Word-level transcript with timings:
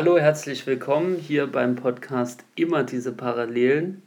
Hallo, 0.00 0.16
herzlich 0.16 0.64
willkommen 0.64 1.16
hier 1.16 1.48
beim 1.48 1.74
Podcast 1.74 2.44
Immer 2.54 2.84
diese 2.84 3.10
Parallelen. 3.10 4.00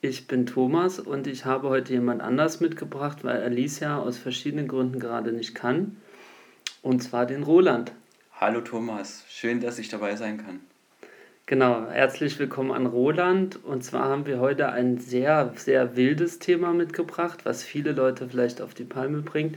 Ich 0.00 0.28
bin 0.28 0.46
Thomas 0.46 1.00
und 1.00 1.26
ich 1.26 1.44
habe 1.44 1.70
heute 1.70 1.94
jemand 1.94 2.22
anders 2.22 2.60
mitgebracht, 2.60 3.24
weil 3.24 3.42
Alicia 3.42 3.98
aus 3.98 4.16
verschiedenen 4.16 4.68
Gründen 4.68 5.00
gerade 5.00 5.32
nicht 5.32 5.56
kann. 5.56 5.96
Und 6.82 7.02
zwar 7.02 7.26
den 7.26 7.42
Roland. 7.42 7.90
Hallo 8.40 8.60
Thomas, 8.60 9.24
schön, 9.28 9.60
dass 9.60 9.80
ich 9.80 9.88
dabei 9.88 10.14
sein 10.14 10.36
kann. 10.36 10.60
Genau, 11.46 11.84
herzlich 11.90 12.38
willkommen 12.38 12.70
an 12.70 12.86
Roland. 12.86 13.58
Und 13.64 13.82
zwar 13.82 14.04
haben 14.04 14.26
wir 14.26 14.38
heute 14.38 14.68
ein 14.68 14.98
sehr, 14.98 15.52
sehr 15.56 15.96
wildes 15.96 16.38
Thema 16.38 16.72
mitgebracht, 16.72 17.40
was 17.42 17.64
viele 17.64 17.90
Leute 17.90 18.28
vielleicht 18.28 18.62
auf 18.62 18.72
die 18.72 18.84
Palme 18.84 19.22
bringt. 19.22 19.56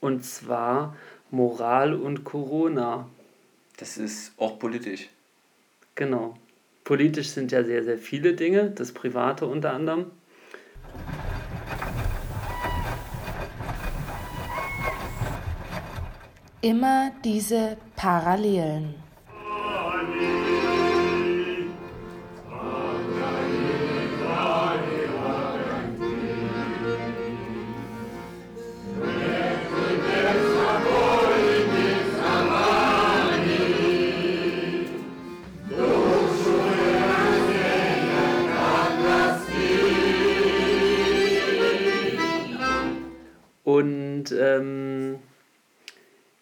Und 0.00 0.26
zwar 0.26 0.94
Moral 1.30 1.94
und 1.94 2.24
Corona. 2.24 3.08
Das 3.76 3.96
ist 3.98 4.32
auch 4.36 4.58
politisch. 4.58 5.08
Genau. 5.94 6.34
Politisch 6.84 7.28
sind 7.28 7.50
ja 7.50 7.64
sehr, 7.64 7.82
sehr 7.82 7.98
viele 7.98 8.34
Dinge, 8.34 8.70
das 8.70 8.92
Private 8.92 9.46
unter 9.46 9.72
anderem. 9.72 10.10
Immer 16.60 17.12
diese 17.24 17.76
Parallelen. 17.96 19.03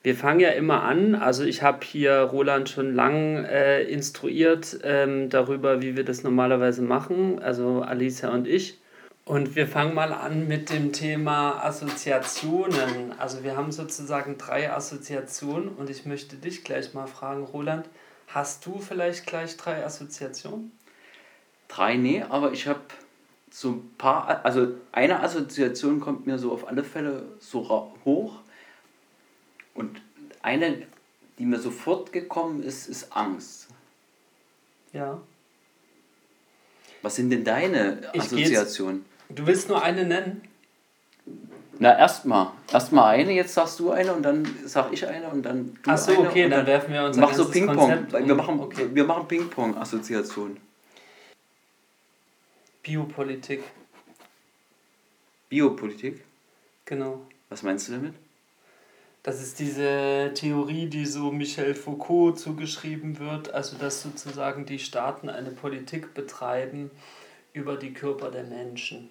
Wir 0.02 0.16
fangen 0.16 0.40
ja 0.40 0.50
immer 0.50 0.82
an. 0.82 1.14
Also 1.14 1.44
ich 1.44 1.62
habe 1.62 1.84
hier 1.84 2.14
Roland 2.20 2.68
schon 2.68 2.94
lang 2.94 3.44
äh, 3.44 3.82
instruiert 3.84 4.78
ähm, 4.82 5.30
darüber, 5.30 5.80
wie 5.80 5.96
wir 5.96 6.04
das 6.04 6.22
normalerweise 6.22 6.82
machen, 6.82 7.40
also 7.40 7.82
Alicia 7.82 8.30
und 8.30 8.48
ich. 8.48 8.78
Und 9.24 9.54
wir 9.54 9.68
fangen 9.68 9.94
mal 9.94 10.12
an 10.12 10.48
mit 10.48 10.70
dem 10.70 10.92
Thema 10.92 11.64
Assoziationen. 11.64 13.14
Also 13.18 13.44
wir 13.44 13.56
haben 13.56 13.70
sozusagen 13.70 14.36
drei 14.36 14.72
Assoziationen 14.72 15.68
und 15.68 15.88
ich 15.90 16.06
möchte 16.06 16.34
dich 16.36 16.64
gleich 16.64 16.92
mal 16.92 17.06
fragen, 17.06 17.44
Roland, 17.44 17.88
hast 18.26 18.66
du 18.66 18.80
vielleicht 18.80 19.26
gleich 19.26 19.56
drei 19.56 19.84
Assoziationen? 19.84 20.72
Drei, 21.68 21.96
nee, 21.96 22.24
aber 22.28 22.52
ich 22.52 22.66
habe 22.66 22.80
so 23.48 23.70
ein 23.70 23.94
paar, 23.96 24.44
also 24.44 24.74
eine 24.90 25.20
Assoziation 25.20 26.00
kommt 26.00 26.26
mir 26.26 26.38
so 26.38 26.50
auf 26.50 26.66
alle 26.66 26.82
Fälle 26.82 27.22
so 27.38 27.88
hoch. 28.04 28.41
Und 29.74 30.00
eine, 30.42 30.86
die 31.38 31.44
mir 31.46 31.58
sofort 31.58 32.12
gekommen 32.12 32.62
ist, 32.62 32.88
ist 32.88 33.14
Angst. 33.16 33.68
Ja. 34.92 35.20
Was 37.02 37.16
sind 37.16 37.30
denn 37.30 37.44
deine 37.44 38.10
Assoziationen? 38.14 39.04
Du 39.28 39.46
willst 39.46 39.68
nur 39.68 39.82
eine 39.82 40.04
nennen? 40.04 40.42
Na, 41.78 41.98
erstmal. 41.98 42.52
Erstmal 42.72 43.14
eine, 43.16 43.32
jetzt 43.32 43.54
sagst 43.54 43.80
du 43.80 43.90
eine 43.90 44.12
und 44.12 44.22
dann 44.22 44.46
sag 44.66 44.92
ich 44.92 45.06
eine 45.06 45.28
und 45.28 45.42
dann 45.42 45.76
du 45.82 45.90
Ach 45.90 45.98
so, 45.98 46.12
eine. 46.12 46.28
okay, 46.28 46.44
und 46.44 46.50
dann 46.50 46.66
werfen 46.66 46.92
wir 46.92 47.04
uns 47.04 47.16
mach 47.16 47.32
so 47.32 47.50
Ping-Pong. 47.50 47.76
Konzept 47.76 48.12
Wir 48.12 48.34
machen, 48.34 48.60
Okay. 48.60 48.88
wir 48.92 49.04
machen 49.04 49.26
Ping-Pong-Assoziationen. 49.26 50.58
Biopolitik, 52.82 53.62
Biopolitik, 55.48 56.24
genau. 56.84 57.22
was 57.48 57.62
meinst 57.62 57.88
du 57.88 57.92
damit? 57.92 58.14
Das 59.22 59.40
ist 59.40 59.60
diese 59.60 60.32
Theorie, 60.34 60.86
die 60.86 61.06
so 61.06 61.30
Michel 61.30 61.74
Foucault 61.74 62.40
zugeschrieben 62.40 63.20
wird, 63.20 63.54
also 63.54 63.78
dass 63.78 64.02
sozusagen 64.02 64.66
die 64.66 64.80
Staaten 64.80 65.28
eine 65.28 65.50
Politik 65.50 66.12
betreiben 66.12 66.90
über 67.52 67.76
die 67.76 67.92
Körper 67.92 68.32
der 68.32 68.42
Menschen. 68.42 69.10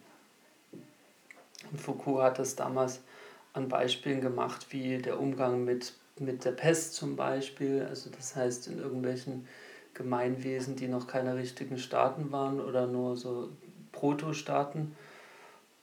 Und 1.71 1.79
Foucault 1.79 2.23
hat 2.23 2.39
das 2.39 2.57
damals 2.57 2.99
an 3.53 3.69
Beispielen 3.69 4.19
gemacht, 4.19 4.67
wie 4.71 4.97
der 4.97 5.17
Umgang 5.17 5.63
mit, 5.63 5.93
mit 6.19 6.43
der 6.43 6.51
Pest 6.51 6.93
zum 6.95 7.15
Beispiel, 7.15 7.85
also 7.87 8.09
das 8.09 8.35
heißt 8.35 8.67
in 8.67 8.79
irgendwelchen 8.79 9.47
Gemeinwesen, 9.93 10.75
die 10.75 10.87
noch 10.87 11.07
keine 11.07 11.35
richtigen 11.35 11.77
Staaten 11.77 12.31
waren 12.33 12.59
oder 12.59 12.85
nur 12.87 13.15
so 13.15 13.49
Protostaaten. 13.93 14.95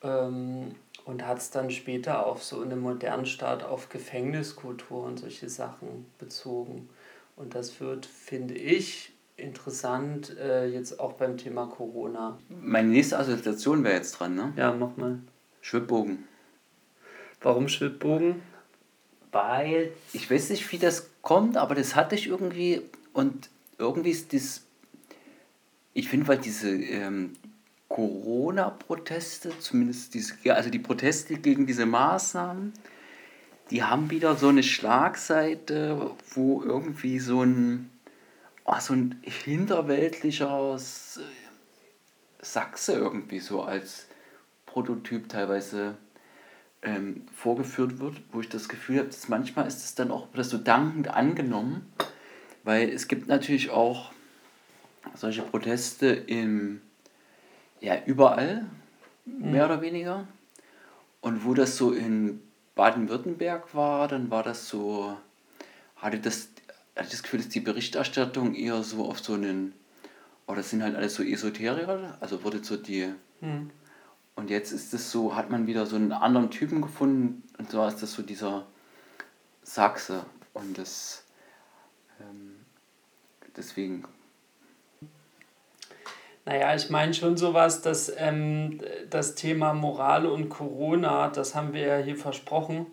Ähm, 0.03 0.75
und 1.09 1.27
hat 1.27 1.39
es 1.39 1.51
dann 1.51 1.71
später 1.71 2.27
auf 2.27 2.45
so 2.45 2.61
einen 2.61 2.81
modernen 2.81 3.25
Staat 3.25 3.65
auf 3.65 3.89
Gefängniskultur 3.89 5.05
und 5.05 5.19
solche 5.19 5.49
Sachen 5.49 6.05
bezogen. 6.19 6.91
Und 7.35 7.55
das 7.55 7.81
wird, 7.81 8.05
finde 8.05 8.53
ich, 8.53 9.13
interessant 9.39 10.37
äh, 10.39 10.67
jetzt 10.67 11.01
auch 11.01 11.15
beim 11.15 11.39
Thema 11.39 11.67
Corona. 11.67 12.39
Meine 12.51 12.89
nächste 12.89 13.19
Assoziation 13.19 13.85
wäre 13.85 13.95
jetzt 13.95 14.13
dran, 14.13 14.35
ne? 14.35 14.53
Ja, 14.57 14.71
mach 14.75 14.99
mal. 14.99 15.19
Schwibbogen. 15.63 16.25
Warum 17.41 17.69
Schwibbogen? 17.69 18.43
Weil, 19.33 19.93
ich 20.13 20.31
weiß 20.31 20.51
nicht, 20.51 20.71
wie 20.73 20.79
das 20.79 21.09
kommt, 21.23 21.57
aber 21.57 21.75
das 21.75 21.97
hatte 21.97 22.17
ich 22.17 22.27
irgendwie 22.27 22.83
und 23.15 23.49
irgendwie 23.79 24.11
ist 24.11 24.35
das, 24.35 24.63
ich 25.95 26.11
finde, 26.11 26.29
weil 26.29 26.39
diese 26.39 26.69
ähm, 26.69 27.33
Corona-Proteste, 27.99 29.59
zumindest 29.59 30.15
diese, 30.15 30.35
also 30.55 30.71
die 30.71 30.79
Proteste 30.79 31.35
gegen 31.35 31.67
diese 31.67 31.85
Maßnahmen, 31.85 32.73
die 33.73 33.83
haben 33.83 34.09
wieder 34.09 34.37
so 34.37 34.47
eine 34.47 34.63
Schlagseite, 34.63 36.13
wo 36.31 36.63
irgendwie 36.63 37.19
so 37.19 37.43
ein, 37.43 37.91
oh, 38.65 38.79
so 38.79 38.93
ein 38.93 39.21
hinterweltlicher 39.23 40.79
Sachse 42.41 42.93
irgendwie 42.93 43.41
so 43.41 43.63
als 43.63 44.07
Prototyp 44.67 45.29
teilweise 45.29 45.97
ähm, 46.83 47.27
vorgeführt 47.35 47.99
wird, 47.99 48.23
wo 48.31 48.39
ich 48.39 48.49
das 48.49 48.69
Gefühl 48.69 48.99
habe, 48.99 49.09
dass 49.09 49.29
manchmal 49.29 49.67
ist 49.67 49.85
es 49.85 49.97
dann 49.97 50.13
auch 50.13 50.29
das 50.35 50.51
so 50.51 50.59
dankend 50.59 51.09
angenommen, 51.09 51.93
weil 52.63 52.91
es 52.91 53.09
gibt 53.09 53.27
natürlich 53.27 53.71
auch 53.71 54.13
solche 55.17 55.43
Proteste 55.43 56.07
im, 56.07 56.81
ja, 57.81 57.97
überall, 58.05 58.67
mehr 59.25 59.67
oder 59.67 59.81
weniger. 59.81 60.27
Und 61.21 61.45
wo 61.45 61.55
das 61.55 61.77
so 61.77 61.93
in 61.93 62.41
Baden-Württemberg 62.75 63.75
war, 63.75 64.09
dann 64.09 64.31
war 64.31 64.43
das 64.43 64.69
so, 64.69 65.17
hatte 65.97 66.19
das, 66.21 66.51
hatte 66.97 67.11
das 67.11 67.23
Gefühl, 67.23 67.41
dass 67.41 67.49
die 67.49 67.61
Berichterstattung 67.61 68.55
eher 68.55 68.83
so 68.83 69.05
auf 69.09 69.21
so 69.21 69.35
einen, 69.35 69.75
oh, 70.47 70.55
das 70.55 70.71
sind 70.71 70.83
halt 70.83 70.97
alles 70.97 71.15
so 71.15 71.23
Esoteriker, 71.23 72.17
also 72.21 72.45
wurde 72.45 72.63
so 72.63 72.77
die, 72.77 73.13
Hm. 73.41 73.71
und 74.35 74.51
jetzt 74.51 74.73
ist 74.73 74.93
es 74.95 75.13
so, 75.13 75.37
hat 75.37 75.51
man 75.51 75.67
wieder 75.69 75.87
so 75.87 75.95
einen 75.95 76.13
anderen 76.13 76.51
Typen 76.51 76.83
gefunden 76.83 77.45
und 77.59 77.71
zwar 77.71 77.89
ist 77.89 78.03
das 78.03 78.13
so 78.13 78.23
dieser 78.23 78.67
Sachse 79.63 80.25
und 80.55 80.77
das 80.77 81.23
ähm, 82.21 82.57
deswegen 83.57 84.05
Naja, 86.49 86.75
ich 86.75 86.89
meine 86.89 87.13
schon 87.13 87.37
sowas, 87.37 87.83
dass 87.83 88.11
ähm, 88.17 88.81
das 89.11 89.35
Thema 89.35 89.75
Moral 89.75 90.25
und 90.25 90.49
Corona, 90.49 91.29
das 91.29 91.55
haben 91.55 91.75
wir 91.75 91.83
ja 91.83 91.97
hier 91.99 92.17
versprochen, 92.17 92.87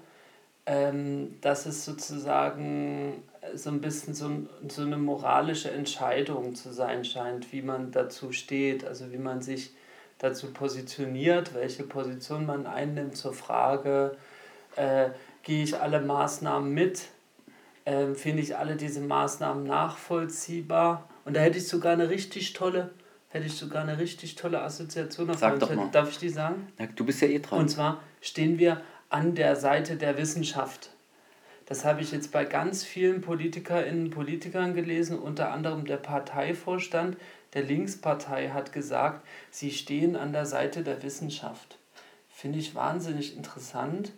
ähm, 0.65 1.37
dass 1.39 1.65
es 1.65 1.85
sozusagen 1.85 3.23
so 3.53 3.69
ein 3.69 3.79
bisschen 3.79 4.13
so, 4.13 4.29
so 4.67 4.81
eine 4.81 4.97
moralische 4.97 5.71
Entscheidung 5.71 6.53
zu 6.53 6.73
sein 6.73 7.05
scheint, 7.05 7.53
wie 7.53 7.61
man 7.61 7.91
dazu 7.93 8.33
steht, 8.33 8.83
also 8.83 9.13
wie 9.13 9.17
man 9.17 9.41
sich 9.41 9.73
dazu 10.17 10.51
positioniert, 10.51 11.53
welche 11.53 11.83
Position 11.83 12.45
man 12.45 12.67
einnimmt 12.67 13.15
zur 13.15 13.33
Frage, 13.33 14.17
äh, 14.75 15.11
gehe 15.43 15.63
ich 15.63 15.79
alle 15.79 16.01
Maßnahmen 16.01 16.73
mit, 16.73 17.03
ähm, 17.85 18.17
finde 18.17 18.41
ich 18.41 18.57
alle 18.57 18.75
diese 18.75 18.99
Maßnahmen 18.99 19.63
nachvollziehbar. 19.63 21.07
Und 21.23 21.37
da 21.37 21.39
hätte 21.39 21.57
ich 21.57 21.69
sogar 21.69 21.93
eine 21.93 22.09
richtig 22.09 22.51
tolle, 22.51 22.89
hätte 23.35 23.47
ich 23.47 23.55
sogar 23.55 23.83
eine 23.83 23.99
richtig 23.99 24.35
tolle 24.35 24.61
Assoziation 24.61 25.29
auf 25.29 25.37
Sag 25.37 25.59
doch 25.59 25.73
mal. 25.75 25.89
Darf 25.91 26.09
ich 26.09 26.17
die 26.17 26.29
sagen? 26.29 26.67
Na, 26.77 26.87
du 26.87 27.05
bist 27.05 27.21
ja 27.21 27.27
eh 27.27 27.39
dran. 27.39 27.59
Und 27.59 27.69
zwar 27.69 28.01
stehen 28.21 28.57
wir 28.57 28.81
an 29.09 29.35
der 29.35 29.55
Seite 29.57 29.97
der 29.97 30.17
Wissenschaft. 30.17 30.89
Das 31.65 31.83
habe 31.83 32.01
ich 32.01 32.11
jetzt 32.11 32.31
bei 32.31 32.45
ganz 32.45 32.83
vielen 32.83 33.21
Politikerinnen 33.21 34.05
und 34.05 34.11
Politikern 34.11 34.73
gelesen, 34.73 35.19
unter 35.19 35.51
anderem 35.51 35.85
der 35.85 35.97
Parteivorstand 35.97 37.17
der 37.53 37.63
Linkspartei 37.63 38.49
hat 38.49 38.71
gesagt, 38.73 39.25
sie 39.49 39.71
stehen 39.71 40.15
an 40.15 40.31
der 40.31 40.45
Seite 40.45 40.83
der 40.83 41.03
Wissenschaft. 41.03 41.77
Finde 42.29 42.59
ich 42.59 42.75
wahnsinnig 42.75 43.35
interessant, 43.35 44.11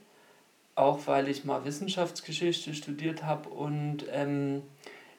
auch 0.76 1.06
weil 1.06 1.28
ich 1.28 1.46
mal 1.46 1.64
Wissenschaftsgeschichte 1.64 2.74
studiert 2.74 3.24
habe 3.24 3.50
und 3.50 4.06
ähm, 4.12 4.64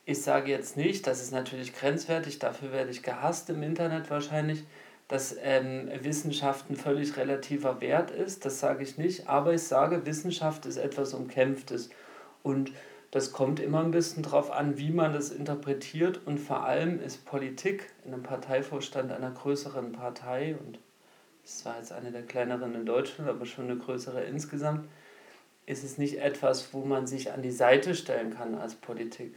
ich 0.09 0.23
sage 0.23 0.51
jetzt 0.51 0.79
nicht, 0.79 1.07
das 1.07 1.21
ist 1.21 1.33
natürlich 1.33 1.75
grenzwertig, 1.75 2.39
dafür 2.39 2.73
werde 2.73 2.91
ich 2.91 3.03
gehasst 3.03 3.51
im 3.51 3.63
Internet 3.63 4.09
wahrscheinlich, 4.09 4.65
dass 5.07 5.37
ähm, 5.43 5.91
Wissenschaft 6.01 6.71
ein 6.71 6.77
völlig 6.77 7.19
relativer 7.19 7.83
Wert 7.83 8.11
ist, 8.11 8.47
das 8.47 8.59
sage 8.59 8.85
ich 8.85 8.97
nicht, 8.97 9.29
aber 9.29 9.53
ich 9.53 9.65
sage, 9.65 10.07
Wissenschaft 10.07 10.65
ist 10.65 10.79
etwas 10.79 11.13
Umkämpftes. 11.13 11.91
Und 12.43 12.73
das 13.11 13.33
kommt 13.33 13.61
immer 13.61 13.81
ein 13.81 13.91
bisschen 13.91 14.23
darauf 14.23 14.51
an, 14.51 14.79
wie 14.79 14.91
man 14.93 15.13
das 15.13 15.31
interpretiert. 15.31 16.21
Und 16.25 16.39
vor 16.39 16.65
allem 16.65 17.03
ist 17.03 17.27
Politik 17.27 17.91
in 18.07 18.15
einem 18.15 18.23
Parteivorstand 18.23 19.13
einer 19.13 19.31
größeren 19.31 19.93
Partei 19.93 20.57
und 20.59 20.79
das 21.43 21.67
war 21.67 21.77
jetzt 21.77 21.93
eine 21.93 22.13
der 22.13 22.23
kleineren 22.23 22.75
in 22.75 22.87
Deutschland, 22.87 23.29
aber 23.29 23.45
schon 23.45 23.67
eine 23.67 23.77
größere 23.77 24.25
insgesamt, 24.25 24.89
ist 25.67 25.85
es 25.85 25.99
nicht 25.99 26.17
etwas, 26.19 26.73
wo 26.73 26.87
man 26.87 27.07
sich 27.07 27.31
an 27.31 27.43
die 27.43 27.51
Seite 27.51 27.95
stellen 27.95 28.31
kann 28.31 28.55
als 28.55 28.75
Politik, 28.75 29.37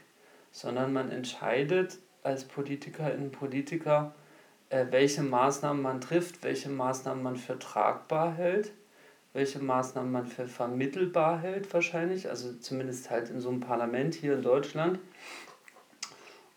sondern 0.51 0.93
man 0.93 1.11
entscheidet 1.11 1.97
als 2.23 2.45
Politikerin, 2.45 3.31
Politiker, 3.31 4.13
äh, 4.69 4.85
welche 4.89 5.23
Maßnahmen 5.23 5.81
man 5.81 6.01
trifft, 6.01 6.43
welche 6.43 6.69
Maßnahmen 6.69 7.23
man 7.23 7.35
für 7.35 7.57
tragbar 7.57 8.33
hält, 8.33 8.71
welche 9.33 9.59
Maßnahmen 9.59 10.11
man 10.11 10.25
für 10.25 10.47
vermittelbar 10.47 11.39
hält 11.39 11.73
wahrscheinlich, 11.73 12.29
also 12.29 12.53
zumindest 12.53 13.09
halt 13.09 13.29
in 13.29 13.39
so 13.39 13.49
einem 13.49 13.61
Parlament 13.61 14.13
hier 14.13 14.33
in 14.33 14.41
Deutschland. 14.41 14.99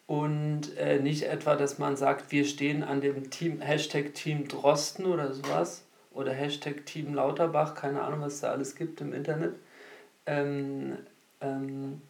Und 0.06 0.76
äh, 0.76 1.00
nicht 1.00 1.22
etwa, 1.22 1.56
dass 1.56 1.78
man 1.78 1.96
sagt, 1.96 2.30
wir 2.30 2.44
stehen 2.44 2.82
an 2.82 3.00
dem 3.00 3.30
Team, 3.30 3.60
Hashtag 3.60 4.12
Team 4.14 4.48
Drosten 4.48 5.06
oder 5.06 5.32
sowas 5.32 5.84
oder 6.12 6.32
Hashtag 6.32 6.84
Team 6.84 7.14
Lauterbach, 7.14 7.74
keine 7.74 8.02
Ahnung, 8.02 8.20
was 8.20 8.40
da 8.40 8.50
alles 8.50 8.74
gibt 8.74 9.00
im 9.00 9.14
Internet. 9.14 9.54
Ähm, 10.26 10.98
ähm, 11.40 12.02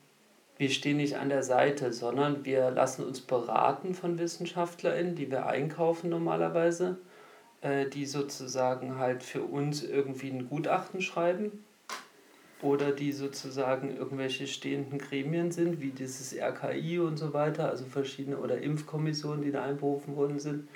wir 0.57 0.71
stehen 0.71 0.99
nicht 0.99 1.17
an 1.17 1.29
der 1.29 1.43
Seite, 1.43 1.93
sondern 1.93 2.45
wir 2.45 2.71
lassen 2.71 3.05
uns 3.05 3.21
beraten 3.21 3.95
von 3.95 4.19
WissenschaftlerInnen, 4.19 5.17
die 5.17 5.31
wir 5.31 5.47
einkaufen 5.47 6.11
normalerweise, 6.11 6.99
äh, 7.61 7.87
die 7.87 8.07
sozusagen 8.07 8.99
halt 8.99 9.23
für 9.23 9.43
uns 9.43 9.83
irgendwie 9.83 10.31
ein 10.31 10.49
Gutachten 10.49 11.01
schreiben 11.01 11.65
oder 12.63 12.93
die 12.93 13.13
sozusagen 13.13 13.97
irgendwelche 13.97 14.47
stehenden 14.47 14.99
Gremien 14.99 15.51
sind, 15.51 15.81
wie 15.81 15.91
dieses 15.91 16.35
RKI 16.35 17.01
und 17.01 17.17
so 17.17 17.35
weiter, 17.35 17.69
also 17.69 17.85
verschiedene 17.85 18.39
oder 18.39 18.59
Impfkommissionen, 18.59 19.43
die 19.43 19.51
da 19.51 19.65
einberufen 19.65 20.15
worden 20.17 20.39
sind, 20.39 20.69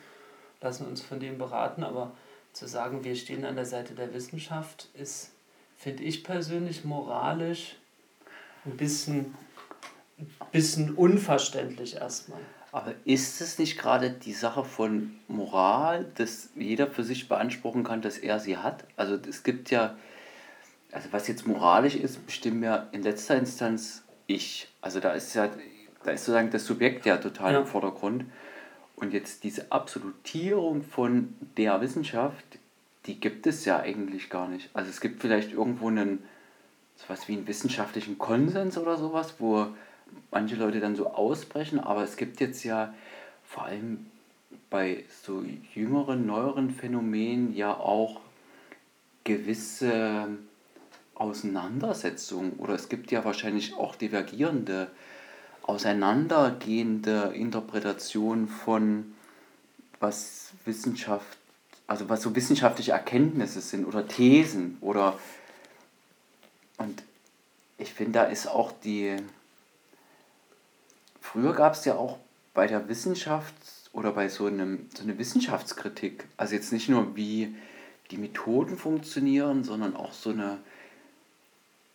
lassen 0.61 0.87
uns 0.87 1.01
von 1.01 1.21
dem 1.21 1.39
beraten, 1.39 1.85
aber 1.85 2.13
zu 2.53 2.67
sagen, 2.67 3.05
wir 3.05 3.15
stehen 3.15 3.45
an 3.45 3.55
der 3.55 3.65
Seite 3.65 3.95
der 3.95 4.13
Wissenschaft, 4.13 4.89
ist, 4.95 5.31
finde 5.77 6.03
ich 6.03 6.25
persönlich 6.25 6.85
moralisch 6.85 7.77
ein 8.65 8.77
bisschen 8.77 9.35
bisschen 10.53 10.95
unverständlich 10.95 11.97
erstmal. 11.97 12.41
Aber 12.71 12.95
ist 13.05 13.41
es 13.41 13.59
nicht 13.59 13.79
gerade 13.79 14.11
die 14.11 14.33
Sache 14.33 14.65
von 14.65 15.15
Moral, 15.27 16.07
dass 16.17 16.51
jeder 16.55 16.87
für 16.87 17.03
sich 17.03 17.29
beanspruchen 17.29 17.83
kann, 17.83 18.03
dass 18.03 18.19
er 18.19 18.41
sie 18.41 18.59
hat? 18.59 18.85
Also 18.97 19.19
es 19.29 19.43
gibt 19.43 19.71
ja, 19.71 19.97
also 20.93 21.09
was 21.11 21.29
jetzt 21.29 21.47
moralisch 21.47 21.97
ist, 21.97 22.25
bestimmt 22.27 22.63
ja 22.63 22.89
in 22.93 23.03
letzter 23.03 23.37
Instanz 23.37 24.05
ich. 24.27 24.69
Also 24.83 25.01
da 25.01 25.13
ist 25.13 25.35
ja, 25.35 25.49
da 26.05 26.11
ist 26.11 26.21
sozusagen 26.25 26.51
das 26.51 26.67
Subjekt 26.67 27.07
ja 27.07 27.17
total 27.17 27.55
ja. 27.55 27.61
im 27.61 27.67
Vordergrund. 27.67 28.27
Und 28.97 29.13
jetzt 29.13 29.45
diese 29.45 29.73
Absolutierung 29.73 30.83
von 30.83 31.35
der 31.57 31.81
Wissenschaft, 31.81 32.59
die 33.07 33.19
gibt 33.19 33.47
es 33.47 33.65
ja 33.65 33.81
eigentlich 33.81 34.29
gar 34.29 34.49
nicht. 34.49 34.69
Also 34.75 34.91
es 34.91 35.01
gibt 35.01 35.23
vielleicht 35.23 35.53
irgendwo 35.53 35.89
einen, 35.89 36.23
sowas 36.97 37.29
wie 37.29 37.35
einen 37.35 37.47
wissenschaftlichen 37.47 38.19
Konsens 38.19 38.77
oder 38.77 38.97
sowas, 38.99 39.37
wo 39.39 39.69
manche 40.31 40.57
Leute 40.57 40.81
dann 40.81 40.97
so 40.97 41.11
ausbrechen, 41.11 41.81
aber 41.81 42.03
es 42.03 42.17
gibt 42.17 42.41
jetzt 42.41 42.65
ja 42.65 42.95
vor 43.45 43.65
allem 43.65 44.07
bei 44.71 45.05
so 45.23 45.45
jüngeren, 45.75 46.27
neueren 46.27 46.71
Phänomenen 46.71 47.55
ja 47.55 47.75
auch 47.75 48.21
gewisse 49.25 50.29
Auseinandersetzungen 51.15 52.53
oder 52.59 52.75
es 52.75 52.89
gibt 52.89 53.11
ja 53.11 53.25
wahrscheinlich 53.25 53.75
auch 53.75 53.97
divergierende, 53.97 54.91
auseinandergehende 55.63 57.33
Interpretationen 57.35 58.49
von 58.49 59.15
was 60.01 60.53
Wissenschaft, 60.65 61.39
also 61.87 62.09
was 62.09 62.23
so 62.23 62.35
wissenschaftliche 62.37 62.93
Erkenntnisse 62.93 63.61
sind 63.61 63.85
oder 63.85 64.07
Thesen 64.07 64.79
oder 64.81 65.19
und 66.79 67.03
ich 67.77 67.93
finde, 67.93 68.13
da 68.13 68.25
ist 68.25 68.47
auch 68.47 68.73
die, 68.73 69.17
Früher 71.33 71.53
gab 71.53 71.75
es 71.75 71.85
ja 71.85 71.95
auch 71.95 72.19
bei 72.55 72.67
der 72.67 72.89
Wissenschaft 72.89 73.55
oder 73.93 74.13
bei 74.13 74.31
so, 74.31 74.47
einem, 74.47 74.87
so 74.97 75.03
einer 75.03 75.19
Wissenschaftskritik, 75.19 76.25
also 76.39 76.55
jetzt 76.55 76.73
nicht 76.73 76.89
nur 76.89 77.17
wie 77.17 77.55
die 78.11 78.17
Methoden 78.17 78.79
funktionieren, 78.79 79.63
sondern 79.63 79.95
auch 79.95 80.15
so 80.15 80.31
eine, 80.31 80.57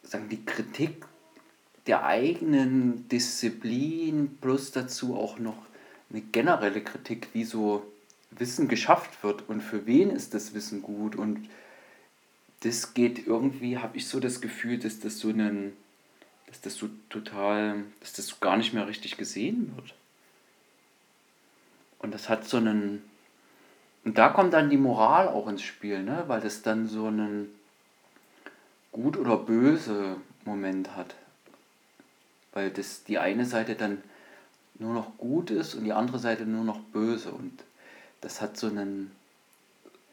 sagen 0.03 0.30
die 0.30 0.45
Kritik 0.45 1.06
der 1.88 2.06
eigenen 2.06 3.07
Disziplin 3.09 4.38
plus 4.39 4.71
dazu 4.71 5.15
auch 5.15 5.39
noch 5.39 5.57
eine 6.12 6.21
generelle 6.21 6.81
Kritik, 6.81 7.30
wie 7.33 7.44
so 7.44 7.81
Wissen 8.30 8.68
geschafft 8.68 9.24
wird 9.24 9.50
und 9.50 9.62
für 9.62 9.88
wen 9.88 10.12
ist 10.12 10.35
das 10.35 10.53
Wissen 10.53 10.83
gut. 10.83 11.15
Und 11.15 11.50
das 12.59 12.94
geht 12.94 13.25
irgendwie, 13.25 13.80
habe 13.80 13.97
ich 13.97 14.07
so 14.07 14.19
das 14.19 14.41
Gefühl, 14.41 14.77
dass 14.77 15.00
das 15.00 15.18
so 15.18 15.30
einen 15.30 15.75
dass 16.53 16.61
das 16.61 16.75
so 16.75 16.88
total, 17.09 17.83
dass 18.00 18.13
das 18.13 18.27
so 18.27 18.35
gar 18.39 18.57
nicht 18.57 18.73
mehr 18.73 18.88
richtig 18.88 19.17
gesehen 19.17 19.75
wird. 19.75 19.95
Und 21.97 22.13
das 22.13 22.29
hat 22.29 22.47
so 22.47 22.57
einen, 22.57 23.03
und 24.05 24.19
da 24.19 24.29
kommt 24.29 24.53
dann 24.53 24.69
die 24.69 24.77
Moral 24.77 25.29
auch 25.29 25.47
ins 25.47 25.63
Spiel, 25.63 26.03
ne? 26.03 26.25
weil 26.27 26.41
das 26.41 26.61
dann 26.61 26.88
so 26.88 27.07
einen 27.07 27.50
gut 28.91 29.17
oder 29.17 29.35
böse 29.38 30.17
Moment 30.45 30.95
hat. 30.95 31.15
Weil 32.51 32.69
das 32.69 33.03
die 33.03 33.17
eine 33.17 33.45
Seite 33.45 33.73
dann 33.73 34.03
nur 34.75 34.94
noch 34.94 35.17
gut 35.17 35.49
ist 35.49 35.73
und 35.73 35.85
die 35.85 35.94
andere 35.94 36.19
Seite 36.19 36.45
nur 36.45 36.63
noch 36.63 36.81
böse. 36.81 37.31
Und 37.31 37.63
das 38.21 38.41
hat 38.41 38.57
so 38.57 38.67
einen, 38.67 39.11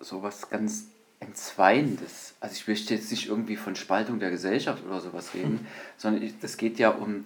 so 0.00 0.22
was 0.22 0.48
ganz 0.48 0.86
Entzweiendes. 1.20 2.34
Also 2.40 2.54
ich 2.54 2.66
möchte 2.66 2.94
jetzt 2.94 3.10
nicht 3.10 3.28
irgendwie 3.28 3.56
von 3.56 3.76
Spaltung 3.76 4.18
der 4.18 4.30
Gesellschaft 4.30 4.84
oder 4.84 5.00
sowas 5.00 5.34
reden, 5.34 5.60
hm. 5.60 5.66
sondern 5.96 6.34
es 6.40 6.56
geht 6.56 6.78
ja 6.78 6.90
um, 6.90 7.24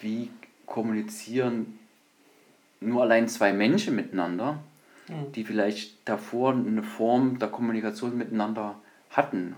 wie 0.00 0.30
kommunizieren 0.66 1.78
nur 2.80 3.02
allein 3.02 3.28
zwei 3.28 3.52
Menschen 3.52 3.94
miteinander, 3.94 4.58
hm. 5.06 5.32
die 5.32 5.44
vielleicht 5.44 5.96
davor 6.04 6.52
eine 6.52 6.82
Form 6.82 7.38
der 7.38 7.48
Kommunikation 7.48 8.18
miteinander 8.18 8.80
hatten. 9.10 9.54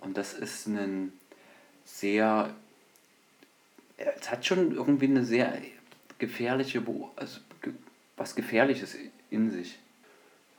Und 0.00 0.16
das 0.16 0.32
ist 0.32 0.66
ein 0.66 1.12
sehr, 1.84 2.54
es 3.96 4.30
hat 4.30 4.46
schon 4.46 4.72
irgendwie 4.72 5.06
eine 5.06 5.24
sehr 5.24 5.58
gefährliche, 6.18 6.82
also 7.16 7.40
was 8.16 8.34
Gefährliches 8.34 8.96
in 9.30 9.50
sich. 9.50 9.78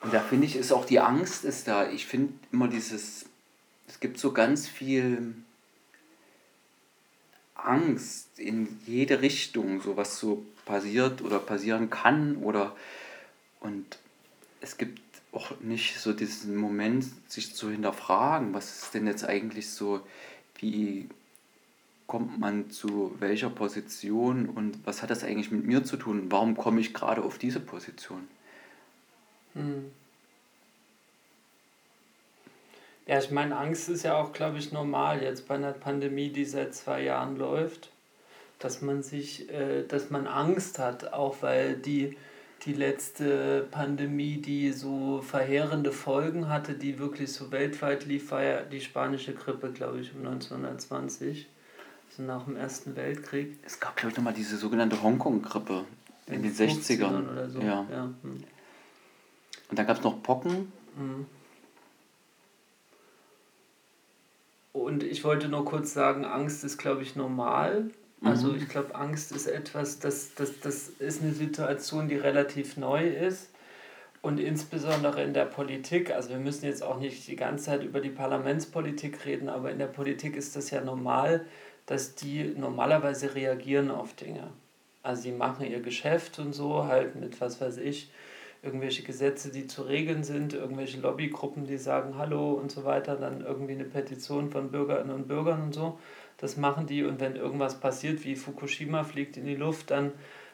Und 0.04 0.14
da 0.14 0.20
finde 0.20 0.46
ich, 0.46 0.56
ist 0.56 0.72
auch 0.72 0.86
die 0.86 1.00
Angst 1.00 1.46
ist 1.46 1.68
da. 1.68 1.90
Ich 1.90 2.06
finde 2.06 2.34
immer 2.52 2.68
dieses, 2.68 3.26
es 3.88 4.00
gibt 4.00 4.20
so 4.20 4.34
ganz 4.34 4.68
viel 4.68 5.34
Angst 7.56 8.28
in 8.38 8.80
jede 8.86 9.22
Richtung, 9.22 9.82
so 9.82 9.96
was 9.96 10.20
so 10.20 10.46
passiert 10.66 11.22
oder 11.22 11.40
passieren 11.40 11.90
kann 11.90 12.38
oder 12.38 12.76
und 13.60 13.98
es 14.60 14.78
gibt 14.78 15.00
auch 15.32 15.60
nicht 15.62 16.00
so 16.00 16.14
diesen 16.14 16.56
Moment, 16.58 17.06
sich 17.28 17.56
zu 17.56 17.72
hinterfragen, 17.72 18.54
was 18.54 18.84
ist 18.84 18.94
denn 18.94 19.08
jetzt 19.08 19.26
eigentlich 19.26 19.70
so, 19.70 20.02
wie 20.60 21.10
kommt 22.08 22.40
man 22.40 22.70
zu 22.70 23.16
welcher 23.20 23.50
Position 23.50 24.48
und 24.48 24.86
was 24.86 25.02
hat 25.02 25.10
das 25.10 25.24
eigentlich 25.24 25.52
mit 25.52 25.66
mir 25.66 25.84
zu 25.84 25.98
tun? 25.98 26.26
Warum 26.30 26.56
komme 26.56 26.82
ich 26.82 26.94
gerade 26.94 27.24
auf 27.24 27.38
diese 27.38 27.60
Position? 27.60 28.28
Hm. 29.54 29.92
Ja, 33.06 33.20
ich 33.20 33.32
meine, 33.32 33.58
Angst 33.58 33.90
ist 33.90 34.04
ja 34.04 34.16
auch, 34.16 34.32
glaube 34.32 34.58
ich, 34.58 34.72
normal 34.72 35.22
jetzt 35.22 35.48
bei 35.48 35.56
einer 35.56 35.74
Pandemie, 35.74 36.30
die 36.30 36.46
seit 36.46 36.74
zwei 36.74 37.04
Jahren 37.04 37.36
läuft, 37.36 37.90
dass 38.60 38.82
man 38.82 39.04
sich, 39.04 39.50
äh, 39.52 39.84
dass 39.84 40.10
man 40.10 40.26
Angst 40.26 40.80
hat, 40.80 41.12
auch 41.12 41.42
weil 41.42 41.76
die, 41.76 42.16
die 42.66 42.72
letzte 42.72 43.68
Pandemie, 43.72 44.38
die 44.38 44.72
so 44.72 45.22
verheerende 45.22 45.92
Folgen 45.92 46.48
hatte, 46.48 46.76
die 46.76 46.98
wirklich 46.98 47.34
so 47.34 47.52
weltweit 47.52 48.06
lief, 48.06 48.32
war 48.32 48.44
ja 48.44 48.62
die 48.62 48.80
spanische 48.80 49.34
Grippe, 49.34 49.74
glaube 49.74 50.00
ich, 50.00 50.14
um 50.14 50.20
1920, 50.26 51.50
also 52.10 52.24
nach 52.24 52.46
dem 52.46 52.56
Ersten 52.56 52.96
Weltkrieg. 52.96 53.58
Es 53.66 53.82
gab, 53.82 53.98
glaube 53.98 54.12
ich, 54.12 54.18
nochmal 54.18 54.34
diese 54.34 54.56
sogenannte 54.56 55.04
Hongkong-Grippe 55.04 55.84
in, 56.28 56.36
in 56.36 56.44
den 56.44 56.54
60ern. 56.54 57.30
Oder 57.30 57.50
so. 57.50 57.60
Ja. 57.60 57.86
ja. 57.92 58.10
Hm. 58.22 58.44
Und 59.74 59.80
dann 59.80 59.88
gab 59.88 59.98
es 59.98 60.04
noch 60.04 60.22
Pocken. 60.22 60.72
Mhm. 60.96 61.26
Und 64.72 65.02
ich 65.02 65.24
wollte 65.24 65.50
nur 65.50 65.66
kurz 65.66 65.96
sagen, 65.96 66.26
Angst 66.26 66.64
ist, 66.64 66.78
glaube 66.78 67.02
ich, 67.02 67.16
normal, 67.16 67.90
Also 68.24 68.50
mhm. 68.50 68.58
ich 68.58 68.70
glaube, 68.70 68.94
Angst 68.94 69.32
ist 69.32 69.48
etwas, 69.48 69.98
das, 69.98 70.36
das, 70.36 70.60
das 70.60 70.90
ist 70.90 71.24
eine 71.24 71.34
Situation, 71.34 72.08
die 72.08 72.18
relativ 72.18 72.78
neu 72.78 73.08
ist. 73.08 73.50
Und 74.22 74.40
insbesondere 74.40 75.24
in 75.24 75.34
der 75.34 75.46
Politik, 75.46 76.12
also 76.12 76.30
wir 76.30 76.38
müssen 76.38 76.66
jetzt 76.66 76.84
auch 76.84 77.00
nicht 77.00 77.28
die 77.28 77.36
ganze 77.36 77.66
Zeit 77.66 77.84
über 77.84 78.00
die 78.00 78.12
Parlamentspolitik 78.12 79.26
reden, 79.26 79.50
aber 79.50 79.72
in 79.72 79.80
der 79.80 79.88
Politik 79.88 80.36
ist 80.36 80.56
das 80.56 80.70
ja 80.70 80.82
normal, 80.82 81.48
dass 81.88 82.14
die 82.14 82.54
normalerweise 82.56 83.34
reagieren 83.34 83.90
auf 83.90 84.14
Dinge. 84.14 84.52
Also 85.02 85.24
sie 85.24 85.32
machen 85.32 85.66
ihr 85.66 85.82
Geschäft 85.82 86.38
und 86.38 86.54
so, 86.54 86.86
halt 86.86 87.16
mit, 87.16 87.42
was 87.42 87.60
weiß 87.60 87.78
ich, 87.78 88.12
irgendwelche 88.64 89.04
Gesetze, 89.04 89.52
die 89.52 89.68
zu 89.68 89.82
regeln 89.84 90.24
sind, 90.24 90.54
irgendwelche 90.54 91.00
Lobbygruppen, 91.02 91.68
die 91.68 91.78
sagen 91.78 92.18
Hallo 92.18 92.54
und 92.54 92.72
so 92.72 92.86
weiter, 92.86 93.18
dann 93.18 93.42
irgendwie 93.42 93.74
eine 93.74 93.84
Petition 93.84 94.50
von 94.50 94.72
Bürgerinnen 94.72 95.14
und 95.14 95.28
Bürgern 95.28 95.64
und 95.64 95.74
so. 95.74 96.00
Das 96.38 96.56
machen 96.56 96.88
die 96.88 97.04
und 97.04 97.20
wenn 97.20 97.36
irgendwas 97.36 97.80
passiert, 97.80 98.24
wie 98.24 98.38
Fukushima 98.38 99.04
fliegt 99.04 99.36
in 99.36 99.46
die 99.46 99.56
Luft, 99.56 99.92
dann, 99.92 100.14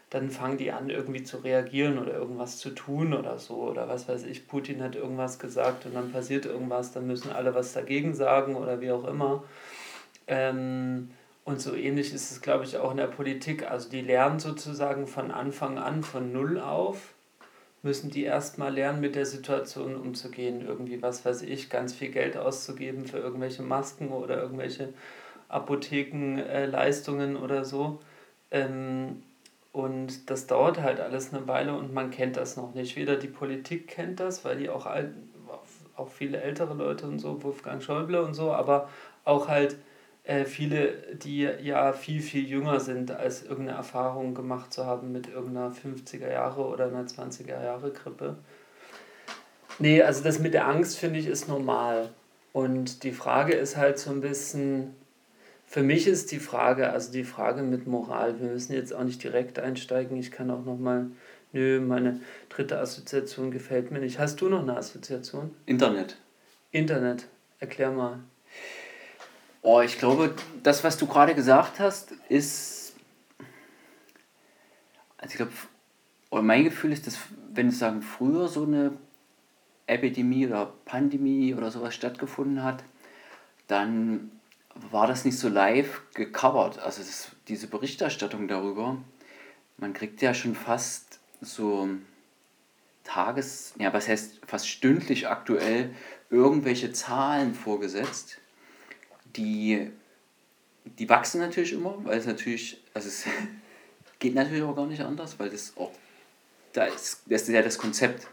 dann 0.10 0.32
fangen 0.32 0.58
die 0.58 0.72
an 0.72 0.89
irgendwie 0.89 1.22
zu 1.22 1.38
reagieren 1.38 2.00
oder 2.00 2.13
irgendwas 2.13 2.58
zu 2.58 2.72
tun 2.72 3.13
oder 3.13 3.38
so. 3.38 3.58
Oder 3.58 3.88
was 3.88 4.10
weiß 4.10 4.24
ich, 4.24 4.48
Putin 4.48 4.82
hat 4.82 4.96
irgendwas 4.96 5.38
gesagt 5.38 5.86
und 5.86 5.94
dann 5.94 6.12
passiert 6.12 6.48
irgendwas, 6.48 6.92
dann 6.92 7.06
müssen 7.06 7.32
alle 7.32 7.54
was 7.54 7.74
dagegen 7.74 8.16
sagen 8.16 8.56
oder 8.56 8.82
wie 8.82 8.92
auch 8.92 9.06
immer. 9.06 9.44
Ähm, 10.25 11.12
und 11.46 11.62
so 11.62 11.75
ähnlich 11.75 12.12
ist 12.13 12.32
es, 12.32 12.42
glaube 12.42 12.63
ich, 12.63 12.78
auch 12.78 12.89
in 12.89 12.98
der 12.98 13.08
Politik. 13.08 13.70
Also 13.70 13.88
die 13.89 14.01
lernen 14.01 14.39
sozusagen 14.39 15.06
von 15.06 15.30
Anfang 15.30 15.78
an 15.78 16.01
von 16.01 16.34
Null 16.34 16.60
auf 16.60 17.13
müssen 17.81 18.09
die 18.09 18.24
erstmal 18.24 18.74
lernen, 18.74 19.00
mit 19.00 19.15
der 19.15 19.25
Situation 19.25 19.95
umzugehen. 19.95 20.65
Irgendwie, 20.65 21.01
was 21.01 21.25
weiß 21.25 21.43
ich, 21.43 21.69
ganz 21.69 21.93
viel 21.93 22.09
Geld 22.09 22.38
auszugeben 22.38 23.05
für 23.05 23.17
irgendwelche 23.17 23.63
Masken 23.63 24.09
oder 24.09 24.41
irgendwelche 24.41 24.93
Apothekenleistungen 25.48 27.36
äh, 27.36 27.39
oder 27.39 27.65
so. 27.65 28.00
Ähm, 28.51 29.24
und 29.71 30.29
das 30.29 30.48
dauert 30.48 30.81
halt 30.81 31.00
alles 31.00 31.33
eine 31.33 31.48
Weile 31.48 31.75
und 31.75 31.93
man 31.93 32.12
kennt 32.12 32.38
das 32.38 32.57
noch 32.57 32.74
nicht. 32.74 32.95
Weder 32.95 33.15
die 33.15 33.27
Politik 33.27 33.88
kennt 33.88 34.19
das, 34.19 34.43
weil 34.43 34.57
die 34.57 34.69
auch, 34.69 34.86
alt, 34.86 35.13
auch 35.95 36.09
viele 36.09 36.41
ältere 36.41 36.74
Leute 36.74 37.07
und 37.07 37.19
so, 37.19 37.41
Wolfgang 37.43 37.81
Schäuble 37.81 38.21
und 38.24 38.33
so, 38.33 38.51
aber 38.51 38.89
auch 39.25 39.48
halt 39.48 39.77
äh, 40.29 40.45
viele, 40.45 40.93
die 41.24 41.39
ja 41.39 41.91
viel, 41.91 42.21
viel 42.21 42.48
jünger 42.48 42.79
sind, 42.79 43.09
als 43.09 43.41
irgendeine 43.41 43.77
Erfahrung 43.79 44.36
gemacht 44.36 44.71
zu 44.71 44.86
haben 44.86 45.12
mit 45.12 45.27
irgendeiner 45.27 45.71
50er 45.71 46.31
Jahre 46.31 46.67
oder 46.67 46.86
einer 46.86 47.07
20er 47.07 47.63
Jahre 47.63 47.91
Grippe. 47.91 48.38
Nee, 49.79 50.03
also 50.03 50.24
das 50.24 50.38
mit 50.38 50.53
der 50.53 50.67
Angst 50.67 51.00
finde 51.00 51.17
ich 51.17 51.25
ist 51.25 51.48
normal. 51.48 52.09
Und 52.53 53.03
die 53.03 53.12
Frage 53.12 53.53
ist 53.53 53.75
halt 53.75 53.98
so 53.98 54.12
ein 54.12 54.21
bisschen, 54.21 54.93
für 55.65 55.81
mich 55.81 56.05
ist 56.05 56.31
die 56.31 56.39
Frage, 56.39 56.91
also 56.91 57.12
die 57.12 57.24
Frage 57.24 57.63
mit 57.63 57.88
Moral, 57.88 58.39
wir 58.39 58.50
müssen 58.50 58.74
jetzt 58.74 58.93
auch 58.93 59.03
nicht 59.03 59.24
direkt 59.24 59.57
einsteigen, 59.57 60.15
ich 60.15 60.29
kann 60.29 60.51
auch 60.51 60.63
nochmal, 60.63 61.07
nö, 61.53 61.81
meine 61.81 62.19
dritte 62.50 62.77
Assoziation 62.77 63.50
gefällt 63.50 63.89
mir 63.89 64.00
nicht. 64.00 64.19
Hast 64.19 64.41
du 64.41 64.50
noch 64.50 64.62
eine 64.62 64.77
Assoziation? 64.77 65.55
Internet. 65.65 66.17
Internet, 66.69 67.25
erklär 67.59 67.89
mal. 67.89 68.19
Oh, 69.62 69.82
ich 69.82 69.98
glaube, 69.98 70.34
das, 70.63 70.84
was 70.84 70.98
du 70.98 71.06
gerade 71.06 71.36
gesagt 71.36 71.80
hast, 71.80 72.13
ist. 72.30 72.94
Also 75.18 75.32
ich 75.32 75.36
glaube, 75.36 75.51
mein 76.44 76.63
Gefühl 76.63 76.94
ist, 76.94 77.08
dass, 77.08 77.18
wenn 77.54 77.68
es 77.68 77.80
sagen, 77.80 78.01
früher 78.01 78.48
so 78.48 78.63
eine 78.63 78.94
Epidemie 79.86 80.48
oder 80.48 80.74
Pandemie 80.86 81.54
oder 81.54 81.72
sowas 81.72 81.94
stattgefunden 81.94 82.63
hat, 82.63 82.84
dann 83.68 84.32
war 84.74 85.08
das 85.08 85.25
nicht 85.25 85.38
so 85.38 85.50
live 85.50 86.04
gecovert. 86.13 86.80
Also 86.80 87.01
das, 87.01 87.32
diese 87.50 87.68
Berichterstattung 87.68 88.48
darüber, 88.48 88.98
man 89.78 89.94
kriegt 89.94 90.22
ja 90.22 90.34
schon 90.34 90.56
fast 90.56 91.20
so 91.42 91.89
Tages, 93.04 93.74
ja, 93.78 93.92
was 93.92 94.08
heißt 94.08 94.42
fast 94.46 94.70
stündlich 94.70 95.28
aktuell 95.28 95.94
irgendwelche 96.30 96.94
Zahlen 96.94 97.56
vorgesetzt 97.56 98.39
die, 99.36 99.91
die 100.86 101.09
wachsen 101.09 101.41
natürlich 101.41 101.74
immer, 101.74 101.95
weil 102.03 102.17
es 102.17 102.25
natürlich, 102.25 102.81
also 102.93 103.07
es 103.07 103.25
geht 104.19 104.36
natürlich 104.36 104.63
auch 104.63 104.75
gar 104.75 104.88
nicht 104.88 105.01
anders, 105.01 105.39
weil 105.39 105.50
das 105.50 105.75
auch, 105.77 105.91
da 106.74 106.86
ist, 106.86 107.24
das 107.25 107.43
ist 107.43 107.50
ja 107.50 107.62
das 107.62 107.77
Konzept. 107.77 108.27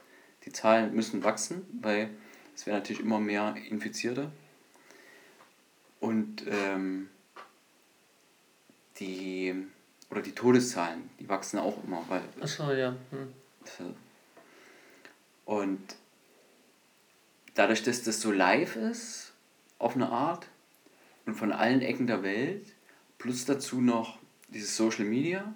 Die 0.44 0.52
Zahlen 0.52 0.94
müssen 0.94 1.24
wachsen, 1.24 1.66
weil 1.82 2.10
es 2.54 2.66
werden 2.66 2.78
natürlich 2.78 3.00
immer 3.00 3.18
mehr 3.18 3.56
Infizierte. 3.68 4.30
Und 5.98 6.44
ähm, 6.46 7.08
die, 9.00 9.54
oder 10.10 10.22
die 10.22 10.32
Todeszahlen, 10.32 11.10
die 11.18 11.28
wachsen 11.28 11.58
auch 11.58 11.82
immer, 11.82 12.04
weil. 12.08 12.22
Achso, 12.40 12.70
ja. 12.72 12.94
Hm. 13.10 13.32
Und 15.44 15.96
dadurch, 17.54 17.82
dass 17.82 18.02
das 18.02 18.20
so 18.20 18.30
live 18.30 18.76
ist, 18.76 19.32
auf 19.78 19.94
eine 19.94 20.08
Art, 20.08 20.46
und 21.26 21.35
von 21.35 21.52
allen 21.52 21.83
Ecken 21.83 22.06
der 22.06 22.23
Welt, 22.23 22.73
plus 23.18 23.45
dazu 23.45 23.80
noch 23.80 24.18
dieses 24.49 24.76
Social 24.76 25.04
Media, 25.04 25.52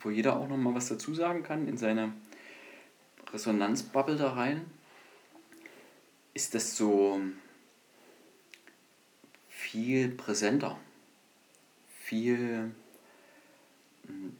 wo 0.00 0.10
jeder 0.10 0.36
auch 0.36 0.48
noch 0.48 0.56
mal 0.56 0.74
was 0.74 0.88
dazu 0.88 1.14
sagen 1.14 1.42
kann 1.42 1.68
in 1.68 1.76
seine 1.76 2.12
Resonanzbubble 3.32 4.16
da 4.16 4.32
rein, 4.32 4.64
ist 6.32 6.54
das 6.54 6.76
so 6.76 7.20
viel 9.48 10.08
präsenter, 10.10 10.78
viel 12.04 12.72
hm, 14.06 14.36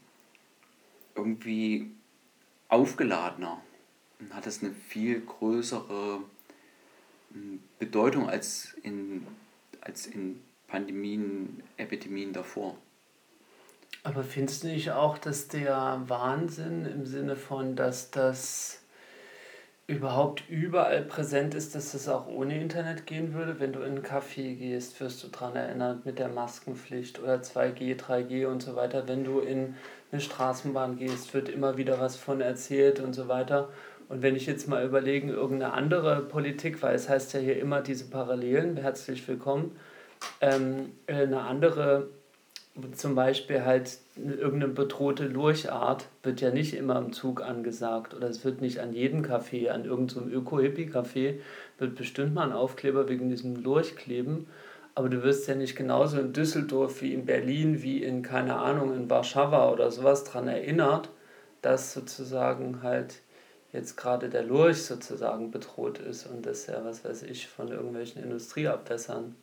irgendwie 1.17 1.91
aufgeladener 2.69 3.61
und 4.21 4.35
hat 4.35 4.47
es 4.47 4.63
eine 4.63 4.73
viel 4.73 5.21
größere 5.21 6.23
hm, 7.33 7.61
Bedeutung 7.79 8.29
als 8.29 8.75
in 8.83 9.27
als 9.85 10.07
in 10.07 10.41
Pandemien, 10.75 11.63
Epidemien 11.77 12.33
davor. 12.33 12.77
Aber 14.03 14.25
findest 14.25 14.65
du 14.65 14.67
nicht 14.67 14.91
auch, 14.91 15.19
dass 15.19 15.47
der 15.47 16.03
Wahnsinn 16.09 16.85
im 16.85 17.07
Sinne 17.07 17.37
von, 17.37 17.77
dass 17.77 18.11
das 18.11 18.81
überhaupt 19.87 20.43
überall 20.49 21.03
präsent 21.03 21.55
ist, 21.55 21.77
dass 21.77 21.93
das 21.93 22.09
auch 22.09 22.27
ohne 22.27 22.61
Internet 22.61 23.07
gehen 23.07 23.35
würde? 23.35 23.61
Wenn 23.61 23.73
du 23.73 23.83
in 23.83 23.99
einen 23.99 24.05
Café 24.05 24.57
gehst, 24.57 24.99
wirst 24.99 25.23
du 25.23 25.29
daran 25.29 25.55
erinnert 25.55 26.07
mit 26.07 26.19
der 26.19 26.29
Maskenpflicht 26.29 27.23
oder 27.23 27.37
2G, 27.37 27.97
3G 27.97 28.47
und 28.47 28.61
so 28.61 28.75
weiter. 28.75 29.07
Wenn 29.07 29.23
du 29.23 29.39
in 29.39 29.77
eine 30.11 30.21
Straßenbahn 30.21 30.97
gehst, 30.97 31.35
wird 31.35 31.49
immer 31.49 31.77
wieder 31.77 32.01
was 32.01 32.17
von 32.17 32.41
erzählt 32.41 32.99
und 32.99 33.13
so 33.13 33.29
weiter. 33.29 33.69
Und 34.09 34.23
wenn 34.23 34.35
ich 34.35 34.47
jetzt 34.47 34.67
mal 34.67 34.85
überlege, 34.85 35.31
irgendeine 35.31 35.73
andere 35.73 36.23
Politik, 36.23 36.83
weil 36.83 36.97
es 36.97 37.09
heißt 37.09 37.33
ja 37.35 37.39
hier 37.39 37.61
immer 37.61 37.81
diese 37.81 38.07
Parallelen, 38.07 38.77
herzlich 38.77 39.27
willkommen, 39.29 39.77
ähm, 40.41 40.93
eine 41.07 41.41
andere, 41.43 42.09
zum 42.93 43.15
Beispiel 43.15 43.65
halt 43.65 43.99
irgendeine 44.17 44.73
bedrohte 44.73 45.27
Lurchart, 45.27 46.07
wird 46.23 46.41
ja 46.41 46.51
nicht 46.51 46.75
immer 46.75 46.99
im 46.99 47.13
Zug 47.13 47.43
angesagt 47.43 48.15
oder 48.15 48.29
es 48.29 48.45
wird 48.45 48.61
nicht 48.61 48.81
an 48.81 48.93
jedem 48.93 49.23
Café, 49.23 49.69
an 49.71 49.85
irgendeinem 49.85 50.31
so 50.31 50.37
Öko-Hippie-Café, 50.37 51.37
wird 51.79 51.95
bestimmt 51.97 52.35
mal 52.35 52.45
ein 52.45 52.53
Aufkleber 52.53 53.09
wegen 53.09 53.29
diesem 53.29 53.57
Lurch 53.63 53.97
kleben. 53.97 54.47
Aber 54.97 55.09
du 55.09 55.25
wirst 55.25 55.49
ja 55.49 55.57
nicht 55.57 55.75
genauso 55.75 56.21
in 56.21 56.33
Düsseldorf 56.33 57.03
wie 57.03 57.15
in 57.15 57.27
Berlin, 57.27 57.83
wie 57.83 58.03
in, 58.03 58.23
keine 58.23 58.57
Ahnung, 58.57 58.95
in 58.95 59.11
Warschau 59.11 59.73
oder 59.73 59.91
sowas 59.91 60.23
daran 60.23 60.47
erinnert, 60.47 61.09
dass 61.63 61.93
sozusagen 61.93 62.83
halt 62.83 63.21
jetzt 63.73 63.97
gerade 63.97 64.29
der 64.29 64.45
Lurch 64.45 64.85
sozusagen 64.85 65.51
bedroht 65.51 65.99
ist 65.99 66.27
und 66.27 66.47
das 66.47 66.69
ja, 66.69 66.85
was 66.85 67.05
weiß 67.05 67.25
ich, 67.25 67.49
von 67.49 67.69
irgendwelchen 67.69 68.23
Industrieabwässern. 68.23 69.35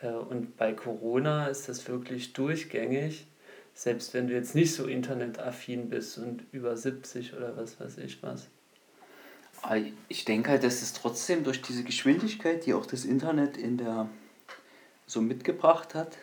Äh, 0.00 0.08
und 0.08 0.56
bei 0.56 0.72
Corona 0.72 1.46
ist 1.46 1.68
das 1.68 1.88
wirklich 1.88 2.32
durchgängig, 2.32 3.26
selbst 3.74 4.14
wenn 4.14 4.26
du 4.26 4.34
jetzt 4.34 4.54
nicht 4.54 4.74
so 4.74 4.86
internetaffin 4.86 5.88
bist 5.88 6.18
und 6.18 6.44
über 6.52 6.76
70 6.76 7.34
oder 7.34 7.56
was 7.56 7.78
weiß 7.80 7.98
ich 7.98 8.22
was. 8.22 8.48
Ah, 9.62 9.76
ich 10.08 10.24
denke 10.24 10.50
halt, 10.50 10.62
dass 10.62 10.82
es 10.82 10.92
trotzdem 10.92 11.42
durch 11.42 11.62
diese 11.62 11.82
Geschwindigkeit, 11.82 12.64
die 12.64 12.74
auch 12.74 12.86
das 12.86 13.04
Internet 13.04 13.56
in 13.56 13.76
der 13.76 14.08
so 15.06 15.20
mitgebracht 15.20 15.94
hat, 15.94 16.18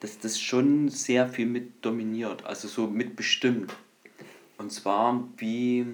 dass 0.00 0.18
das 0.18 0.38
schon 0.38 0.88
sehr 0.88 1.28
viel 1.28 1.46
mit 1.46 1.84
dominiert, 1.84 2.44
also 2.44 2.68
so 2.68 2.86
mitbestimmt. 2.86 3.72
Und 4.58 4.72
zwar, 4.72 5.26
wie 5.36 5.86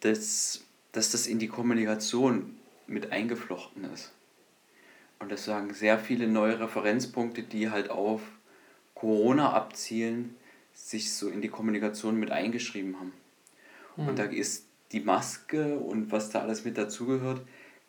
das, 0.00 0.64
dass 0.92 1.12
das 1.12 1.26
in 1.26 1.38
die 1.38 1.48
Kommunikation 1.48 2.56
mit 2.86 3.12
eingeflochten 3.12 3.84
ist. 3.92 4.12
Und 5.18 5.32
das 5.32 5.44
sagen 5.44 5.74
sehr 5.74 5.98
viele 5.98 6.28
neue 6.28 6.60
Referenzpunkte, 6.60 7.42
die 7.42 7.70
halt 7.70 7.90
auf 7.90 8.22
Corona 8.94 9.52
abzielen, 9.52 10.36
sich 10.74 11.12
so 11.12 11.28
in 11.28 11.40
die 11.40 11.48
Kommunikation 11.48 12.18
mit 12.18 12.30
eingeschrieben 12.30 12.96
haben. 12.98 13.12
Mhm. 13.96 14.08
Und 14.08 14.18
da 14.18 14.24
ist 14.24 14.66
die 14.92 15.00
Maske 15.00 15.78
und 15.78 16.12
was 16.12 16.30
da 16.30 16.40
alles 16.40 16.64
mit 16.64 16.78
dazugehört, 16.78 17.42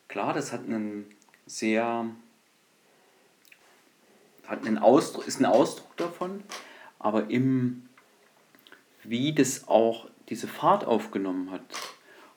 klar, 0.08 0.34
das 0.34 0.52
hat 0.52 0.66
einen 0.66 1.06
sehr 1.46 2.06
hat 4.50 4.66
einen 4.66 4.80
Ausdruck, 4.80 5.28
ist 5.28 5.40
ein 5.40 5.46
Ausdruck 5.46 5.96
davon, 5.98 6.44
aber 6.98 7.30
im, 7.30 7.88
wie 9.04 9.32
das 9.34 9.68
auch 9.68 10.10
diese 10.30 10.48
Fahrt 10.48 10.86
aufgenommen 10.86 11.52
hat 11.52 11.62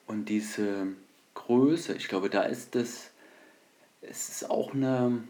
und 0.07 0.29
diese 0.29 0.89
Größe, 1.35 1.95
ich 1.95 2.09
glaube, 2.09 2.29
da 2.29 2.43
ist 2.43 2.75
das, 2.75 3.12
es 4.03 4.29
ist 4.29 4.51
auch 4.51 4.75
eine, 4.75 5.23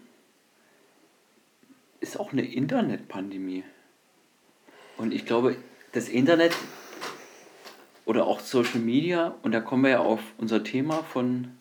ist 2.01 2.19
auch 2.19 2.33
eine 2.33 2.43
Internetpandemie. 2.43 3.65
Und 4.97 5.13
ich 5.13 5.27
glaube, 5.27 5.57
das 5.93 6.09
Internet 6.09 6.55
oder 8.05 8.27
auch 8.27 8.41
Social 8.41 8.81
Media, 8.81 9.35
und 9.43 9.53
da 9.53 9.61
kommen 9.61 9.85
wir 9.85 9.91
ja 9.91 10.01
auf 10.01 10.21
unser 10.39 10.65
Thema 10.65 11.03
von 11.03 11.53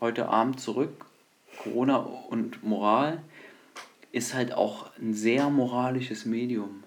heute 0.00 0.28
Abend 0.28 0.60
zurück, 0.60 1.06
Corona 1.58 1.96
und 1.96 2.62
Moral, 2.62 3.22
ist 4.12 4.34
halt 4.34 4.52
auch 4.52 4.90
ein 4.98 5.14
sehr 5.14 5.50
moralisches 5.50 6.24
Medium, 6.24 6.84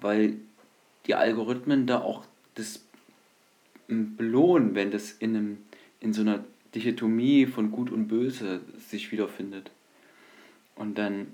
weil 0.00 0.36
die 1.06 1.14
Algorithmen 1.14 1.86
da 1.86 2.00
auch 2.00 2.24
das 2.54 2.84
belohnen, 3.88 4.74
wenn 4.74 4.90
das 4.90 5.12
in, 5.12 5.36
einem, 5.36 5.58
in 6.00 6.12
so 6.12 6.20
einer 6.20 6.44
Dichotomie 6.74 7.46
von 7.46 7.70
Gut 7.70 7.90
und 7.90 8.08
Böse 8.08 8.60
sich 8.88 9.12
wiederfindet. 9.12 9.70
Und 10.74 10.96
dann 10.98 11.26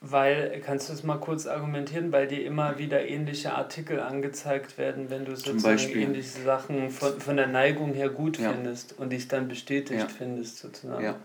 weil, 0.00 0.62
kannst 0.64 0.88
du 0.88 0.92
es 0.92 1.02
mal 1.02 1.18
kurz 1.18 1.48
argumentieren, 1.48 2.12
weil 2.12 2.28
dir 2.28 2.44
immer 2.44 2.78
wieder 2.78 3.08
ähnliche 3.08 3.54
Artikel 3.54 3.98
angezeigt 3.98 4.78
werden, 4.78 5.10
wenn 5.10 5.24
du 5.24 5.34
sozusagen 5.34 5.80
ähnliche 5.88 6.40
Sachen 6.44 6.90
von, 6.90 7.20
von 7.20 7.36
der 7.36 7.48
Neigung 7.48 7.94
her 7.94 8.08
gut 8.08 8.38
ja. 8.38 8.52
findest 8.52 8.96
und 8.96 9.10
dich 9.10 9.26
dann 9.26 9.48
bestätigt 9.48 9.98
ja. 9.98 10.06
findest 10.06 10.58
sozusagen. 10.58 11.02
Ja. 11.02 11.16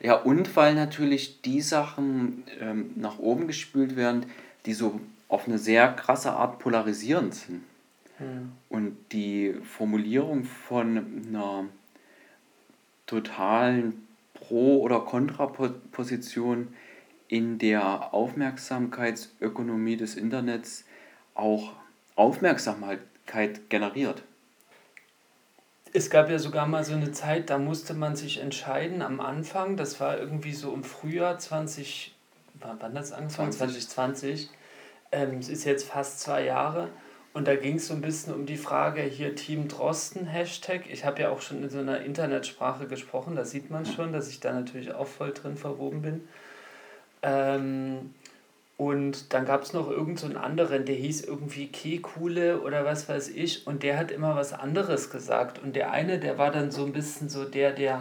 ja, 0.00 0.14
und 0.14 0.54
weil 0.54 0.76
natürlich 0.76 1.42
die 1.42 1.60
Sachen 1.60 2.44
ähm, 2.60 2.92
nach 2.94 3.18
oben 3.18 3.48
gespült 3.48 3.96
werden, 3.96 4.26
die 4.64 4.74
so 4.74 5.00
auf 5.28 5.48
eine 5.48 5.58
sehr 5.58 5.88
krasse 5.92 6.30
Art 6.30 6.60
polarisierend 6.60 7.34
sind. 7.34 7.62
Hm. 8.18 8.52
Und 8.68 8.96
die 9.10 9.54
Formulierung 9.64 10.44
von 10.44 11.24
einer 11.28 11.64
totalen 13.10 14.06
Pro- 14.34 14.80
oder 14.80 15.00
Kontraposition 15.00 16.68
in 17.28 17.58
der 17.58 18.14
Aufmerksamkeitsökonomie 18.14 19.96
des 19.96 20.14
Internets 20.14 20.84
auch 21.34 21.72
Aufmerksamkeit 22.14 23.00
generiert. 23.68 24.22
Es 25.92 26.08
gab 26.08 26.30
ja 26.30 26.38
sogar 26.38 26.66
mal 26.66 26.84
so 26.84 26.92
eine 26.92 27.10
Zeit, 27.10 27.50
da 27.50 27.58
musste 27.58 27.94
man 27.94 28.14
sich 28.14 28.38
entscheiden 28.38 29.02
am 29.02 29.20
Anfang, 29.20 29.76
das 29.76 29.98
war 29.98 30.16
irgendwie 30.18 30.52
so 30.52 30.72
im 30.72 30.84
Frühjahr 30.84 31.36
20, 31.38 32.14
wann 32.54 32.94
das 32.94 33.10
angefangen? 33.10 33.50
2020. 33.50 34.48
2020. 34.48 34.50
Ähm, 35.12 35.38
es 35.38 35.48
ist 35.48 35.64
jetzt 35.64 35.88
fast 35.88 36.20
zwei 36.20 36.44
Jahre. 36.44 36.90
Und 37.32 37.46
da 37.46 37.54
ging 37.54 37.76
es 37.76 37.86
so 37.86 37.94
ein 37.94 38.00
bisschen 38.00 38.34
um 38.34 38.44
die 38.44 38.56
Frage 38.56 39.02
hier 39.02 39.36
Team 39.36 39.68
Drosten 39.68 40.26
Hashtag. 40.26 40.90
Ich 40.90 41.04
habe 41.04 41.22
ja 41.22 41.30
auch 41.30 41.40
schon 41.40 41.62
in 41.62 41.70
so 41.70 41.78
einer 41.78 42.00
Internetsprache 42.00 42.86
gesprochen, 42.86 43.36
da 43.36 43.44
sieht 43.44 43.70
man 43.70 43.86
schon, 43.86 44.12
dass 44.12 44.28
ich 44.28 44.40
da 44.40 44.52
natürlich 44.52 44.92
auch 44.92 45.06
voll 45.06 45.32
drin 45.32 45.56
verwoben 45.56 46.02
bin. 46.02 46.28
Ähm, 47.22 48.14
und 48.76 49.34
dann 49.34 49.44
gab 49.44 49.62
es 49.62 49.74
noch 49.74 49.90
irgendeinen 49.90 50.32
so 50.32 50.38
anderen, 50.38 50.86
der 50.86 50.94
hieß 50.94 51.24
irgendwie 51.24 51.66
Kekule 51.66 52.62
oder 52.62 52.84
was 52.86 53.08
weiß 53.10 53.28
ich. 53.28 53.66
Und 53.66 53.82
der 53.82 53.98
hat 53.98 54.10
immer 54.10 54.36
was 54.36 54.54
anderes 54.54 55.10
gesagt. 55.10 55.62
Und 55.62 55.76
der 55.76 55.92
eine, 55.92 56.18
der 56.18 56.38
war 56.38 56.50
dann 56.50 56.70
so 56.70 56.86
ein 56.86 56.92
bisschen 56.94 57.28
so 57.28 57.44
der, 57.44 57.72
der 57.72 57.98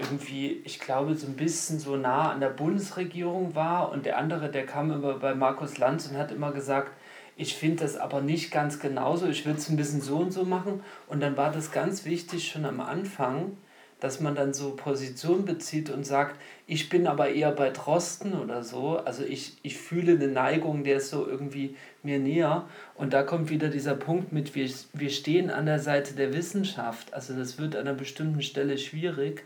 irgendwie, 0.00 0.62
ich 0.64 0.80
glaube, 0.80 1.14
so 1.14 1.26
ein 1.26 1.36
bisschen 1.36 1.78
so 1.78 1.96
nah 1.96 2.32
an 2.32 2.40
der 2.40 2.48
Bundesregierung 2.48 3.54
war. 3.54 3.92
Und 3.92 4.06
der 4.06 4.16
andere, 4.16 4.50
der 4.50 4.64
kam 4.64 4.90
immer 4.90 5.18
bei 5.18 5.34
Markus 5.34 5.76
Lanz 5.76 6.08
und 6.08 6.16
hat 6.16 6.32
immer 6.32 6.50
gesagt, 6.50 6.92
ich 7.36 7.54
finde 7.54 7.82
das 7.82 7.96
aber 7.96 8.22
nicht 8.22 8.50
ganz 8.50 8.80
genauso, 8.80 9.28
ich 9.28 9.44
würde 9.44 9.58
es 9.58 9.68
ein 9.68 9.76
bisschen 9.76 10.00
so 10.00 10.16
und 10.16 10.32
so 10.32 10.44
machen. 10.44 10.82
Und 11.06 11.20
dann 11.20 11.36
war 11.36 11.52
das 11.52 11.70
ganz 11.70 12.04
wichtig 12.06 12.48
schon 12.48 12.64
am 12.64 12.80
Anfang, 12.80 13.58
dass 14.00 14.20
man 14.20 14.34
dann 14.34 14.52
so 14.52 14.70
Position 14.76 15.44
bezieht 15.44 15.90
und 15.90 16.04
sagt, 16.04 16.40
ich 16.66 16.88
bin 16.88 17.06
aber 17.06 17.30
eher 17.30 17.50
bei 17.52 17.70
Drosten 17.70 18.34
oder 18.34 18.62
so. 18.62 18.98
Also 18.98 19.22
ich, 19.24 19.56
ich 19.62 19.76
fühle 19.76 20.12
eine 20.12 20.28
Neigung, 20.28 20.84
der 20.84 20.98
ist 20.98 21.10
so 21.10 21.26
irgendwie 21.26 21.76
mir 22.02 22.18
näher. 22.18 22.66
Und 22.94 23.12
da 23.12 23.22
kommt 23.22 23.50
wieder 23.50 23.68
dieser 23.68 23.94
Punkt 23.94 24.32
mit, 24.32 24.54
wir, 24.54 24.70
wir 24.92 25.10
stehen 25.10 25.50
an 25.50 25.66
der 25.66 25.78
Seite 25.78 26.14
der 26.14 26.34
Wissenschaft. 26.34 27.12
Also 27.14 27.34
das 27.34 27.58
wird 27.58 27.74
an 27.74 27.86
einer 27.86 27.94
bestimmten 27.94 28.42
Stelle 28.42 28.76
schwierig, 28.78 29.44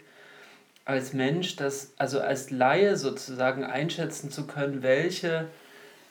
als 0.84 1.12
Mensch, 1.12 1.56
das, 1.56 1.92
also 1.98 2.20
als 2.20 2.50
Laie 2.50 2.96
sozusagen 2.96 3.64
einschätzen 3.64 4.30
zu 4.30 4.46
können, 4.46 4.82
welche 4.82 5.46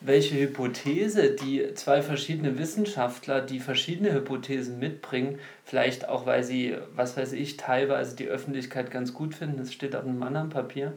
welche 0.01 0.39
Hypothese 0.39 1.31
die 1.31 1.73
zwei 1.73 2.01
verschiedene 2.01 2.57
Wissenschaftler, 2.57 3.41
die 3.41 3.59
verschiedene 3.59 4.13
Hypothesen 4.13 4.79
mitbringen, 4.79 5.39
vielleicht 5.65 6.07
auch, 6.07 6.25
weil 6.25 6.43
sie, 6.43 6.77
was 6.95 7.17
weiß 7.17 7.33
ich, 7.33 7.57
teilweise 7.57 8.15
die 8.15 8.27
Öffentlichkeit 8.27 8.91
ganz 8.91 9.13
gut 9.13 9.35
finden, 9.35 9.57
das 9.57 9.73
steht 9.73 9.95
auf 9.95 10.05
einem 10.05 10.23
anderen 10.23 10.49
Papier, 10.49 10.93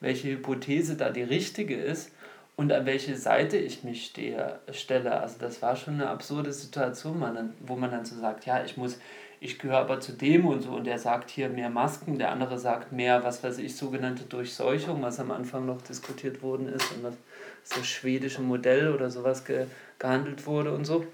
welche 0.00 0.28
Hypothese 0.28 0.96
da 0.96 1.10
die 1.10 1.22
richtige 1.22 1.74
ist 1.74 2.12
und 2.54 2.72
an 2.72 2.86
welche 2.86 3.16
Seite 3.16 3.56
ich 3.56 3.82
mich 3.82 4.06
stehe, 4.06 4.60
stelle. 4.70 5.20
Also 5.20 5.36
das 5.40 5.60
war 5.60 5.74
schon 5.74 5.94
eine 5.94 6.08
absurde 6.08 6.52
Situation, 6.52 7.22
wo 7.60 7.74
man 7.74 7.90
dann 7.90 8.04
so 8.04 8.14
sagt, 8.16 8.46
ja, 8.46 8.64
ich 8.64 8.76
muss, 8.76 9.00
ich 9.40 9.58
gehöre 9.58 9.78
aber 9.78 9.98
zu 9.98 10.12
dem 10.12 10.46
und 10.46 10.62
so 10.62 10.70
und 10.70 10.86
der 10.86 11.00
sagt 11.00 11.30
hier 11.30 11.48
mehr 11.48 11.70
Masken, 11.70 12.18
der 12.18 12.30
andere 12.30 12.58
sagt 12.58 12.92
mehr, 12.92 13.24
was 13.24 13.42
weiß 13.42 13.58
ich, 13.58 13.76
sogenannte 13.76 14.24
Durchseuchung, 14.24 15.02
was 15.02 15.18
am 15.18 15.32
Anfang 15.32 15.66
noch 15.66 15.82
diskutiert 15.82 16.40
worden 16.40 16.68
ist 16.68 16.92
und 16.92 17.02
was 17.02 17.14
das 17.68 17.86
schwedische 17.86 18.42
Modell 18.42 18.92
oder 18.92 19.10
sowas 19.10 19.44
ge, 19.44 19.66
gehandelt 19.98 20.46
wurde 20.46 20.72
und 20.72 20.84
so. 20.84 21.06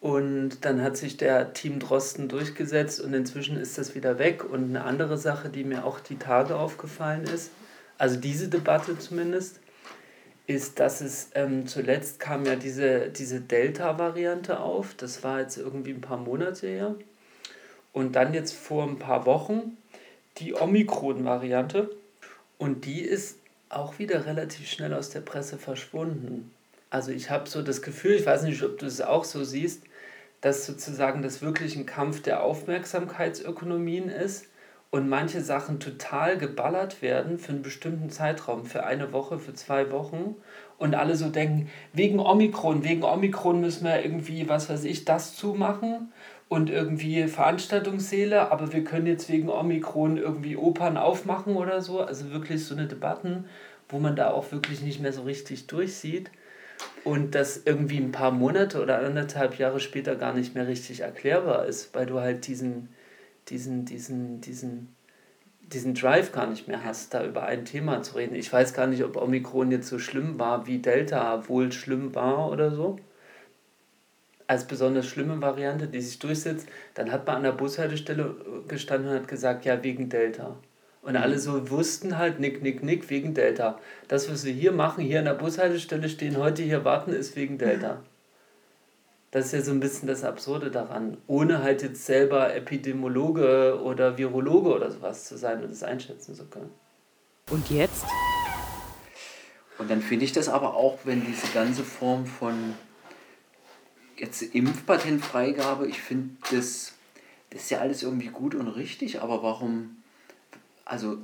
Und 0.00 0.64
dann 0.64 0.82
hat 0.82 0.96
sich 0.96 1.16
der 1.16 1.52
Team 1.52 1.80
Drosten 1.80 2.28
durchgesetzt 2.28 3.00
und 3.00 3.14
inzwischen 3.14 3.56
ist 3.56 3.78
das 3.78 3.94
wieder 3.94 4.18
weg. 4.18 4.44
Und 4.44 4.64
eine 4.64 4.84
andere 4.84 5.18
Sache, 5.18 5.48
die 5.48 5.64
mir 5.64 5.84
auch 5.84 6.00
die 6.00 6.18
Tage 6.18 6.56
aufgefallen 6.56 7.24
ist, 7.24 7.50
also 7.98 8.18
diese 8.20 8.48
Debatte 8.48 8.98
zumindest, 8.98 9.60
ist, 10.46 10.78
dass 10.78 11.00
es 11.00 11.30
ähm, 11.34 11.66
zuletzt 11.66 12.20
kam 12.20 12.44
ja 12.46 12.54
diese, 12.54 13.08
diese 13.08 13.40
Delta-Variante 13.40 14.60
auf. 14.60 14.94
Das 14.94 15.24
war 15.24 15.40
jetzt 15.40 15.56
irgendwie 15.56 15.90
ein 15.90 16.00
paar 16.00 16.18
Monate 16.18 16.68
her. 16.68 16.94
Und 17.92 18.14
dann 18.14 18.34
jetzt 18.34 18.54
vor 18.54 18.84
ein 18.84 18.98
paar 18.98 19.26
Wochen 19.26 19.76
die 20.38 20.54
Omikron-Variante. 20.54 21.90
Und 22.58 22.84
die 22.84 23.00
ist 23.00 23.38
auch 23.68 23.98
wieder 23.98 24.26
relativ 24.26 24.68
schnell 24.68 24.94
aus 24.94 25.10
der 25.10 25.20
Presse 25.20 25.58
verschwunden. 25.58 26.52
Also 26.90 27.10
ich 27.10 27.30
habe 27.30 27.48
so 27.48 27.62
das 27.62 27.82
Gefühl, 27.82 28.12
ich 28.12 28.26
weiß 28.26 28.42
nicht, 28.42 28.62
ob 28.62 28.78
du 28.78 28.86
es 28.86 29.00
auch 29.00 29.24
so 29.24 29.44
siehst, 29.44 29.82
dass 30.40 30.66
sozusagen 30.66 31.22
das 31.22 31.42
wirklich 31.42 31.76
ein 31.76 31.86
Kampf 31.86 32.22
der 32.22 32.42
Aufmerksamkeitsökonomien 32.42 34.08
ist 34.08 34.46
und 34.90 35.08
manche 35.08 35.40
Sachen 35.40 35.80
total 35.80 36.38
geballert 36.38 37.02
werden 37.02 37.38
für 37.38 37.52
einen 37.52 37.62
bestimmten 37.62 38.10
Zeitraum, 38.10 38.64
für 38.64 38.84
eine 38.84 39.12
Woche, 39.12 39.38
für 39.38 39.54
zwei 39.54 39.90
Wochen 39.90 40.36
und 40.78 40.94
alle 40.94 41.16
so 41.16 41.28
denken, 41.28 41.68
wegen 41.92 42.20
Omikron, 42.20 42.84
wegen 42.84 43.02
Omikron 43.02 43.60
müssen 43.60 43.84
wir 43.84 44.02
irgendwie, 44.02 44.48
was 44.48 44.70
weiß 44.70 44.84
ich, 44.84 45.04
das 45.04 45.34
zumachen 45.34 46.12
und 46.48 46.70
irgendwie 46.70 47.26
Veranstaltungssäle, 47.26 48.52
aber 48.52 48.72
wir 48.72 48.84
können 48.84 49.06
jetzt 49.06 49.28
wegen 49.28 49.48
Omikron 49.48 50.16
irgendwie 50.16 50.56
Opern 50.56 50.96
aufmachen 50.96 51.56
oder 51.56 51.82
so. 51.82 52.00
Also 52.00 52.30
wirklich 52.30 52.64
so 52.64 52.74
eine 52.74 52.86
Debatten, 52.86 53.46
wo 53.88 53.98
man 53.98 54.14
da 54.14 54.30
auch 54.30 54.52
wirklich 54.52 54.80
nicht 54.82 55.00
mehr 55.00 55.12
so 55.12 55.22
richtig 55.22 55.66
durchsieht. 55.66 56.30
Und 57.04 57.34
das 57.34 57.62
irgendwie 57.64 57.98
ein 57.98 58.12
paar 58.12 58.30
Monate 58.30 58.82
oder 58.82 58.98
anderthalb 58.98 59.58
Jahre 59.58 59.80
später 59.80 60.14
gar 60.14 60.34
nicht 60.34 60.54
mehr 60.54 60.68
richtig 60.68 61.00
erklärbar 61.00 61.66
ist, 61.66 61.94
weil 61.94 62.06
du 62.06 62.20
halt 62.20 62.46
diesen, 62.46 62.90
diesen, 63.48 63.84
diesen, 63.86 64.40
diesen, 64.40 64.94
diesen 65.60 65.94
Drive 65.94 66.32
gar 66.32 66.46
nicht 66.46 66.68
mehr 66.68 66.84
hast, 66.84 67.14
da 67.14 67.24
über 67.24 67.44
ein 67.44 67.64
Thema 67.64 68.02
zu 68.02 68.16
reden. 68.16 68.34
Ich 68.34 68.52
weiß 68.52 68.74
gar 68.74 68.86
nicht, 68.86 69.02
ob 69.04 69.16
Omikron 69.16 69.70
jetzt 69.70 69.88
so 69.88 69.98
schlimm 69.98 70.38
war, 70.38 70.66
wie 70.66 70.78
Delta 70.78 71.48
wohl 71.48 71.72
schlimm 71.72 72.14
war 72.14 72.50
oder 72.50 72.70
so 72.70 72.98
als 74.46 74.64
besonders 74.64 75.06
schlimme 75.06 75.40
Variante, 75.40 75.88
die 75.88 76.00
sich 76.00 76.18
durchsetzt, 76.18 76.68
dann 76.94 77.10
hat 77.10 77.26
man 77.26 77.36
an 77.36 77.42
der 77.42 77.52
Bushaltestelle 77.52 78.34
gestanden 78.68 79.10
und 79.10 79.16
hat 79.16 79.28
gesagt, 79.28 79.64
ja, 79.64 79.82
wegen 79.82 80.08
Delta. 80.08 80.56
Und 81.02 81.12
mhm. 81.12 81.18
alle 81.18 81.38
so 81.38 81.70
wussten 81.70 82.18
halt, 82.18 82.40
nick, 82.40 82.62
nick, 82.62 82.82
nick, 82.82 83.10
wegen 83.10 83.34
Delta. 83.34 83.78
Das, 84.08 84.30
was 84.30 84.44
wir 84.44 84.52
hier 84.52 84.72
machen, 84.72 85.04
hier 85.04 85.20
an 85.20 85.24
der 85.24 85.34
Bushaltestelle 85.34 86.08
stehen, 86.08 86.36
heute 86.36 86.62
hier 86.62 86.84
warten, 86.84 87.12
ist 87.12 87.36
wegen 87.36 87.58
Delta. 87.58 88.02
Das 89.32 89.46
ist 89.46 89.52
ja 89.52 89.60
so 89.60 89.72
ein 89.72 89.80
bisschen 89.80 90.08
das 90.08 90.24
Absurde 90.24 90.70
daran. 90.70 91.18
Ohne 91.26 91.62
halt 91.62 91.82
jetzt 91.82 92.06
selber 92.06 92.54
Epidemiologe 92.54 93.78
oder 93.82 94.16
Virologe 94.16 94.72
oder 94.72 94.90
sowas 94.90 95.24
zu 95.24 95.36
sein 95.36 95.62
und 95.62 95.70
das 95.70 95.82
einschätzen 95.82 96.34
zu 96.34 96.46
können. 96.46 96.70
Und 97.50 97.68
jetzt? 97.68 98.06
Und 99.78 99.90
dann 99.90 100.00
finde 100.00 100.24
ich 100.24 100.32
das 100.32 100.48
aber 100.48 100.74
auch, 100.74 101.00
wenn 101.04 101.26
diese 101.26 101.48
ganze 101.52 101.82
Form 101.82 102.24
von 102.24 102.54
jetzt 104.16 104.42
Impfpatentfreigabe, 104.42 105.86
ich 105.86 106.00
finde 106.00 106.30
das, 106.50 106.94
das 107.50 107.62
ist 107.62 107.70
ja 107.70 107.78
alles 107.78 108.02
irgendwie 108.02 108.28
gut 108.28 108.54
und 108.54 108.68
richtig, 108.68 109.22
aber 109.22 109.42
warum, 109.42 109.96
also 110.84 111.18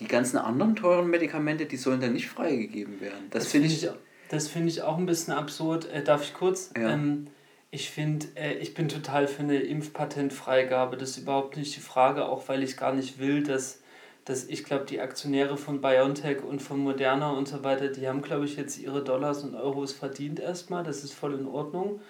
die 0.00 0.06
ganzen 0.08 0.38
anderen 0.38 0.76
teuren 0.76 1.08
Medikamente, 1.08 1.66
die 1.66 1.76
sollen 1.76 2.00
dann 2.00 2.12
nicht 2.12 2.28
freigegeben 2.28 3.00
werden. 3.00 3.26
Das, 3.30 3.44
Das 3.44 3.52
finde 3.52 3.68
finde 3.68 3.86
ich. 3.86 3.92
ich, 3.94 4.30
das 4.30 4.48
finde 4.48 4.68
ich 4.68 4.82
auch 4.82 4.98
ein 4.98 5.06
bisschen 5.06 5.32
absurd. 5.32 5.86
Äh, 5.92 6.02
darf 6.02 6.22
ich 6.24 6.34
kurz? 6.34 6.70
Ja. 6.76 6.90
Ähm, 6.90 7.28
ich 7.70 7.90
finde, 7.90 8.26
äh, 8.36 8.54
ich 8.54 8.74
bin 8.74 8.88
total 8.88 9.28
für 9.28 9.42
eine 9.42 9.58
Impfpatentfreigabe. 9.58 10.96
Das 10.96 11.10
ist 11.10 11.18
überhaupt 11.18 11.56
nicht 11.56 11.76
die 11.76 11.80
Frage, 11.80 12.24
auch 12.26 12.48
weil 12.48 12.62
ich 12.62 12.76
gar 12.76 12.92
nicht 12.92 13.18
will, 13.18 13.42
dass, 13.42 13.80
dass 14.24 14.44
ich 14.44 14.64
glaube, 14.64 14.84
die 14.84 15.00
Aktionäre 15.00 15.56
von 15.56 15.80
BioNTech 15.80 16.42
und 16.42 16.60
von 16.60 16.78
Moderna 16.80 17.30
und 17.30 17.46
so 17.46 17.62
weiter, 17.62 17.88
die 17.88 18.08
haben, 18.08 18.22
glaube 18.22 18.44
ich, 18.46 18.56
jetzt 18.56 18.78
ihre 18.78 19.04
Dollars 19.04 19.44
und 19.44 19.54
Euros 19.54 19.92
verdient 19.92 20.40
erstmal. 20.40 20.82
Das 20.82 21.04
ist 21.04 21.14
voll 21.14 21.34
in 21.34 21.46
Ordnung. 21.46 22.00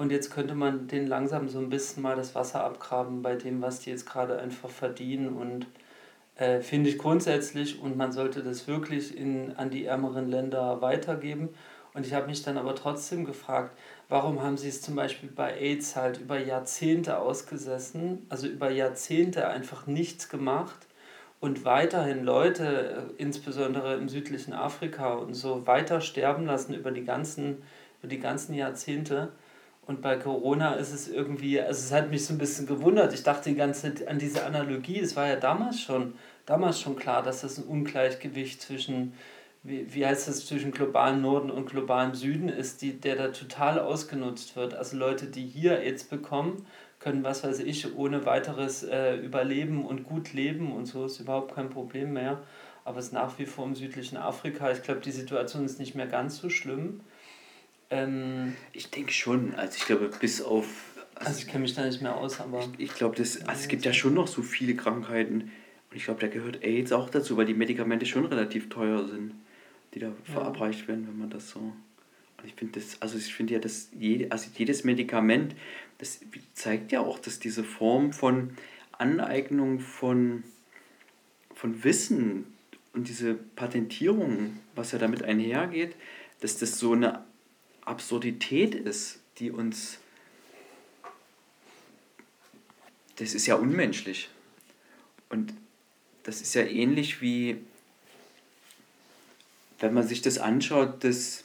Und 0.00 0.10
jetzt 0.10 0.30
könnte 0.30 0.54
man 0.54 0.88
denen 0.88 1.06
langsam 1.06 1.50
so 1.50 1.58
ein 1.58 1.68
bisschen 1.68 2.02
mal 2.02 2.16
das 2.16 2.34
Wasser 2.34 2.64
abgraben 2.64 3.20
bei 3.20 3.36
dem, 3.36 3.60
was 3.60 3.80
die 3.80 3.90
jetzt 3.90 4.06
gerade 4.06 4.38
einfach 4.38 4.70
verdienen. 4.70 5.36
Und 5.36 5.66
äh, 6.36 6.60
finde 6.62 6.88
ich 6.88 6.96
grundsätzlich 6.96 7.82
und 7.82 7.98
man 7.98 8.10
sollte 8.10 8.42
das 8.42 8.66
wirklich 8.66 9.14
in, 9.14 9.54
an 9.58 9.68
die 9.68 9.84
ärmeren 9.84 10.30
Länder 10.30 10.80
weitergeben. 10.80 11.50
Und 11.92 12.06
ich 12.06 12.14
habe 12.14 12.28
mich 12.28 12.42
dann 12.42 12.56
aber 12.56 12.74
trotzdem 12.74 13.26
gefragt, 13.26 13.76
warum 14.08 14.42
haben 14.42 14.56
sie 14.56 14.70
es 14.70 14.80
zum 14.80 14.96
Beispiel 14.96 15.28
bei 15.28 15.52
AIDS 15.60 15.96
halt 15.96 16.18
über 16.18 16.38
Jahrzehnte 16.38 17.18
ausgesessen, 17.18 18.24
also 18.30 18.46
über 18.46 18.70
Jahrzehnte 18.70 19.48
einfach 19.48 19.86
nichts 19.86 20.30
gemacht 20.30 20.86
und 21.40 21.66
weiterhin 21.66 22.24
Leute, 22.24 23.10
äh, 23.18 23.22
insbesondere 23.22 23.96
im 23.96 24.08
südlichen 24.08 24.54
Afrika 24.54 25.12
und 25.12 25.34
so, 25.34 25.66
weiter 25.66 26.00
sterben 26.00 26.46
lassen 26.46 26.72
über 26.72 26.90
die 26.90 27.04
ganzen, 27.04 27.58
über 27.98 28.08
die 28.08 28.18
ganzen 28.18 28.54
Jahrzehnte. 28.54 29.32
Und 29.86 30.02
bei 30.02 30.16
Corona 30.16 30.74
ist 30.74 30.92
es 30.92 31.08
irgendwie, 31.08 31.60
also 31.60 31.80
es 31.80 31.92
hat 31.92 32.10
mich 32.10 32.24
so 32.24 32.34
ein 32.34 32.38
bisschen 32.38 32.66
gewundert. 32.66 33.12
Ich 33.12 33.22
dachte 33.22 33.50
die 33.50 33.56
ganze 33.56 33.94
Zeit 33.94 34.06
an 34.06 34.18
diese 34.18 34.44
Analogie, 34.44 35.00
es 35.00 35.16
war 35.16 35.26
ja 35.26 35.36
damals 35.36 35.80
schon, 35.80 36.14
damals 36.46 36.80
schon 36.80 36.96
klar, 36.96 37.22
dass 37.22 37.40
das 37.40 37.58
ein 37.58 37.64
Ungleichgewicht 37.64 38.60
zwischen, 38.62 39.14
wie, 39.62 39.92
wie 39.92 40.06
heißt 40.06 40.28
das, 40.28 40.46
zwischen 40.46 40.70
globalen 40.70 41.22
Norden 41.22 41.50
und 41.50 41.66
globalem 41.70 42.14
Süden 42.14 42.48
ist, 42.48 42.82
die, 42.82 43.00
der 43.00 43.16
da 43.16 43.28
total 43.28 43.80
ausgenutzt 43.80 44.54
wird. 44.54 44.74
Also 44.74 44.96
Leute, 44.96 45.26
die 45.26 45.46
hier 45.46 45.80
AIDS 45.80 46.04
bekommen, 46.04 46.66
können, 47.00 47.24
was 47.24 47.42
weiß 47.42 47.60
ich, 47.60 47.96
ohne 47.96 48.26
weiteres 48.26 48.82
äh, 48.82 49.16
überleben 49.16 49.84
und 49.84 50.04
gut 50.04 50.34
leben 50.34 50.70
und 50.70 50.84
so 50.86 51.06
ist 51.06 51.18
überhaupt 51.18 51.54
kein 51.54 51.70
Problem 51.70 52.12
mehr. 52.12 52.42
Aber 52.84 52.98
es 52.98 53.06
ist 53.06 53.12
nach 53.12 53.38
wie 53.38 53.46
vor 53.46 53.64
im 53.64 53.74
südlichen 53.74 54.16
Afrika. 54.16 54.70
Ich 54.70 54.82
glaube, 54.82 55.00
die 55.00 55.10
Situation 55.10 55.64
ist 55.64 55.78
nicht 55.78 55.94
mehr 55.94 56.06
ganz 56.06 56.38
so 56.38 56.48
schlimm. 56.50 57.00
Ähm, 57.90 58.56
Ich 58.72 58.90
denke 58.90 59.12
schon. 59.12 59.54
Also 59.54 59.76
ich 59.76 59.84
glaube, 59.86 60.10
bis 60.20 60.40
auf. 60.42 60.66
also 61.14 61.38
ich 61.40 61.46
kenne 61.46 61.62
mich 61.62 61.74
da 61.74 61.84
nicht 61.84 62.00
mehr 62.00 62.16
aus, 62.16 62.40
aber. 62.40 62.68
Ich 62.78 62.94
glaube, 62.94 63.16
das, 63.16 63.42
also 63.46 63.60
es 63.60 63.68
gibt 63.68 63.84
ja 63.84 63.92
schon 63.92 64.14
noch 64.14 64.28
so 64.28 64.42
viele 64.42 64.74
Krankheiten. 64.74 65.50
Und 65.90 65.96
ich 65.96 66.04
glaube, 66.04 66.20
da 66.20 66.28
gehört 66.28 66.62
AIDS 66.62 66.92
auch 66.92 67.10
dazu, 67.10 67.36
weil 67.36 67.46
die 67.46 67.54
Medikamente 67.54 68.06
schon 68.06 68.24
relativ 68.24 68.68
teuer 68.68 69.06
sind, 69.08 69.34
die 69.92 69.98
da 69.98 70.12
verabreicht 70.24 70.86
werden, 70.86 71.06
wenn 71.08 71.18
man 71.18 71.30
das 71.30 71.50
so. 71.50 71.58
Und 71.58 72.46
ich 72.46 72.54
finde 72.54 72.78
das, 72.78 73.02
also 73.02 73.18
ich 73.18 73.34
finde 73.34 73.54
ja, 73.54 73.58
dass 73.58 73.88
jede, 73.98 74.30
also 74.30 74.48
jedes 74.56 74.84
Medikament, 74.84 75.56
das 75.98 76.20
zeigt 76.54 76.92
ja 76.92 77.00
auch, 77.00 77.18
dass 77.18 77.40
diese 77.40 77.64
Form 77.64 78.12
von 78.12 78.56
Aneignung 78.92 79.80
von, 79.80 80.44
von 81.54 81.82
Wissen 81.84 82.46
und 82.92 83.08
diese 83.08 83.34
Patentierung, 83.34 84.58
was 84.74 84.92
ja 84.92 84.98
damit 84.98 85.22
einhergeht, 85.22 85.96
dass 86.40 86.56
das 86.56 86.78
so 86.78 86.92
eine 86.92 87.24
Absurdität 87.90 88.74
ist, 88.74 89.20
die 89.38 89.50
uns. 89.50 89.98
Das 93.16 93.34
ist 93.34 93.46
ja 93.46 93.56
unmenschlich. 93.56 94.30
Und 95.28 95.52
das 96.22 96.40
ist 96.40 96.54
ja 96.54 96.62
ähnlich 96.62 97.20
wie, 97.20 97.58
wenn 99.78 99.92
man 99.92 100.06
sich 100.06 100.22
das 100.22 100.38
anschaut, 100.38 101.04
dass 101.04 101.44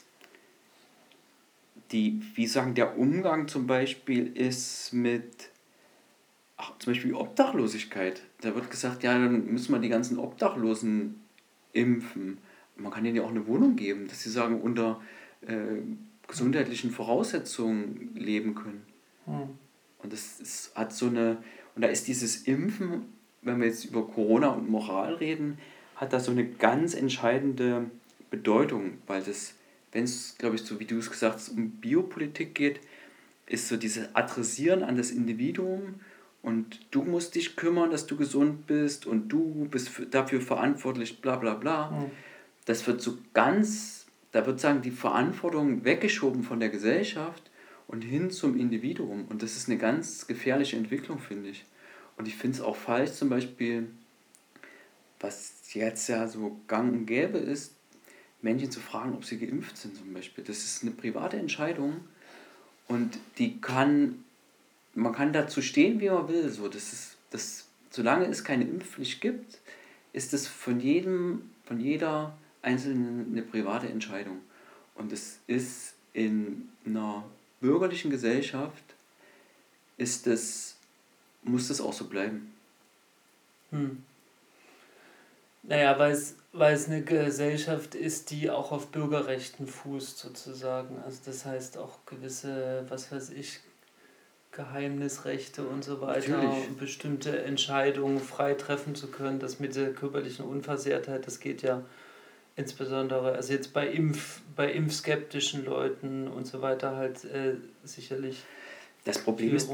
die, 1.92 2.20
wie 2.34 2.46
sagen, 2.46 2.74
der 2.74 2.98
Umgang 2.98 3.48
zum 3.48 3.66
Beispiel 3.66 4.26
ist 4.36 4.92
mit, 4.92 5.50
ach, 6.56 6.72
zum 6.78 6.92
Beispiel 6.92 7.14
Obdachlosigkeit. 7.14 8.22
Da 8.40 8.54
wird 8.54 8.70
gesagt, 8.70 9.02
ja, 9.02 9.12
dann 9.12 9.46
müssen 9.46 9.72
wir 9.72 9.78
die 9.78 9.88
ganzen 9.88 10.18
Obdachlosen 10.18 11.20
impfen. 11.72 12.38
Man 12.76 12.92
kann 12.92 13.04
ihnen 13.04 13.16
ja 13.16 13.22
auch 13.22 13.30
eine 13.30 13.46
Wohnung 13.46 13.76
geben, 13.76 14.08
dass 14.08 14.22
sie 14.22 14.30
sagen, 14.30 14.60
unter 14.60 15.00
äh, 15.42 15.82
gesundheitlichen 16.28 16.90
Voraussetzungen 16.90 18.10
leben 18.14 18.54
können. 18.54 18.82
Hm. 19.26 19.50
Und 20.02 20.12
das 20.12 20.40
ist, 20.40 20.72
hat 20.74 20.92
so 20.92 21.06
eine, 21.06 21.38
und 21.74 21.82
da 21.82 21.88
ist 21.88 22.08
dieses 22.08 22.42
Impfen, 22.42 23.02
wenn 23.42 23.60
wir 23.60 23.66
jetzt 23.66 23.84
über 23.84 24.06
Corona 24.06 24.48
und 24.48 24.68
Moral 24.68 25.14
reden, 25.14 25.58
hat 25.96 26.12
da 26.12 26.20
so 26.20 26.30
eine 26.30 26.46
ganz 26.46 26.94
entscheidende 26.94 27.90
Bedeutung, 28.30 28.98
weil 29.06 29.22
das, 29.22 29.54
wenn 29.92 30.04
es, 30.04 30.36
glaube 30.38 30.56
ich, 30.56 30.62
so 30.62 30.78
wie 30.80 30.84
du 30.84 30.98
es 30.98 31.10
gesagt 31.10 31.36
hast, 31.36 31.48
um 31.50 31.70
Biopolitik 31.70 32.54
geht, 32.54 32.80
ist 33.46 33.68
so 33.68 33.76
dieses 33.76 34.14
Adressieren 34.14 34.82
an 34.82 34.96
das 34.96 35.10
Individuum 35.10 36.00
und 36.42 36.80
du 36.90 37.02
musst 37.02 37.34
dich 37.34 37.56
kümmern, 37.56 37.90
dass 37.90 38.06
du 38.06 38.16
gesund 38.16 38.66
bist 38.66 39.06
und 39.06 39.28
du 39.28 39.66
bist 39.70 39.88
für, 39.88 40.06
dafür 40.06 40.40
verantwortlich, 40.40 41.20
bla 41.20 41.36
bla 41.36 41.54
bla. 41.54 41.90
Hm. 41.90 42.10
Das 42.66 42.86
wird 42.86 43.00
so 43.00 43.18
ganz, 43.32 44.05
da 44.32 44.46
wird 44.46 44.60
sagen, 44.60 44.82
die 44.82 44.90
Verantwortung 44.90 45.84
weggeschoben 45.84 46.42
von 46.42 46.60
der 46.60 46.68
Gesellschaft 46.68 47.50
und 47.86 48.02
hin 48.02 48.30
zum 48.30 48.58
Individuum. 48.58 49.26
Und 49.28 49.42
das 49.42 49.56
ist 49.56 49.68
eine 49.68 49.78
ganz 49.78 50.26
gefährliche 50.26 50.76
Entwicklung, 50.76 51.18
finde 51.18 51.50
ich. 51.50 51.64
Und 52.16 52.28
ich 52.28 52.36
finde 52.36 52.56
es 52.56 52.62
auch 52.62 52.76
falsch, 52.76 53.12
zum 53.12 53.28
Beispiel, 53.28 53.88
was 55.20 55.54
jetzt 55.72 56.08
ja 56.08 56.26
so 56.28 56.60
gang 56.66 56.92
und 56.92 57.06
gäbe 57.06 57.38
ist, 57.38 57.74
Menschen 58.42 58.70
zu 58.70 58.80
fragen, 58.80 59.14
ob 59.14 59.24
sie 59.24 59.38
geimpft 59.38 59.76
sind 59.76 59.96
zum 59.96 60.12
Beispiel. 60.12 60.44
Das 60.44 60.58
ist 60.58 60.82
eine 60.82 60.92
private 60.92 61.36
Entscheidung 61.36 62.00
und 62.88 63.18
die 63.38 63.60
kann, 63.60 64.24
man 64.94 65.12
kann 65.12 65.32
dazu 65.32 65.62
stehen, 65.62 66.00
wie 66.00 66.10
man 66.10 66.28
will. 66.28 66.48
So, 66.50 66.68
das 66.68 66.92
ist, 66.92 67.16
das, 67.30 67.66
solange 67.90 68.26
es 68.26 68.44
keine 68.44 68.64
Impfpflicht 68.64 69.20
gibt, 69.20 69.58
ist 70.12 70.32
es 70.32 70.46
von 70.46 70.80
jedem, 70.80 71.50
von 71.64 71.80
jeder 71.80 72.36
Einzelnen 72.66 73.32
eine 73.32 73.42
private 73.42 73.88
Entscheidung. 73.88 74.40
Und 74.94 75.12
es 75.12 75.38
ist 75.46 75.94
in 76.12 76.68
einer 76.84 77.24
bürgerlichen 77.60 78.10
Gesellschaft, 78.10 78.82
ist 79.96 80.26
das, 80.26 80.76
muss 81.42 81.68
das 81.68 81.80
auch 81.80 81.92
so 81.92 82.06
bleiben. 82.06 82.52
Hm. 83.70 84.02
Naja, 85.62 85.98
weil 85.98 86.12
es, 86.12 86.36
weil 86.52 86.74
es 86.74 86.86
eine 86.86 87.02
Gesellschaft 87.02 87.94
ist, 87.94 88.30
die 88.30 88.50
auch 88.50 88.72
auf 88.72 88.88
Bürgerrechten 88.88 89.66
fußt, 89.66 90.18
sozusagen. 90.18 90.98
Also 91.04 91.20
das 91.24 91.44
heißt 91.44 91.78
auch 91.78 91.98
gewisse, 92.06 92.84
was 92.88 93.10
weiß 93.10 93.30
ich, 93.30 93.60
Geheimnisrechte 94.52 95.66
und 95.66 95.84
so 95.84 96.00
weiter 96.00 96.40
und 96.40 96.78
bestimmte 96.78 97.42
Entscheidungen 97.42 98.20
frei 98.20 98.54
treffen 98.54 98.94
zu 98.94 99.08
können. 99.08 99.38
Das 99.38 99.60
mit 99.60 99.76
der 99.76 99.92
körperlichen 99.92 100.46
Unversehrtheit, 100.46 101.26
das 101.26 101.40
geht 101.40 101.62
ja 101.62 101.82
insbesondere, 102.56 103.32
also 103.32 103.52
jetzt 103.52 103.72
bei 103.72 103.88
Impf, 103.88 104.40
bei 104.54 104.72
impfskeptischen 104.72 105.64
Leuten 105.64 106.26
und 106.28 106.46
so 106.46 106.62
weiter 106.62 106.96
halt 106.96 107.24
äh, 107.24 107.56
sicherlich 107.84 108.38
Das 109.04 109.18
Problem 109.18 109.54
ist. 109.54 109.70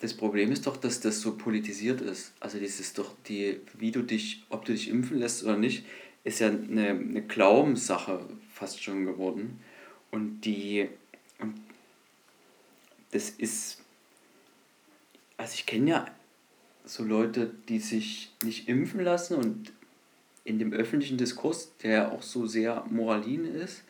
Das 0.00 0.14
Problem 0.14 0.52
ist 0.52 0.66
doch, 0.66 0.76
dass 0.76 1.00
das 1.00 1.20
so 1.20 1.36
politisiert 1.36 2.00
ist. 2.00 2.32
Also 2.38 2.60
das 2.60 2.78
ist 2.78 2.98
doch 2.98 3.14
die, 3.26 3.60
wie 3.74 3.90
du 3.90 4.02
dich, 4.02 4.44
ob 4.48 4.64
du 4.64 4.72
dich 4.72 4.88
impfen 4.88 5.18
lässt 5.18 5.42
oder 5.42 5.56
nicht, 5.56 5.84
ist 6.22 6.38
ja 6.38 6.48
eine, 6.48 6.90
eine 6.90 7.22
Glaubenssache 7.22 8.20
fast 8.52 8.82
schon 8.82 9.06
geworden. 9.06 9.60
Und 10.12 10.42
die, 10.42 10.88
und 11.40 11.54
das 13.10 13.30
ist, 13.30 13.78
also 15.36 15.54
ich 15.54 15.66
kenne 15.66 15.90
ja 15.90 16.06
so 16.84 17.02
Leute, 17.02 17.52
die 17.68 17.80
sich 17.80 18.30
nicht 18.44 18.68
impfen 18.68 19.00
lassen 19.00 19.34
und 19.34 19.72
in 20.48 20.58
dem 20.58 20.72
öffentlichen 20.72 21.18
Diskurs, 21.18 21.72
der 21.82 21.90
ja 21.90 22.10
auch 22.10 22.22
so 22.22 22.46
sehr 22.46 22.84
moralin 22.88 23.44
ist, 23.44 23.82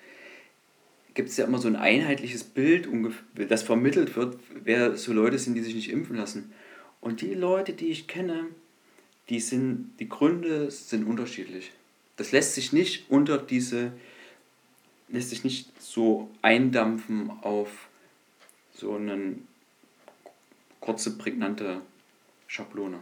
gibt 1.14 1.30
es 1.30 1.36
ja 1.36 1.46
immer 1.46 1.58
so 1.58 1.68
ein 1.68 1.76
einheitliches 1.76 2.44
Bild, 2.44 2.88
das 3.34 3.62
vermittelt 3.62 4.16
wird, 4.16 4.38
wer 4.64 4.96
so 4.96 5.12
Leute 5.12 5.38
sind, 5.38 5.54
die 5.54 5.62
sich 5.62 5.74
nicht 5.74 5.90
impfen 5.90 6.16
lassen. 6.16 6.52
Und 7.00 7.20
die 7.20 7.34
Leute, 7.34 7.72
die 7.72 7.88
ich 7.88 8.06
kenne, 8.08 8.46
die 9.28 9.40
sind, 9.40 9.92
die 10.00 10.08
Gründe 10.08 10.70
sind 10.70 11.06
unterschiedlich. 11.06 11.72
Das 12.16 12.32
lässt 12.32 12.54
sich 12.54 12.72
nicht 12.72 13.10
unter 13.10 13.38
diese, 13.38 13.92
lässt 15.08 15.30
sich 15.30 15.44
nicht 15.44 15.80
so 15.80 16.28
eindampfen 16.42 17.30
auf 17.42 17.88
so 18.74 18.94
eine 18.94 19.36
kurze, 20.80 21.16
prägnante 21.16 21.82
Schablone. 22.46 22.98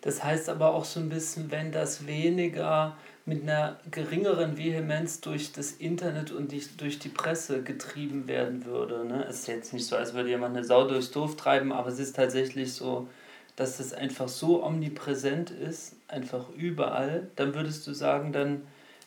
Das 0.00 0.22
heißt 0.22 0.48
aber 0.48 0.74
auch 0.74 0.84
so 0.84 1.00
ein 1.00 1.08
bisschen, 1.08 1.50
wenn 1.50 1.72
das 1.72 2.06
weniger 2.06 2.96
mit 3.24 3.42
einer 3.42 3.80
geringeren 3.90 4.56
Vehemenz 4.56 5.20
durch 5.20 5.52
das 5.52 5.72
Internet 5.72 6.30
und 6.30 6.52
die, 6.52 6.62
durch 6.76 7.00
die 7.00 7.08
Presse 7.08 7.62
getrieben 7.62 8.28
werden 8.28 8.64
würde. 8.64 9.04
Ne? 9.04 9.26
Es 9.28 9.40
ist 9.40 9.48
jetzt 9.48 9.72
nicht 9.72 9.86
so, 9.86 9.96
als 9.96 10.14
würde 10.14 10.28
jemand 10.28 10.56
eine 10.56 10.64
Sau 10.64 10.86
durchs 10.86 11.10
Dorf 11.10 11.36
treiben, 11.36 11.72
aber 11.72 11.88
es 11.88 11.98
ist 11.98 12.14
tatsächlich 12.14 12.72
so, 12.72 13.08
dass 13.56 13.78
das 13.78 13.92
einfach 13.92 14.28
so 14.28 14.64
omnipräsent 14.64 15.50
ist, 15.50 15.96
einfach 16.06 16.50
überall, 16.50 17.28
dann 17.34 17.54
würdest 17.54 17.86
du 17.86 17.94
sagen, 17.94 18.32
dann 18.32 18.62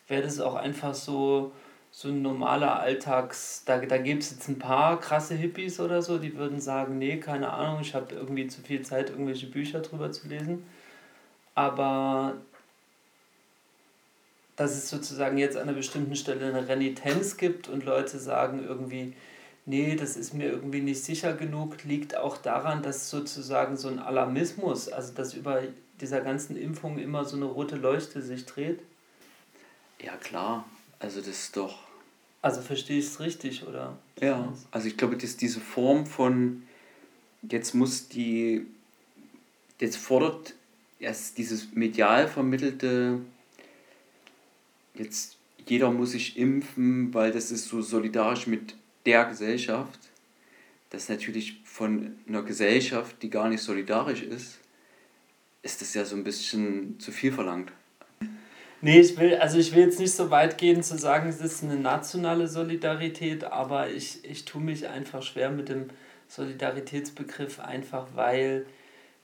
wäre 0.06 0.22
das 0.22 0.40
auch 0.40 0.56
einfach 0.56 0.92
so, 0.92 1.52
so 1.92 2.08
ein 2.08 2.20
normaler 2.20 2.78
Alltags, 2.78 3.62
da, 3.64 3.78
da 3.78 3.96
gibt 3.96 4.22
es 4.22 4.32
jetzt 4.32 4.48
ein 4.48 4.58
paar 4.58 5.00
krasse 5.00 5.34
Hippies 5.34 5.80
oder 5.80 6.02
so, 6.02 6.18
die 6.18 6.36
würden 6.36 6.60
sagen, 6.60 6.98
nee, 6.98 7.16
keine 7.18 7.52
Ahnung, 7.52 7.80
ich 7.80 7.94
habe 7.94 8.14
irgendwie 8.14 8.48
zu 8.48 8.60
viel 8.60 8.82
Zeit, 8.82 9.10
irgendwelche 9.10 9.46
Bücher 9.46 9.80
drüber 9.80 10.12
zu 10.12 10.28
lesen. 10.28 10.64
Aber 11.54 12.36
dass 14.56 14.72
es 14.72 14.90
sozusagen 14.90 15.38
jetzt 15.38 15.56
an 15.56 15.62
einer 15.62 15.72
bestimmten 15.72 16.16
Stelle 16.16 16.46
eine 16.46 16.68
Renitenz 16.68 17.36
gibt 17.38 17.68
und 17.68 17.84
Leute 17.84 18.18
sagen 18.18 18.62
irgendwie, 18.62 19.14
nee, 19.64 19.96
das 19.96 20.16
ist 20.16 20.34
mir 20.34 20.50
irgendwie 20.50 20.82
nicht 20.82 21.02
sicher 21.02 21.32
genug, 21.32 21.82
liegt 21.84 22.16
auch 22.16 22.36
daran, 22.36 22.82
dass 22.82 23.08
sozusagen 23.08 23.76
so 23.76 23.88
ein 23.88 23.98
Alarmismus, 23.98 24.90
also 24.90 25.14
dass 25.14 25.32
über 25.32 25.62
dieser 26.00 26.20
ganzen 26.20 26.56
Impfung 26.56 26.98
immer 26.98 27.24
so 27.24 27.36
eine 27.36 27.46
rote 27.46 27.76
Leuchte 27.76 28.20
sich 28.20 28.46
dreht? 28.46 28.80
Ja, 29.98 30.16
klar. 30.16 30.64
Also 30.98 31.20
das 31.20 31.28
ist 31.28 31.56
doch. 31.56 31.78
Also 32.42 32.60
verstehe 32.60 32.98
ich 32.98 33.06
es 33.06 33.20
richtig, 33.20 33.66
oder? 33.66 33.96
Ja, 34.20 34.52
also 34.70 34.88
ich 34.88 34.96
glaube, 34.96 35.16
dass 35.16 35.36
diese 35.36 35.60
Form 35.60 36.06
von 36.06 36.62
jetzt 37.42 37.74
muss 37.74 38.08
die, 38.08 38.66
jetzt 39.78 39.96
fordert 39.96 40.54
erst 41.00 41.38
dieses 41.38 41.74
medial 41.74 42.28
vermittelte, 42.28 43.20
jetzt 44.94 45.38
jeder 45.66 45.90
muss 45.90 46.12
sich 46.12 46.36
impfen, 46.36 47.12
weil 47.14 47.32
das 47.32 47.50
ist 47.50 47.68
so 47.68 47.82
solidarisch 47.82 48.46
mit 48.46 48.74
der 49.06 49.24
Gesellschaft, 49.24 49.98
das 50.90 51.08
natürlich 51.08 51.60
von 51.64 52.16
einer 52.28 52.42
Gesellschaft, 52.42 53.22
die 53.22 53.30
gar 53.30 53.48
nicht 53.48 53.62
solidarisch 53.62 54.22
ist, 54.22 54.58
ist 55.62 55.80
das 55.80 55.94
ja 55.94 56.04
so 56.04 56.16
ein 56.16 56.24
bisschen 56.24 56.98
zu 56.98 57.12
viel 57.12 57.32
verlangt. 57.32 57.72
Nee, 58.82 59.00
ich 59.00 59.18
will, 59.18 59.34
also 59.34 59.58
ich 59.58 59.74
will 59.74 59.84
jetzt 59.84 60.00
nicht 60.00 60.12
so 60.12 60.30
weit 60.30 60.56
gehen 60.56 60.82
zu 60.82 60.96
sagen, 60.96 61.28
es 61.28 61.40
ist 61.40 61.62
eine 61.62 61.76
nationale 61.76 62.48
Solidarität, 62.48 63.44
aber 63.44 63.90
ich, 63.90 64.24
ich 64.24 64.46
tue 64.46 64.62
mich 64.62 64.88
einfach 64.88 65.22
schwer 65.22 65.50
mit 65.50 65.68
dem 65.68 65.90
Solidaritätsbegriff, 66.28 67.60
einfach 67.60 68.08
weil 68.14 68.64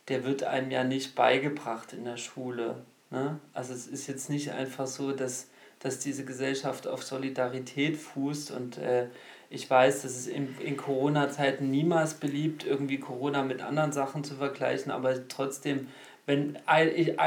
der 0.08 0.24
wird 0.24 0.44
einem 0.44 0.70
ja 0.70 0.84
nicht 0.84 1.14
beigebracht 1.14 1.92
in 1.92 2.04
der 2.04 2.16
Schule. 2.16 2.76
Ne? 3.10 3.40
Also 3.52 3.72
es 3.72 3.86
ist 3.86 4.06
jetzt 4.06 4.30
nicht 4.30 4.52
einfach 4.52 4.86
so, 4.86 5.12
dass, 5.12 5.48
dass 5.80 5.98
diese 5.98 6.24
Gesellschaft 6.24 6.86
auf 6.86 7.02
Solidarität 7.02 7.96
fußt 7.96 8.50
und 8.50 8.78
äh, 8.78 9.06
ich 9.48 9.70
weiß, 9.70 10.02
das 10.02 10.16
ist 10.16 10.26
in, 10.26 10.56
in 10.58 10.76
Corona-Zeiten 10.76 11.70
niemals 11.70 12.14
beliebt, 12.14 12.66
irgendwie 12.66 12.98
Corona 12.98 13.42
mit 13.42 13.62
anderen 13.62 13.92
Sachen 13.92 14.24
zu 14.24 14.34
vergleichen, 14.34 14.90
aber 14.90 15.28
trotzdem, 15.28 15.86
wenn 16.26 16.58
eine, 16.66 17.18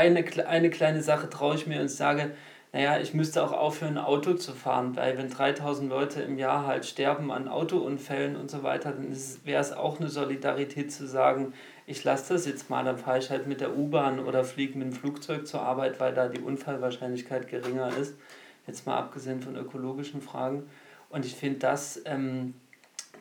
eine 0.48 0.70
kleine 0.70 1.02
Sache 1.02 1.30
traue 1.30 1.56
ich 1.56 1.66
mir 1.66 1.80
und 1.80 1.90
sage, 1.90 2.32
naja, 2.72 3.00
ich 3.00 3.16
müsste 3.16 3.44
auch 3.44 3.52
aufhören, 3.52 3.98
Auto 3.98 4.36
zu 4.36 4.54
fahren, 4.54 4.96
weil 4.96 5.18
wenn 5.18 5.30
3000 5.30 5.90
Leute 5.90 6.22
im 6.22 6.38
Jahr 6.38 6.68
halt 6.68 6.86
sterben 6.86 7.32
an 7.32 7.48
Autounfällen 7.48 8.36
und 8.36 8.52
so 8.52 8.62
weiter, 8.62 8.92
dann 8.92 9.16
wäre 9.44 9.62
es 9.62 9.72
auch 9.72 10.00
eine 10.00 10.10
Solidarität 10.10 10.92
zu 10.92 11.08
sagen, 11.08 11.54
ich 11.88 12.04
lasse 12.04 12.34
das 12.34 12.46
jetzt 12.46 12.70
mal, 12.70 12.84
dann 12.84 13.00
fahre 13.00 13.18
ich 13.18 13.32
halt 13.32 13.48
mit 13.48 13.62
der 13.62 13.76
U-Bahn 13.76 14.20
oder 14.20 14.44
fliege 14.44 14.78
mit 14.78 14.88
dem 14.88 14.94
Flugzeug 14.94 15.48
zur 15.48 15.64
Arbeit, 15.64 16.00
weil 16.00 16.14
da 16.14 16.28
die 16.28 16.42
Unfallwahrscheinlichkeit 16.42 17.48
geringer 17.48 17.96
ist, 17.98 18.14
jetzt 18.68 18.86
mal 18.86 18.98
abgesehen 18.98 19.42
von 19.42 19.56
ökologischen 19.56 20.22
Fragen. 20.22 20.70
Und 21.10 21.26
ich 21.26 21.36
finde, 21.36 21.58
das, 21.58 22.00
ähm, 22.06 22.54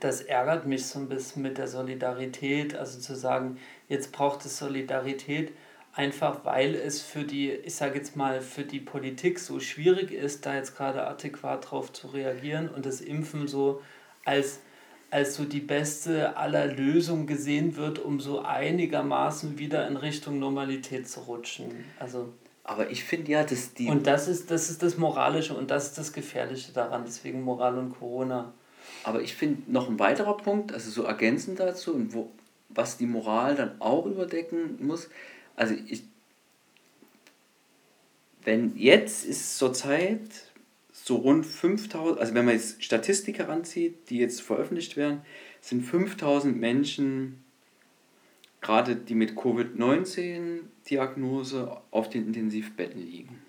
das 0.00 0.20
ärgert 0.20 0.66
mich 0.66 0.86
so 0.86 0.98
ein 0.98 1.08
bisschen 1.08 1.40
mit 1.40 1.56
der 1.56 1.68
Solidarität. 1.68 2.76
Also 2.76 3.00
zu 3.00 3.16
sagen, 3.16 3.56
jetzt 3.88 4.12
braucht 4.12 4.44
es 4.44 4.58
Solidarität, 4.58 5.52
einfach 5.98 6.44
weil 6.44 6.76
es 6.76 7.02
für 7.02 7.24
die, 7.24 7.50
ich 7.50 7.74
sage 7.74 7.98
jetzt 7.98 8.14
mal, 8.14 8.40
für 8.40 8.62
die 8.62 8.78
Politik 8.78 9.40
so 9.40 9.58
schwierig 9.58 10.12
ist, 10.12 10.46
da 10.46 10.54
jetzt 10.54 10.76
gerade 10.76 11.04
adäquat 11.04 11.70
drauf 11.70 11.92
zu 11.92 12.06
reagieren 12.06 12.68
und 12.68 12.86
das 12.86 13.00
Impfen 13.00 13.48
so 13.48 13.82
als, 14.24 14.60
als 15.10 15.34
so 15.34 15.44
die 15.44 15.60
beste 15.60 16.36
aller 16.36 16.66
Lösungen 16.66 17.26
gesehen 17.26 17.76
wird, 17.76 17.98
um 17.98 18.20
so 18.20 18.42
einigermaßen 18.42 19.58
wieder 19.58 19.88
in 19.88 19.96
Richtung 19.96 20.38
Normalität 20.38 21.08
zu 21.08 21.20
rutschen. 21.20 21.84
Also 21.98 22.32
aber 22.62 22.90
ich 22.90 23.02
finde 23.02 23.32
ja, 23.32 23.42
dass 23.44 23.72
die. 23.72 23.88
Und 23.88 24.06
das 24.06 24.28
ist, 24.28 24.50
das 24.50 24.68
ist 24.68 24.82
das 24.82 24.98
Moralische 24.98 25.54
und 25.54 25.70
das 25.70 25.86
ist 25.86 25.98
das 25.98 26.12
Gefährliche 26.12 26.70
daran, 26.72 27.02
deswegen 27.06 27.42
Moral 27.42 27.78
und 27.78 27.98
Corona. 27.98 28.52
Aber 29.04 29.22
ich 29.22 29.34
finde 29.34 29.72
noch 29.72 29.88
ein 29.88 29.98
weiterer 29.98 30.36
Punkt, 30.36 30.72
also 30.72 30.90
so 30.90 31.02
ergänzend 31.04 31.58
dazu, 31.58 31.94
und 31.94 32.12
wo, 32.12 32.30
was 32.68 32.98
die 32.98 33.06
Moral 33.06 33.56
dann 33.56 33.80
auch 33.80 34.04
überdecken 34.04 34.86
muss. 34.86 35.08
Also 35.58 35.74
ich. 35.88 36.04
Wenn 38.44 38.76
jetzt 38.76 39.26
ist 39.26 39.58
zur 39.58 39.74
Zeit 39.74 40.20
so 40.92 41.16
rund 41.16 41.44
5000, 41.44 42.20
also 42.20 42.34
wenn 42.34 42.44
man 42.46 42.54
jetzt 42.54 42.82
Statistik 42.82 43.38
heranzieht, 43.38 44.08
die 44.08 44.18
jetzt 44.18 44.40
veröffentlicht 44.40 44.96
werden, 44.96 45.20
sind 45.60 45.82
5000 45.82 46.56
Menschen 46.56 47.44
gerade 48.60 48.96
die 48.96 49.14
mit 49.14 49.36
Covid-19-Diagnose 49.36 51.80
auf 51.90 52.08
den 52.08 52.28
Intensivbetten 52.28 53.00
liegen. 53.00 53.42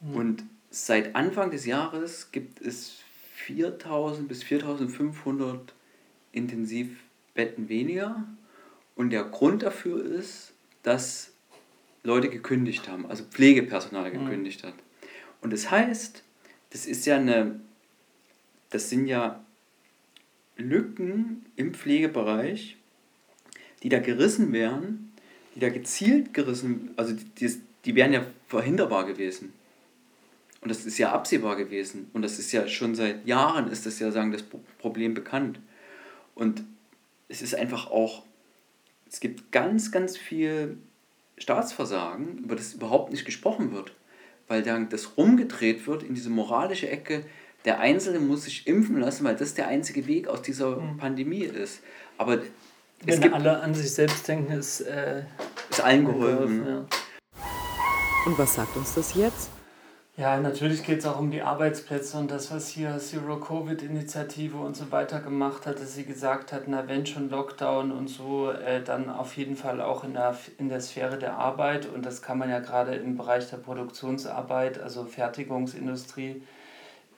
Mhm. 0.00 0.14
Und 0.14 0.44
seit 0.70 1.14
Anfang 1.14 1.50
des 1.50 1.66
Jahres 1.66 2.32
gibt 2.32 2.60
es 2.60 2.98
4000 3.34 4.28
bis 4.28 4.42
4500 4.42 5.74
Intensivbetten 6.32 7.68
weniger. 7.68 8.26
Und 8.96 9.10
der 9.10 9.24
Grund 9.24 9.62
dafür 9.62 10.04
ist, 10.04 10.52
dass 10.82 11.32
Leute 12.02 12.30
gekündigt 12.30 12.88
haben, 12.88 13.06
also 13.06 13.24
Pflegepersonal 13.24 14.10
mhm. 14.10 14.24
gekündigt 14.24 14.62
mhm. 14.62 14.68
hat. 14.68 14.74
Und 15.40 15.52
das 15.52 15.70
heißt, 15.70 16.22
das 16.70 16.86
ist 16.86 17.06
ja 17.06 17.16
eine, 17.16 17.60
das 18.70 18.90
sind 18.90 19.06
ja 19.06 19.44
Lücken 20.56 21.46
im 21.56 21.74
Pflegebereich, 21.74 22.76
die 23.82 23.88
da 23.88 23.98
gerissen 23.98 24.52
wären, 24.52 25.12
die 25.54 25.60
da 25.60 25.68
gezielt 25.68 26.34
gerissen, 26.34 26.90
also 26.96 27.14
die, 27.14 27.24
die, 27.24 27.60
die 27.84 27.94
wären 27.94 28.12
ja 28.12 28.26
verhinderbar 28.46 29.06
gewesen. 29.06 29.52
Und 30.60 30.68
das 30.68 30.84
ist 30.84 30.98
ja 30.98 31.12
absehbar 31.12 31.56
gewesen. 31.56 32.10
Und 32.12 32.22
das 32.22 32.38
ist 32.38 32.52
ja 32.52 32.68
schon 32.68 32.94
seit 32.94 33.26
Jahren 33.26 33.70
ist 33.70 33.86
das 33.86 33.98
ja 33.98 34.10
sagen 34.10 34.30
das 34.30 34.42
Problem 34.78 35.14
bekannt. 35.14 35.58
Und 36.34 36.62
es 37.28 37.40
ist 37.40 37.54
einfach 37.54 37.90
auch, 37.90 38.24
es 39.10 39.20
gibt 39.20 39.50
ganz, 39.50 39.90
ganz 39.90 40.16
viel 40.16 40.78
Staatsversagen, 41.36 42.38
über 42.38 42.54
das 42.54 42.74
überhaupt 42.74 43.10
nicht 43.10 43.24
gesprochen 43.24 43.72
wird. 43.72 43.92
Weil 44.46 44.62
dann 44.62 44.88
das 44.88 45.16
rumgedreht 45.16 45.86
wird 45.86 46.02
in 46.02 46.14
diese 46.14 46.30
moralische 46.30 46.88
Ecke, 46.88 47.24
der 47.64 47.80
Einzelne 47.80 48.20
muss 48.20 48.44
sich 48.44 48.66
impfen 48.66 48.98
lassen, 48.98 49.24
weil 49.24 49.36
das 49.36 49.54
der 49.54 49.68
einzige 49.68 50.06
Weg 50.06 50.28
aus 50.28 50.42
dieser 50.42 50.80
mhm. 50.80 50.96
Pandemie 50.96 51.42
ist. 51.42 51.82
Aber 52.16 52.40
wenn 53.04 53.20
gibt, 53.20 53.34
alle 53.34 53.60
an 53.60 53.74
sich 53.74 53.90
selbst 53.90 54.26
denken, 54.28 54.52
ist, 54.52 54.80
äh, 54.80 55.24
ist 55.68 55.80
allen 55.80 56.06
geholfen. 56.06 56.66
Ja. 56.66 56.86
Und 58.26 58.38
was 58.38 58.54
sagt 58.54 58.76
uns 58.76 58.94
das 58.94 59.14
jetzt? 59.14 59.50
Ja, 60.20 60.38
natürlich 60.38 60.84
geht 60.84 60.98
es 60.98 61.06
auch 61.06 61.18
um 61.18 61.30
die 61.30 61.40
Arbeitsplätze 61.40 62.18
und 62.18 62.30
das, 62.30 62.52
was 62.52 62.68
hier 62.68 62.98
Zero-Covid-Initiative 62.98 64.58
und 64.58 64.76
so 64.76 64.92
weiter 64.92 65.20
gemacht 65.20 65.64
hat, 65.64 65.80
dass 65.80 65.94
sie 65.94 66.04
gesagt 66.04 66.52
hat, 66.52 66.64
na 66.66 66.86
wenn 66.88 67.06
schon 67.06 67.30
Lockdown 67.30 67.90
und 67.90 68.08
so, 68.08 68.50
äh, 68.50 68.82
dann 68.84 69.08
auf 69.08 69.38
jeden 69.38 69.56
Fall 69.56 69.80
auch 69.80 70.04
in 70.04 70.12
der, 70.12 70.36
in 70.58 70.68
der 70.68 70.82
Sphäre 70.82 71.16
der 71.16 71.38
Arbeit. 71.38 71.86
Und 71.86 72.04
das 72.04 72.20
kann 72.20 72.36
man 72.36 72.50
ja 72.50 72.58
gerade 72.58 72.96
im 72.96 73.16
Bereich 73.16 73.48
der 73.48 73.56
Produktionsarbeit, 73.56 74.78
also 74.78 75.06
Fertigungsindustrie, 75.06 76.42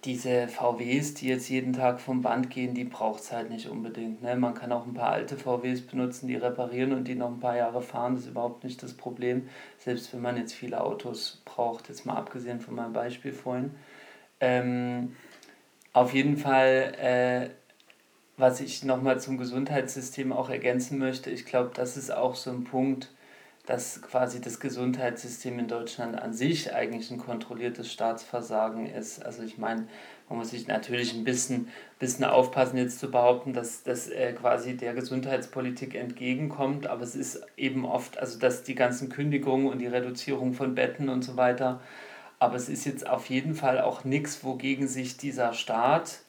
diese 0.05 0.49
VWs, 0.49 1.15
die 1.15 1.29
jetzt 1.29 1.49
jeden 1.49 1.73
Tag 1.73 2.01
vom 2.01 2.23
Band 2.23 2.51
gehen, 2.51 2.75
die 2.75 2.85
braucht 2.85 3.23
es 3.23 3.33
halt 3.33 3.51
nicht 3.51 3.69
unbedingt. 3.69 4.21
Ne? 4.23 4.35
Man 4.35 4.55
kann 4.55 4.73
auch 4.73 4.85
ein 4.85 4.95
paar 4.95 5.11
alte 5.11 5.37
VWs 5.37 5.83
benutzen, 5.83 6.27
die 6.27 6.35
reparieren 6.35 6.93
und 6.93 7.07
die 7.07 7.15
noch 7.15 7.29
ein 7.29 7.38
paar 7.38 7.57
Jahre 7.57 7.83
fahren. 7.83 8.15
Das 8.15 8.25
ist 8.25 8.31
überhaupt 8.31 8.65
nicht 8.65 8.83
das 8.83 8.95
Problem. 8.95 9.49
Selbst 9.79 10.12
wenn 10.12 10.21
man 10.21 10.37
jetzt 10.37 10.55
viele 10.55 10.81
Autos 10.81 11.43
braucht, 11.45 11.88
jetzt 11.88 12.05
mal 12.05 12.17
abgesehen 12.17 12.61
von 12.61 12.75
meinem 12.75 12.93
Beispiel 12.93 13.33
vorhin. 13.33 13.71
Ähm, 14.41 15.15
auf 15.93 16.12
jeden 16.12 16.37
Fall, 16.37 16.95
äh, 17.01 17.51
was 18.37 18.61
ich 18.61 18.83
nochmal 18.83 19.21
zum 19.21 19.38
Gesundheitssystem 19.38 20.33
auch 20.33 20.51
ergänzen 20.51 20.99
möchte, 20.99 21.31
ich 21.31 21.47
glaube, 21.47 21.71
das 21.75 21.97
ist 21.97 22.11
auch 22.11 22.35
so 22.35 22.51
ein 22.51 22.65
Punkt, 22.65 23.12
dass 23.66 24.03
quasi 24.03 24.40
das 24.40 24.59
Gesundheitssystem 24.59 25.59
in 25.61 25.68
Deutschland 25.68 26.20
an 26.20 26.33
sich 26.33 26.75
eigentlich 26.75 27.11
ein 27.12 27.18
kontrolliertes 27.18 27.92
Staatsversagen 27.92 28.87
ist. 28.87 29.25
Also 29.25 29.44
ich 29.44 29.57
meine, 29.57 29.87
man 30.29 30.38
muss 30.38 30.51
sich 30.51 30.66
natürlich 30.66 31.14
ein 31.14 31.22
bisschen, 31.22 31.68
bisschen 32.01 32.25
aufpassen, 32.25 32.77
jetzt 32.77 32.98
zu 32.98 33.11
behaupten, 33.11 33.53
dass 33.53 33.85
das 33.85 34.09
äh, 34.09 34.33
quasi 34.33 34.77
der 34.77 34.94
Gesundheitspolitik 34.94 35.94
entgegenkommt, 35.94 36.88
aber 36.88 37.03
es 37.03 37.14
ist 37.14 37.46
eben 37.57 37.85
oft, 37.85 38.18
also 38.18 38.38
dass 38.38 38.64
die 38.64 38.75
ganzen 38.75 39.11
Kündigungen 39.11 39.68
und 39.68 39.79
die 39.79 39.87
Reduzierung 39.87 40.55
von 40.55 40.75
Betten 40.75 41.09
und 41.09 41.22
so 41.22 41.37
weiter, 41.37 41.81
aber 42.40 42.57
es 42.57 42.68
ist 42.68 42.85
jetzt 42.85 43.09
auf 43.09 43.27
jeden 43.27 43.55
Fall 43.55 43.81
auch 43.81 44.03
nichts, 44.03 44.42
wogegen 44.42 44.88
sich 44.88 45.18
dieser 45.18 45.53
Staat 45.53 46.22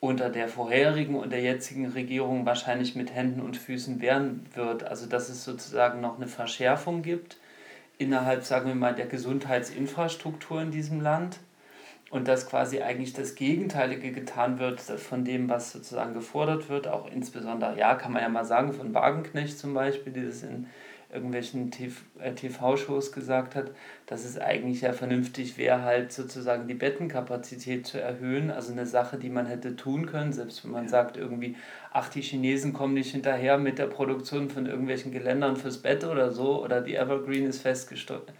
unter 0.00 0.30
der 0.30 0.48
vorherigen 0.48 1.14
und 1.14 1.30
der 1.30 1.42
jetzigen 1.42 1.86
Regierung 1.86 2.46
wahrscheinlich 2.46 2.96
mit 2.96 3.14
Händen 3.14 3.40
und 3.40 3.56
Füßen 3.56 4.00
wehren 4.00 4.46
wird. 4.54 4.84
Also 4.84 5.06
dass 5.06 5.28
es 5.28 5.44
sozusagen 5.44 6.00
noch 6.00 6.16
eine 6.16 6.26
Verschärfung 6.26 7.02
gibt 7.02 7.36
innerhalb, 7.98 8.44
sagen 8.44 8.68
wir 8.68 8.74
mal, 8.74 8.94
der 8.94 9.06
Gesundheitsinfrastruktur 9.06 10.62
in 10.62 10.70
diesem 10.70 11.02
Land 11.02 11.38
und 12.10 12.26
dass 12.28 12.48
quasi 12.48 12.80
eigentlich 12.80 13.12
das 13.12 13.34
Gegenteilige 13.34 14.10
getan 14.10 14.58
wird 14.58 14.80
von 14.80 15.24
dem, 15.24 15.50
was 15.50 15.70
sozusagen 15.70 16.14
gefordert 16.14 16.70
wird, 16.70 16.88
auch 16.88 17.10
insbesondere, 17.10 17.78
ja, 17.78 17.94
kann 17.94 18.12
man 18.12 18.22
ja 18.22 18.28
mal 18.30 18.46
sagen, 18.46 18.72
von 18.72 18.94
Wagenknecht 18.94 19.58
zum 19.58 19.74
Beispiel, 19.74 20.12
die 20.14 20.24
das 20.24 20.42
in 20.42 20.66
irgendwelchen 21.12 21.70
TV-Shows 21.70 23.08
äh, 23.08 23.12
gesagt 23.12 23.54
hat, 23.54 23.70
dass 24.06 24.24
es 24.24 24.38
eigentlich 24.38 24.82
ja 24.82 24.92
vernünftig 24.92 25.58
wäre, 25.58 25.82
halt 25.82 26.12
sozusagen 26.12 26.68
die 26.68 26.74
Bettenkapazität 26.74 27.86
zu 27.86 28.00
erhöhen. 28.00 28.50
Also 28.50 28.72
eine 28.72 28.86
Sache, 28.86 29.18
die 29.18 29.30
man 29.30 29.46
hätte 29.46 29.76
tun 29.76 30.06
können, 30.06 30.32
selbst 30.32 30.64
wenn 30.64 30.72
man 30.72 30.88
sagt 30.88 31.16
irgendwie, 31.16 31.56
ach, 31.92 32.08
die 32.08 32.22
Chinesen 32.22 32.72
kommen 32.72 32.94
nicht 32.94 33.12
hinterher 33.12 33.58
mit 33.58 33.78
der 33.78 33.86
Produktion 33.86 34.50
von 34.50 34.66
irgendwelchen 34.66 35.12
Geländern 35.12 35.56
fürs 35.56 35.78
Bett 35.78 36.04
oder 36.04 36.30
so, 36.30 36.62
oder 36.62 36.80
die 36.80 36.94
Evergreen 36.94 37.46
ist 37.46 37.62
festgesteckt 37.62 38.32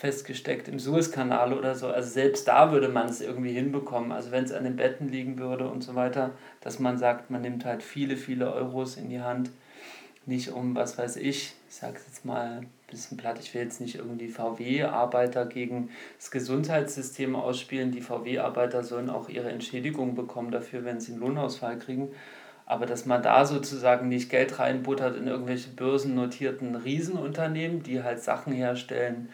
festgesteckt 0.00 0.68
im 0.68 0.78
Suezkanal 0.78 1.52
oder 1.52 1.74
so. 1.74 1.88
Also 1.88 2.08
selbst 2.08 2.48
da 2.48 2.72
würde 2.72 2.88
man 2.88 3.08
es 3.08 3.20
irgendwie 3.20 3.52
hinbekommen. 3.52 4.12
Also 4.12 4.30
wenn 4.30 4.44
es 4.44 4.52
an 4.52 4.64
den 4.64 4.76
Betten 4.76 5.08
liegen 5.08 5.38
würde 5.38 5.68
und 5.68 5.82
so 5.82 5.94
weiter, 5.94 6.30
dass 6.60 6.78
man 6.78 6.96
sagt, 6.96 7.30
man 7.30 7.42
nimmt 7.42 7.64
halt 7.64 7.82
viele, 7.82 8.16
viele 8.16 8.52
Euros 8.52 8.96
in 8.96 9.10
die 9.10 9.20
Hand 9.20 9.50
nicht 10.30 10.50
um, 10.52 10.74
was 10.74 10.96
weiß 10.96 11.16
ich, 11.16 11.54
ich 11.68 11.74
sage 11.74 11.96
es 11.98 12.06
jetzt 12.06 12.24
mal 12.24 12.60
ein 12.60 12.70
bisschen 12.90 13.18
platt, 13.18 13.38
ich 13.40 13.52
will 13.52 13.62
jetzt 13.62 13.80
nicht 13.80 13.96
irgendwie 13.96 14.28
VW-Arbeiter 14.28 15.44
gegen 15.44 15.90
das 16.16 16.30
Gesundheitssystem 16.30 17.36
ausspielen. 17.36 17.92
Die 17.92 18.00
VW-Arbeiter 18.00 18.82
sollen 18.82 19.10
auch 19.10 19.28
ihre 19.28 19.50
Entschädigung 19.50 20.14
bekommen 20.14 20.50
dafür, 20.50 20.84
wenn 20.84 21.00
sie 21.00 21.12
einen 21.12 21.20
Lohnausfall 21.20 21.78
kriegen. 21.78 22.08
Aber 22.64 22.86
dass 22.86 23.04
man 23.04 23.22
da 23.22 23.44
sozusagen 23.44 24.08
nicht 24.08 24.30
Geld 24.30 24.58
reinbuttert 24.58 25.16
in 25.16 25.26
irgendwelche 25.26 25.70
börsennotierten 25.70 26.76
Riesenunternehmen, 26.76 27.82
die 27.82 28.02
halt 28.02 28.22
Sachen 28.22 28.52
herstellen, 28.52 29.28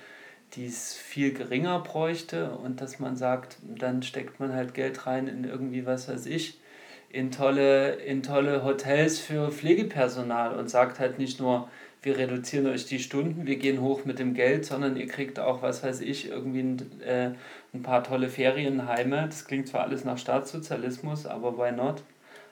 die 0.54 0.66
es 0.66 0.94
viel 0.94 1.34
geringer 1.34 1.80
bräuchte 1.80 2.50
und 2.50 2.80
dass 2.80 2.98
man 2.98 3.16
sagt, 3.16 3.58
dann 3.62 4.02
steckt 4.02 4.40
man 4.40 4.54
halt 4.54 4.74
Geld 4.74 5.06
rein 5.06 5.28
in 5.28 5.44
irgendwie, 5.44 5.84
was 5.84 6.08
weiß 6.08 6.26
ich, 6.26 6.58
in 7.16 7.30
tolle, 7.30 7.94
in 7.94 8.22
tolle 8.22 8.62
Hotels 8.62 9.18
für 9.18 9.50
Pflegepersonal 9.50 10.54
und 10.58 10.68
sagt 10.68 11.00
halt 11.00 11.18
nicht 11.18 11.40
nur, 11.40 11.68
wir 12.02 12.18
reduzieren 12.18 12.66
euch 12.66 12.84
die 12.84 12.98
Stunden, 12.98 13.46
wir 13.46 13.56
gehen 13.56 13.80
hoch 13.80 14.04
mit 14.04 14.18
dem 14.18 14.34
Geld, 14.34 14.66
sondern 14.66 14.96
ihr 14.96 15.08
kriegt 15.08 15.40
auch, 15.40 15.62
was 15.62 15.82
weiß 15.82 16.02
ich, 16.02 16.28
irgendwie 16.28 16.60
ein, 16.60 17.00
äh, 17.00 17.30
ein 17.72 17.82
paar 17.82 18.04
tolle 18.04 18.28
Ferienheime. 18.28 19.26
Das 19.26 19.46
klingt 19.46 19.66
zwar 19.66 19.84
alles 19.84 20.04
nach 20.04 20.18
Staatssozialismus, 20.18 21.26
aber 21.26 21.56
why 21.56 21.72
not? 21.72 22.02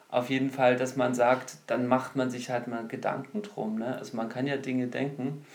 Auf 0.09 0.31
jeden 0.31 0.49
Fall, 0.49 0.77
dass 0.77 0.95
man 0.95 1.13
sagt, 1.13 1.57
dann 1.67 1.87
macht 1.87 2.15
man 2.15 2.31
sich 2.31 2.49
halt 2.49 2.67
mal 2.67 2.87
Gedanken 2.87 3.43
drum. 3.43 3.77
Ne? 3.77 3.95
Also 3.97 4.17
man 4.17 4.29
kann 4.29 4.47
ja 4.47 4.57
Dinge 4.57 4.87
denken, 4.87 5.45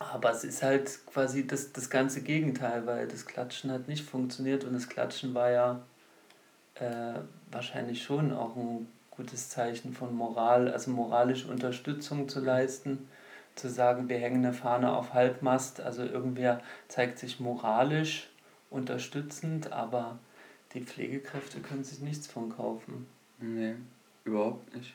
aber 0.00 0.30
es 0.30 0.42
ist 0.42 0.62
halt 0.64 0.90
quasi 1.06 1.46
das, 1.46 1.72
das 1.72 1.88
ganze 1.88 2.22
Gegenteil, 2.22 2.84
weil 2.84 3.06
das 3.06 3.26
Klatschen 3.26 3.70
hat 3.70 3.86
nicht 3.86 4.04
funktioniert 4.04 4.64
und 4.64 4.74
das 4.74 4.88
Klatschen 4.88 5.34
war 5.34 5.50
ja 5.50 5.82
äh, 6.74 7.20
wahrscheinlich 7.50 8.02
schon 8.02 8.32
auch 8.32 8.56
ein 8.56 8.88
gutes 9.10 9.48
Zeichen 9.48 9.92
von 9.92 10.14
Moral, 10.14 10.70
also 10.70 10.90
moralische 10.90 11.48
Unterstützung 11.48 12.28
zu 12.28 12.40
leisten, 12.40 13.08
zu 13.56 13.68
sagen, 13.68 14.08
wir 14.08 14.18
hängen 14.18 14.44
eine 14.44 14.54
Fahne 14.54 14.92
auf 14.92 15.14
Halbmast, 15.14 15.80
also 15.80 16.02
irgendwer 16.04 16.62
zeigt 16.86 17.18
sich 17.18 17.40
moralisch 17.40 18.28
unterstützend, 18.70 19.72
aber 19.72 20.18
die 20.74 20.82
Pflegekräfte 20.82 21.60
können 21.60 21.82
sich 21.82 22.00
nichts 22.00 22.26
von 22.26 22.50
kaufen. 22.50 23.06
Nee, 23.40 23.74
überhaupt 24.24 24.74
nicht. 24.76 24.94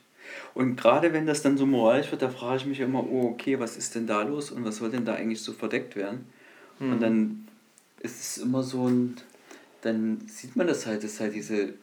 Und 0.54 0.78
gerade 0.78 1.12
wenn 1.12 1.26
das 1.26 1.42
dann 1.42 1.58
so 1.58 1.66
moralisch 1.66 2.12
wird, 2.12 2.22
da 2.22 2.30
frage 2.30 2.58
ich 2.58 2.66
mich 2.66 2.80
immer, 2.80 3.04
oh, 3.04 3.30
okay, 3.32 3.60
was 3.60 3.76
ist 3.76 3.96
denn 3.96 4.08
da 4.08 4.22
los 4.22 4.52
und 4.52 4.64
was 4.64 4.78
soll 4.78 4.90
denn 4.90 5.04
da 5.04 5.16
eigentlich 5.16 5.42
so 5.42 5.52
verdeckt 5.52 5.96
werden? 5.96 6.26
Mhm. 6.80 6.94
Und 6.94 7.00
dann 7.02 7.48
ist 8.00 8.22
es 8.22 8.38
immer 8.38 8.64
so 8.64 8.88
ein, 8.88 9.18
dann 9.82 10.22
sieht 10.28 10.56
man 10.56 10.68
das 10.68 10.86
halt, 10.86 11.04
dass 11.04 11.20
halt 11.20 11.34
diese 11.34 11.74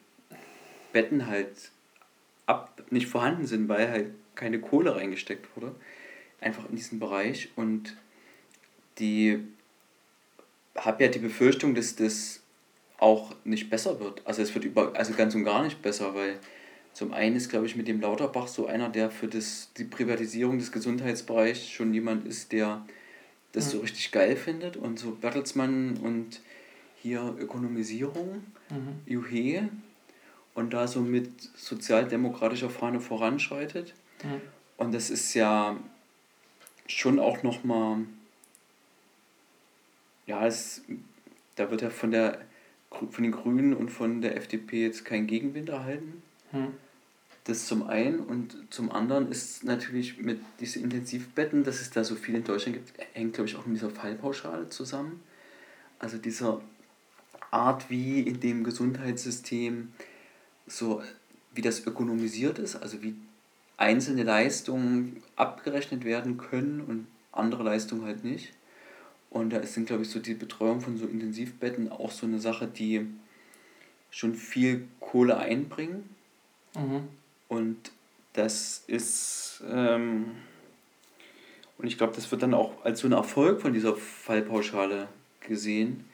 Betten 0.92 1.26
halt 1.26 1.70
ab 2.46 2.82
nicht 2.90 3.06
vorhanden 3.06 3.46
sind, 3.46 3.68
weil 3.68 3.90
halt 3.90 4.10
keine 4.34 4.60
Kohle 4.60 4.96
reingesteckt 4.96 5.46
wurde. 5.56 5.74
Einfach 6.40 6.68
in 6.68 6.76
diesen 6.76 6.98
Bereich. 6.98 7.50
Und 7.56 7.96
die 8.98 9.40
habe 10.76 11.04
ja 11.04 11.10
die 11.10 11.18
Befürchtung, 11.18 11.74
dass 11.74 11.96
das 11.96 12.40
auch 12.98 13.34
nicht 13.44 13.70
besser 13.70 14.00
wird. 14.00 14.22
Also 14.26 14.42
es 14.42 14.54
wird 14.54 14.64
über, 14.64 14.92
also 14.94 15.14
ganz 15.14 15.34
und 15.34 15.44
gar 15.44 15.64
nicht 15.64 15.82
besser, 15.82 16.14
weil 16.14 16.38
zum 16.92 17.12
einen 17.12 17.36
ist, 17.36 17.48
glaube 17.48 17.66
ich, 17.66 17.76
mit 17.76 17.88
dem 17.88 18.00
Lauterbach 18.00 18.48
so 18.48 18.66
einer, 18.66 18.88
der 18.88 19.10
für 19.10 19.28
das, 19.28 19.70
die 19.76 19.84
Privatisierung 19.84 20.58
des 20.58 20.72
Gesundheitsbereichs 20.72 21.68
schon 21.68 21.94
jemand 21.94 22.26
ist, 22.26 22.52
der 22.52 22.84
das 23.52 23.66
ja. 23.66 23.70
so 23.72 23.78
richtig 23.80 24.12
geil 24.12 24.36
findet 24.36 24.76
und 24.76 24.98
so 24.98 25.12
Bertelsmann 25.12 25.96
und 25.98 26.40
hier 26.96 27.34
Ökonomisierung, 27.38 28.44
mhm. 28.68 29.00
Juhe 29.06 29.68
und 30.54 30.72
da 30.72 30.86
so 30.86 31.00
mit 31.00 31.42
sozialdemokratischer 31.56 32.70
Fahne 32.70 33.00
voranschreitet. 33.00 33.94
Mhm. 34.22 34.40
Und 34.76 34.92
das 34.92 35.10
ist 35.10 35.34
ja 35.34 35.76
schon 36.86 37.18
auch 37.18 37.42
nochmal, 37.42 37.98
ja, 40.26 40.46
es, 40.46 40.82
da 41.56 41.70
wird 41.70 41.82
ja 41.82 41.90
von, 41.90 42.10
der, 42.10 42.40
von 42.90 43.22
den 43.22 43.32
Grünen 43.32 43.74
und 43.74 43.90
von 43.90 44.20
der 44.20 44.36
FDP 44.36 44.82
jetzt 44.82 45.04
kein 45.04 45.26
Gegenwind 45.26 45.68
erhalten. 45.68 46.22
Mhm. 46.52 46.74
Das 47.44 47.66
zum 47.66 47.84
einen 47.84 48.20
und 48.20 48.56
zum 48.70 48.92
anderen 48.92 49.30
ist 49.30 49.64
natürlich 49.64 50.18
mit 50.18 50.40
diesen 50.60 50.84
Intensivbetten, 50.84 51.64
dass 51.64 51.80
es 51.80 51.90
da 51.90 52.04
so 52.04 52.14
viel 52.14 52.34
in 52.34 52.44
Deutschland 52.44 52.76
gibt, 52.76 52.92
hängt 53.14 53.34
glaube 53.34 53.48
ich 53.48 53.56
auch 53.56 53.66
mit 53.66 53.76
dieser 53.76 53.90
Fallpauschale 53.90 54.68
zusammen. 54.68 55.22
Also 55.98 56.18
dieser 56.18 56.60
Art, 57.50 57.90
wie 57.90 58.20
in 58.20 58.40
dem 58.40 58.62
Gesundheitssystem 58.62 59.92
so, 60.70 61.02
wie 61.54 61.62
das 61.62 61.86
ökonomisiert 61.86 62.58
ist, 62.58 62.76
also 62.76 63.02
wie 63.02 63.14
einzelne 63.76 64.22
Leistungen 64.22 65.22
abgerechnet 65.36 66.04
werden 66.04 66.36
können 66.36 66.80
und 66.80 67.06
andere 67.32 67.62
Leistungen 67.62 68.04
halt 68.04 68.24
nicht. 68.24 68.52
Und 69.30 69.50
da 69.50 69.58
ist 69.58 69.76
dann, 69.76 69.86
glaube 69.86 70.02
ich, 70.02 70.10
so 70.10 70.18
die 70.18 70.34
Betreuung 70.34 70.80
von 70.80 70.96
so 70.96 71.06
Intensivbetten 71.06 71.90
auch 71.90 72.10
so 72.10 72.26
eine 72.26 72.40
Sache, 72.40 72.66
die 72.66 73.06
schon 74.10 74.34
viel 74.34 74.88
Kohle 74.98 75.36
einbringen. 75.36 76.08
Mhm. 76.74 77.08
Und 77.48 77.92
das 78.32 78.84
ist, 78.86 79.62
ähm, 79.68 80.32
und 81.78 81.86
ich 81.86 81.96
glaube, 81.96 82.14
das 82.14 82.30
wird 82.30 82.42
dann 82.42 82.54
auch 82.54 82.84
als 82.84 83.00
so 83.00 83.08
ein 83.08 83.12
Erfolg 83.12 83.62
von 83.62 83.72
dieser 83.72 83.96
Fallpauschale 83.96 85.08
gesehen, 85.40 86.04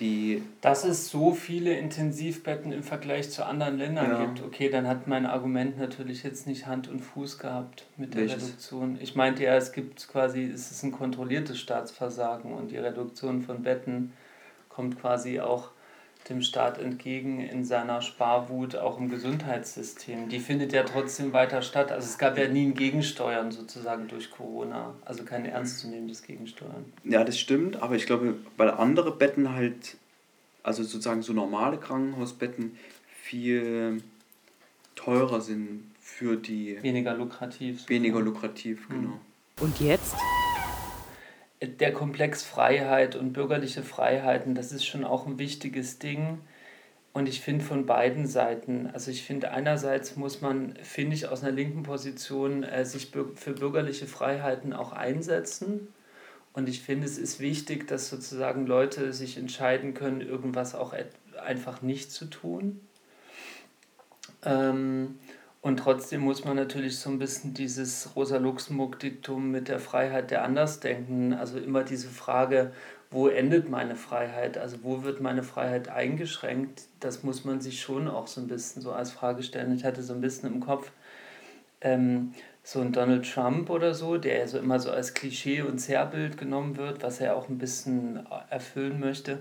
die. 0.00 0.42
Dass 0.60 0.84
es 0.84 1.08
so 1.08 1.32
viele 1.32 1.76
Intensivbetten 1.76 2.72
im 2.72 2.82
Vergleich 2.82 3.30
zu 3.30 3.44
anderen 3.44 3.78
Ländern 3.78 4.10
ja. 4.10 4.24
gibt, 4.24 4.42
okay, 4.42 4.68
dann 4.68 4.86
hat 4.86 5.06
mein 5.06 5.26
Argument 5.26 5.78
natürlich 5.78 6.22
jetzt 6.22 6.46
nicht 6.46 6.66
Hand 6.66 6.88
und 6.88 7.00
Fuß 7.00 7.38
gehabt 7.38 7.86
mit 7.96 8.14
der 8.14 8.22
Welches? 8.22 8.44
Reduktion. 8.44 8.98
Ich 9.00 9.14
meinte 9.14 9.44
ja, 9.44 9.56
es 9.56 9.72
gibt 9.72 10.08
quasi, 10.08 10.44
es 10.44 10.70
ist 10.70 10.82
ein 10.82 10.92
kontrolliertes 10.92 11.58
Staatsversagen 11.58 12.52
und 12.52 12.70
die 12.70 12.78
Reduktion 12.78 13.42
von 13.42 13.62
Betten 13.62 14.12
kommt 14.68 15.00
quasi 15.00 15.40
auch 15.40 15.70
dem 16.28 16.42
Staat 16.42 16.78
entgegen 16.78 17.40
in 17.40 17.64
seiner 17.64 18.02
Sparwut 18.02 18.76
auch 18.76 18.98
im 18.98 19.08
Gesundheitssystem. 19.08 20.28
Die 20.28 20.40
findet 20.40 20.72
ja 20.72 20.82
trotzdem 20.82 21.32
weiter 21.32 21.62
statt. 21.62 21.92
Also 21.92 22.06
es 22.06 22.18
gab 22.18 22.36
ja 22.36 22.48
nie 22.48 22.66
ein 22.66 22.74
Gegensteuern 22.74 23.52
sozusagen 23.52 24.08
durch 24.08 24.30
Corona. 24.30 24.94
Also 25.04 25.24
kein 25.24 25.46
ernstzunehmendes 25.46 26.22
Gegensteuern. 26.22 26.84
Ja, 27.04 27.22
das 27.24 27.38
stimmt, 27.38 27.82
aber 27.82 27.94
ich 27.94 28.06
glaube, 28.06 28.34
weil 28.56 28.70
andere 28.70 29.12
Betten 29.12 29.54
halt, 29.54 29.96
also 30.62 30.82
sozusagen 30.82 31.22
so 31.22 31.32
normale 31.32 31.78
Krankenhausbetten, 31.78 32.76
viel 33.22 34.02
teurer 34.94 35.40
sind 35.40 35.90
für 36.00 36.36
die. 36.36 36.82
Weniger 36.82 37.14
lukrativ. 37.14 37.82
So 37.82 37.88
weniger 37.88 38.20
lukrativ, 38.20 38.88
genau. 38.88 39.20
Und 39.60 39.80
jetzt? 39.80 40.14
Der 41.60 41.92
Komplex 41.92 42.42
Freiheit 42.42 43.16
und 43.16 43.32
bürgerliche 43.32 43.82
Freiheiten, 43.82 44.54
das 44.54 44.72
ist 44.72 44.84
schon 44.84 45.04
auch 45.04 45.26
ein 45.26 45.38
wichtiges 45.38 45.98
Ding. 45.98 46.40
Und 47.12 47.28
ich 47.30 47.40
finde 47.40 47.64
von 47.64 47.86
beiden 47.86 48.26
Seiten, 48.26 48.88
also 48.92 49.10
ich 49.10 49.22
finde 49.22 49.50
einerseits 49.50 50.16
muss 50.16 50.42
man, 50.42 50.76
finde 50.82 51.16
ich, 51.16 51.28
aus 51.28 51.42
einer 51.42 51.52
linken 51.52 51.82
Position 51.82 52.62
äh, 52.62 52.84
sich 52.84 53.10
für 53.10 53.52
bürgerliche 53.54 54.06
Freiheiten 54.06 54.74
auch 54.74 54.92
einsetzen. 54.92 55.88
Und 56.52 56.68
ich 56.68 56.82
finde, 56.82 57.06
es 57.06 57.16
ist 57.16 57.40
wichtig, 57.40 57.88
dass 57.88 58.10
sozusagen 58.10 58.66
Leute 58.66 59.14
sich 59.14 59.38
entscheiden 59.38 59.94
können, 59.94 60.20
irgendwas 60.20 60.74
auch 60.74 60.94
einfach 61.42 61.80
nicht 61.80 62.12
zu 62.12 62.26
tun. 62.26 62.80
Ähm, 64.44 65.18
und 65.66 65.78
trotzdem 65.78 66.20
muss 66.20 66.44
man 66.44 66.54
natürlich 66.54 66.96
so 67.00 67.10
ein 67.10 67.18
bisschen 67.18 67.52
dieses 67.52 68.14
Rosa 68.14 68.36
Luxemburg-Diktum 68.36 69.50
mit 69.50 69.66
der 69.66 69.80
Freiheit 69.80 70.30
der 70.30 70.44
Andersdenken, 70.44 71.34
also 71.34 71.58
immer 71.58 71.82
diese 71.82 72.06
Frage, 72.06 72.70
wo 73.10 73.26
endet 73.26 73.68
meine 73.68 73.96
Freiheit? 73.96 74.58
Also 74.58 74.84
wo 74.84 75.02
wird 75.02 75.20
meine 75.20 75.42
Freiheit 75.42 75.88
eingeschränkt? 75.88 76.82
Das 77.00 77.24
muss 77.24 77.44
man 77.44 77.60
sich 77.60 77.80
schon 77.80 78.06
auch 78.06 78.28
so 78.28 78.40
ein 78.40 78.46
bisschen 78.46 78.80
so 78.80 78.92
als 78.92 79.10
Frage 79.10 79.42
stellen. 79.42 79.74
Ich 79.74 79.84
hatte 79.84 80.04
so 80.04 80.12
ein 80.12 80.20
bisschen 80.20 80.54
im 80.54 80.60
Kopf 80.60 80.92
ähm, 81.80 82.32
so 82.62 82.80
ein 82.80 82.92
Donald 82.92 83.28
Trump 83.28 83.68
oder 83.68 83.92
so, 83.92 84.18
der 84.18 84.38
ja 84.38 84.46
so 84.46 84.58
immer 84.58 84.78
so 84.78 84.92
als 84.92 85.14
Klischee 85.14 85.62
und 85.62 85.80
Zerrbild 85.80 86.38
genommen 86.38 86.76
wird, 86.76 87.02
was 87.02 87.20
er 87.20 87.34
auch 87.34 87.48
ein 87.48 87.58
bisschen 87.58 88.24
erfüllen 88.50 89.00
möchte. 89.00 89.40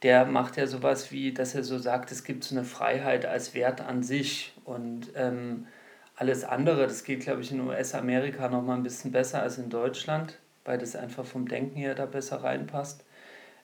Der 0.00 0.24
macht 0.24 0.56
ja 0.56 0.66
sowas 0.66 1.12
wie, 1.12 1.34
dass 1.34 1.54
er 1.54 1.62
so 1.62 1.76
sagt, 1.76 2.10
es 2.10 2.24
gibt 2.24 2.44
so 2.44 2.54
eine 2.54 2.64
Freiheit 2.64 3.26
als 3.26 3.52
Wert 3.52 3.82
an 3.82 4.02
sich 4.02 4.54
und 4.68 5.12
ähm, 5.14 5.66
alles 6.14 6.44
andere, 6.44 6.86
das 6.86 7.02
geht, 7.02 7.20
glaube 7.20 7.40
ich, 7.40 7.50
in 7.50 7.60
US-Amerika 7.60 8.48
noch 8.48 8.62
mal 8.62 8.74
ein 8.74 8.82
bisschen 8.82 9.12
besser 9.12 9.42
als 9.42 9.56
in 9.56 9.70
Deutschland, 9.70 10.38
weil 10.64 10.76
das 10.76 10.94
einfach 10.94 11.24
vom 11.24 11.48
Denken 11.48 11.76
her 11.76 11.94
da 11.94 12.04
besser 12.04 12.44
reinpasst. 12.44 13.04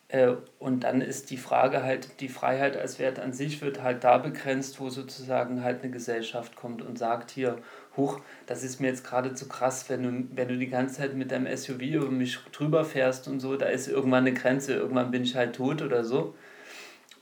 Äh, 0.09 0.33
und 0.59 0.85
dann 0.85 1.03
ist 1.03 1.31
die 1.31 1.37
Frage 1.37 1.83
halt, 1.83 2.21
die 2.21 2.29
Freiheit 2.29 2.79
als 2.79 2.99
Wert 2.99 3.19
an 3.19 3.35
sich 3.35 3.61
wird 3.61 3.83
halt 3.83 4.03
da 4.03 4.17
begrenzt, 4.17 4.81
wo 4.81 4.89
sozusagen 4.89 5.63
halt 5.63 5.83
eine 5.83 5.93
Gesellschaft 5.93 6.57
kommt 6.57 6.81
und 6.81 6.99
sagt 6.99 7.31
hier, 7.31 7.59
huch, 7.99 8.21
das 8.47 8.65
ist 8.65 8.81
mir 8.81 8.89
jetzt 8.89 9.05
gerade 9.05 9.35
zu 9.35 9.47
krass, 9.47 9.91
wenn 9.91 10.03
du, 10.03 10.37
wenn 10.37 10.49
du 10.49 10.57
die 10.57 10.69
ganze 10.69 10.97
Zeit 10.97 11.15
mit 11.15 11.33
deinem 11.33 11.55
SUV 11.55 11.83
über 11.83 12.11
mich 12.11 12.39
drüber 12.53 12.85
fährst 12.87 13.29
und 13.29 13.41
so, 13.41 13.57
da 13.57 13.67
ist 13.67 13.89
irgendwann 13.89 14.27
eine 14.27 14.33
Grenze, 14.33 14.73
irgendwann 14.75 15.11
bin 15.11 15.25
ich 15.25 15.37
halt 15.37 15.57
tot 15.57 15.83
oder 15.83 16.03
so. 16.03 16.35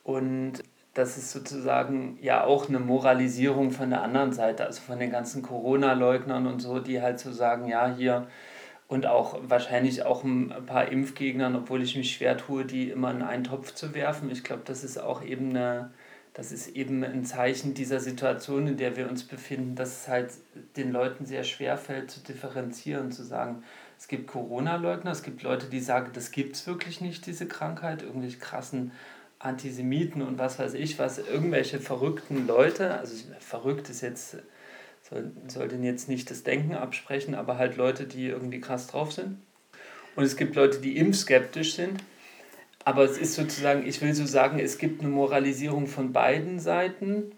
Und 0.05 0.63
das 0.95 1.17
ist 1.17 1.31
sozusagen 1.31 2.19
ja 2.21 2.45
auch 2.45 2.69
eine 2.69 2.79
Moralisierung 2.79 3.71
von 3.71 3.91
der 3.91 4.03
anderen 4.03 4.33
Seite, 4.33 4.67
also 4.67 4.81
von 4.83 4.99
den 4.99 5.11
ganzen 5.11 5.43
Corona-Leugnern 5.43 6.47
und 6.47 6.61
so, 6.61 6.81
die 6.81 7.01
halt 7.01 7.19
so 7.19 7.33
sagen, 7.33 7.67
ja, 7.69 7.95
hier 7.95 8.27
und 8.89 9.07
auch 9.07 9.39
wahrscheinlich 9.45 10.05
auch 10.05 10.23
ein 10.23 10.53
paar 10.67 10.89
Impfgegnern, 10.89 11.57
obwohl 11.57 11.83
ich 11.83 11.97
mich 11.97 12.13
schwer 12.13 12.37
tue, 12.37 12.67
die 12.67 12.91
immer 12.91 13.11
in 13.11 13.23
einen 13.23 13.45
Topf 13.45 13.73
zu 13.75 13.95
werfen. 13.95 14.31
Ich 14.31 14.45
glaube, 14.45 14.63
das 14.67 14.85
ist 14.85 14.99
auch 14.99 15.23
eben 15.25 15.51
eine, 15.51 15.93
das 16.35 16.53
ist 16.53 16.69
eben 16.77 17.03
ein 17.03 17.25
Zeichen 17.25 17.73
dieser 17.73 18.01
Situation, 18.01 18.67
in 18.67 18.77
der 18.77 18.95
wir 18.95 19.09
uns 19.09 19.25
befinden, 19.25 19.77
dass 19.77 20.03
es 20.03 20.09
halt 20.09 20.33
den 20.77 20.93
Leuten 20.93 21.25
sehr 21.25 21.45
schwer 21.45 21.79
fällt 21.79 22.11
zu 22.11 22.21
differenzieren, 22.21 23.11
zu 23.13 23.23
sagen, 23.23 23.63
es 23.99 24.09
gibt 24.09 24.27
Corona-Leugner, 24.27 25.13
es 25.13 25.23
gibt 25.23 25.43
Leute, 25.43 25.69
die 25.69 25.81
sagen, 25.81 26.11
das 26.13 26.31
gibt 26.31 26.57
es 26.57 26.67
wirklich 26.67 27.01
nicht, 27.01 27.25
diese 27.25 27.49
Krankheit, 27.49 28.03
irgendwelche 28.03 28.39
krassen 28.41 28.93
Antisemiten 29.43 30.23
und 30.23 30.39
was 30.39 30.59
weiß 30.59 30.75
ich 30.75 30.99
was, 30.99 31.19
irgendwelche 31.19 31.81
verrückten 31.81 32.47
Leute, 32.47 32.99
also 32.99 33.15
verrückt 33.41 33.91
ist 33.91 34.01
jetzt, 34.01 34.37
soll, 35.03 35.33
soll 35.49 35.69
denen 35.69 35.85
jetzt 35.85 36.09
nicht 36.09 36.31
das 36.31 36.45
Denken 36.45 36.75
absprechen, 36.75 37.35
aber 37.35 37.59
halt 37.59 37.77
Leute, 37.77 38.07
die 38.07 38.27
irgendwie 38.27 38.61
krass 38.61 38.87
drauf 38.87 39.13
sind. 39.13 39.39
Und 40.15 40.25
es 40.25 40.37
gibt 40.37 40.55
Leute, 40.55 40.79
die 40.79 40.97
impfskeptisch 40.97 41.75
sind. 41.75 42.03
Aber 42.85 43.05
es 43.05 43.17
ist 43.17 43.35
sozusagen, 43.35 43.87
ich 43.87 44.01
will 44.03 44.15
so 44.15 44.27
sagen, 44.27 44.59
es 44.59 44.79
gibt 44.79 45.01
eine 45.01 45.11
Moralisierung 45.11 45.87
von 45.87 46.13
beiden 46.13 46.59
Seiten. 46.59 47.33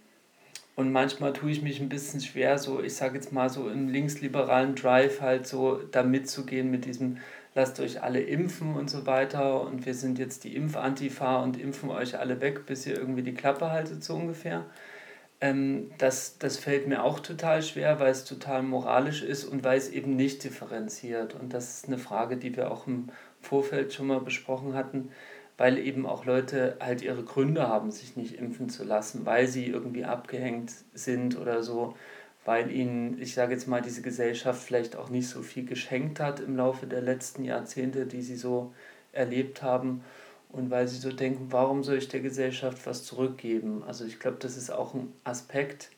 Und 0.76 0.90
manchmal 0.90 1.32
tue 1.32 1.50
ich 1.50 1.62
mich 1.62 1.80
ein 1.80 1.88
bisschen 1.88 2.20
schwer, 2.20 2.58
so, 2.58 2.82
ich 2.82 2.96
sage 2.96 3.14
jetzt 3.14 3.32
mal 3.32 3.48
so 3.48 3.68
im 3.68 3.88
linksliberalen 3.88 4.74
Drive 4.74 5.20
halt 5.20 5.46
so 5.46 5.76
da 5.76 6.02
mitzugehen 6.02 6.70
mit 6.70 6.84
diesem, 6.84 7.18
lasst 7.54 7.80
euch 7.80 8.02
alle 8.02 8.20
impfen 8.20 8.74
und 8.74 8.90
so 8.90 9.06
weiter 9.06 9.62
und 9.62 9.86
wir 9.86 9.94
sind 9.94 10.18
jetzt 10.18 10.44
die 10.44 10.56
Impfantifa 10.56 11.42
und 11.42 11.58
impfen 11.58 11.90
euch 11.90 12.18
alle 12.18 12.40
weg, 12.40 12.66
bis 12.66 12.86
ihr 12.86 12.96
irgendwie 12.96 13.22
die 13.22 13.34
Klappe 13.34 13.70
haltet, 13.70 14.02
so 14.02 14.14
ungefähr. 14.14 14.64
Ähm, 15.40 15.90
das, 15.98 16.38
das 16.38 16.58
fällt 16.58 16.88
mir 16.88 17.04
auch 17.04 17.20
total 17.20 17.62
schwer, 17.62 18.00
weil 18.00 18.10
es 18.10 18.24
total 18.24 18.62
moralisch 18.62 19.22
ist 19.22 19.44
und 19.44 19.62
weil 19.64 19.78
es 19.78 19.90
eben 19.90 20.16
nicht 20.16 20.42
differenziert. 20.42 21.34
Und 21.34 21.52
das 21.52 21.76
ist 21.78 21.86
eine 21.86 21.98
Frage, 21.98 22.36
die 22.36 22.56
wir 22.56 22.70
auch 22.70 22.86
im 22.86 23.08
Vorfeld 23.40 23.92
schon 23.92 24.06
mal 24.08 24.20
besprochen 24.20 24.74
hatten, 24.74 25.10
weil 25.56 25.78
eben 25.78 26.06
auch 26.06 26.24
Leute 26.24 26.76
halt 26.80 27.02
ihre 27.02 27.22
Gründe 27.22 27.68
haben, 27.68 27.90
sich 27.90 28.16
nicht 28.16 28.34
impfen 28.36 28.68
zu 28.68 28.84
lassen, 28.84 29.26
weil 29.26 29.46
sie 29.46 29.66
irgendwie 29.66 30.04
abgehängt 30.04 30.72
sind 30.94 31.38
oder 31.38 31.62
so 31.62 31.94
weil 32.44 32.70
ihnen, 32.70 33.20
ich 33.20 33.34
sage 33.34 33.54
jetzt 33.54 33.68
mal, 33.68 33.80
diese 33.80 34.02
Gesellschaft 34.02 34.62
vielleicht 34.62 34.96
auch 34.96 35.08
nicht 35.08 35.28
so 35.28 35.42
viel 35.42 35.64
geschenkt 35.64 36.20
hat 36.20 36.40
im 36.40 36.56
Laufe 36.56 36.86
der 36.86 37.00
letzten 37.00 37.44
Jahrzehnte, 37.44 38.06
die 38.06 38.22
sie 38.22 38.36
so 38.36 38.72
erlebt 39.12 39.62
haben 39.62 40.02
und 40.50 40.70
weil 40.70 40.86
sie 40.86 40.98
so 40.98 41.10
denken, 41.10 41.48
warum 41.50 41.82
soll 41.82 41.96
ich 41.96 42.08
der 42.08 42.20
Gesellschaft 42.20 42.86
was 42.86 43.04
zurückgeben? 43.04 43.82
Also 43.86 44.04
ich 44.04 44.20
glaube, 44.20 44.36
das 44.40 44.56
ist 44.56 44.70
auch 44.70 44.94
ein 44.94 45.12
Aspekt. 45.24 45.90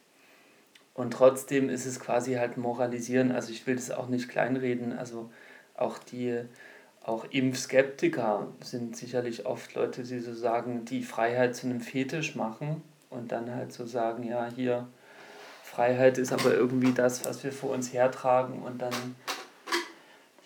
Und 0.94 1.12
trotzdem 1.12 1.68
ist 1.68 1.84
es 1.84 2.01
quasi 2.01 2.34
halt 2.34 2.57
moralisieren. 2.57 3.32
Also 3.32 3.51
ich 3.51 3.66
will 3.66 3.76
das 3.76 3.90
auch 3.90 4.09
nicht 4.09 4.30
kleinreden. 4.30 4.97
Also 4.97 5.30
auch 5.74 5.99
die, 5.99 6.40
auch 7.03 7.26
Impfskeptiker 7.30 8.49
sind 8.62 8.97
sicherlich 8.97 9.44
oft 9.44 9.74
Leute, 9.74 10.05
die 10.05 10.20
so 10.20 10.32
sagen, 10.32 10.86
die 10.86 11.03
Freiheit 11.03 11.55
zu 11.55 11.66
einem 11.66 11.82
Fetisch 11.82 12.34
machen 12.34 12.82
und 13.11 13.32
dann 13.32 13.55
halt 13.55 13.74
so 13.74 13.84
sagen, 13.84 14.22
ja, 14.22 14.49
hier, 14.55 14.88
Freiheit 15.77 16.16
ist 16.16 16.33
aber 16.33 16.55
irgendwie 16.55 16.93
das, 16.93 17.27
was 17.27 17.45
wir 17.45 17.53
vor 17.53 17.68
uns 17.68 17.93
hertragen 17.93 18.62
und 18.62 18.81
dann 18.81 18.95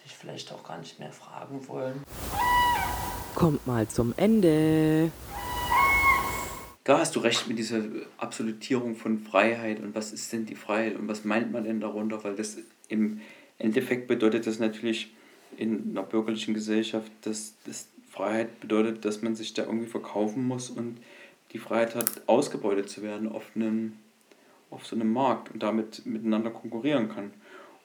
sich 0.02 0.16
vielleicht 0.16 0.52
auch 0.52 0.64
gar 0.64 0.78
nicht 0.78 0.98
mehr 0.98 1.12
fragen 1.12 1.68
wollen. 1.68 2.02
Kommt 3.36 3.64
mal 3.64 3.86
zum 3.86 4.12
Ende. 4.16 5.12
Da 6.82 6.98
hast 6.98 7.14
du 7.14 7.20
recht 7.20 7.46
mit 7.46 7.60
dieser 7.60 7.80
Absolutierung 8.18 8.96
von 8.96 9.20
Freiheit 9.20 9.78
und 9.78 9.94
was 9.94 10.12
ist 10.12 10.32
denn 10.32 10.46
die 10.46 10.56
Freiheit 10.56 10.96
und 10.96 11.06
was 11.06 11.24
meint 11.24 11.52
man 11.52 11.62
denn 11.62 11.78
darunter, 11.78 12.24
weil 12.24 12.34
das 12.34 12.56
im 12.88 13.20
Endeffekt 13.56 14.08
bedeutet 14.08 14.48
das 14.48 14.58
natürlich 14.58 15.14
in 15.56 15.90
einer 15.90 16.02
bürgerlichen 16.02 16.54
Gesellschaft, 16.54 17.12
dass 17.22 17.54
das 17.66 17.86
Freiheit 18.10 18.58
bedeutet, 18.58 19.04
dass 19.04 19.22
man 19.22 19.36
sich 19.36 19.54
da 19.54 19.62
irgendwie 19.62 19.86
verkaufen 19.86 20.44
muss 20.44 20.70
und 20.70 20.98
die 21.52 21.58
Freiheit 21.58 21.94
hat, 21.94 22.22
ausgebeutet 22.26 22.90
zu 22.90 23.04
werden 23.04 23.30
auf 23.30 23.44
einem 23.54 23.92
auf 24.70 24.86
so 24.86 24.96
einem 24.96 25.12
Markt 25.12 25.50
und 25.52 25.62
damit 25.62 26.06
miteinander 26.06 26.50
konkurrieren 26.50 27.08
kann. 27.08 27.32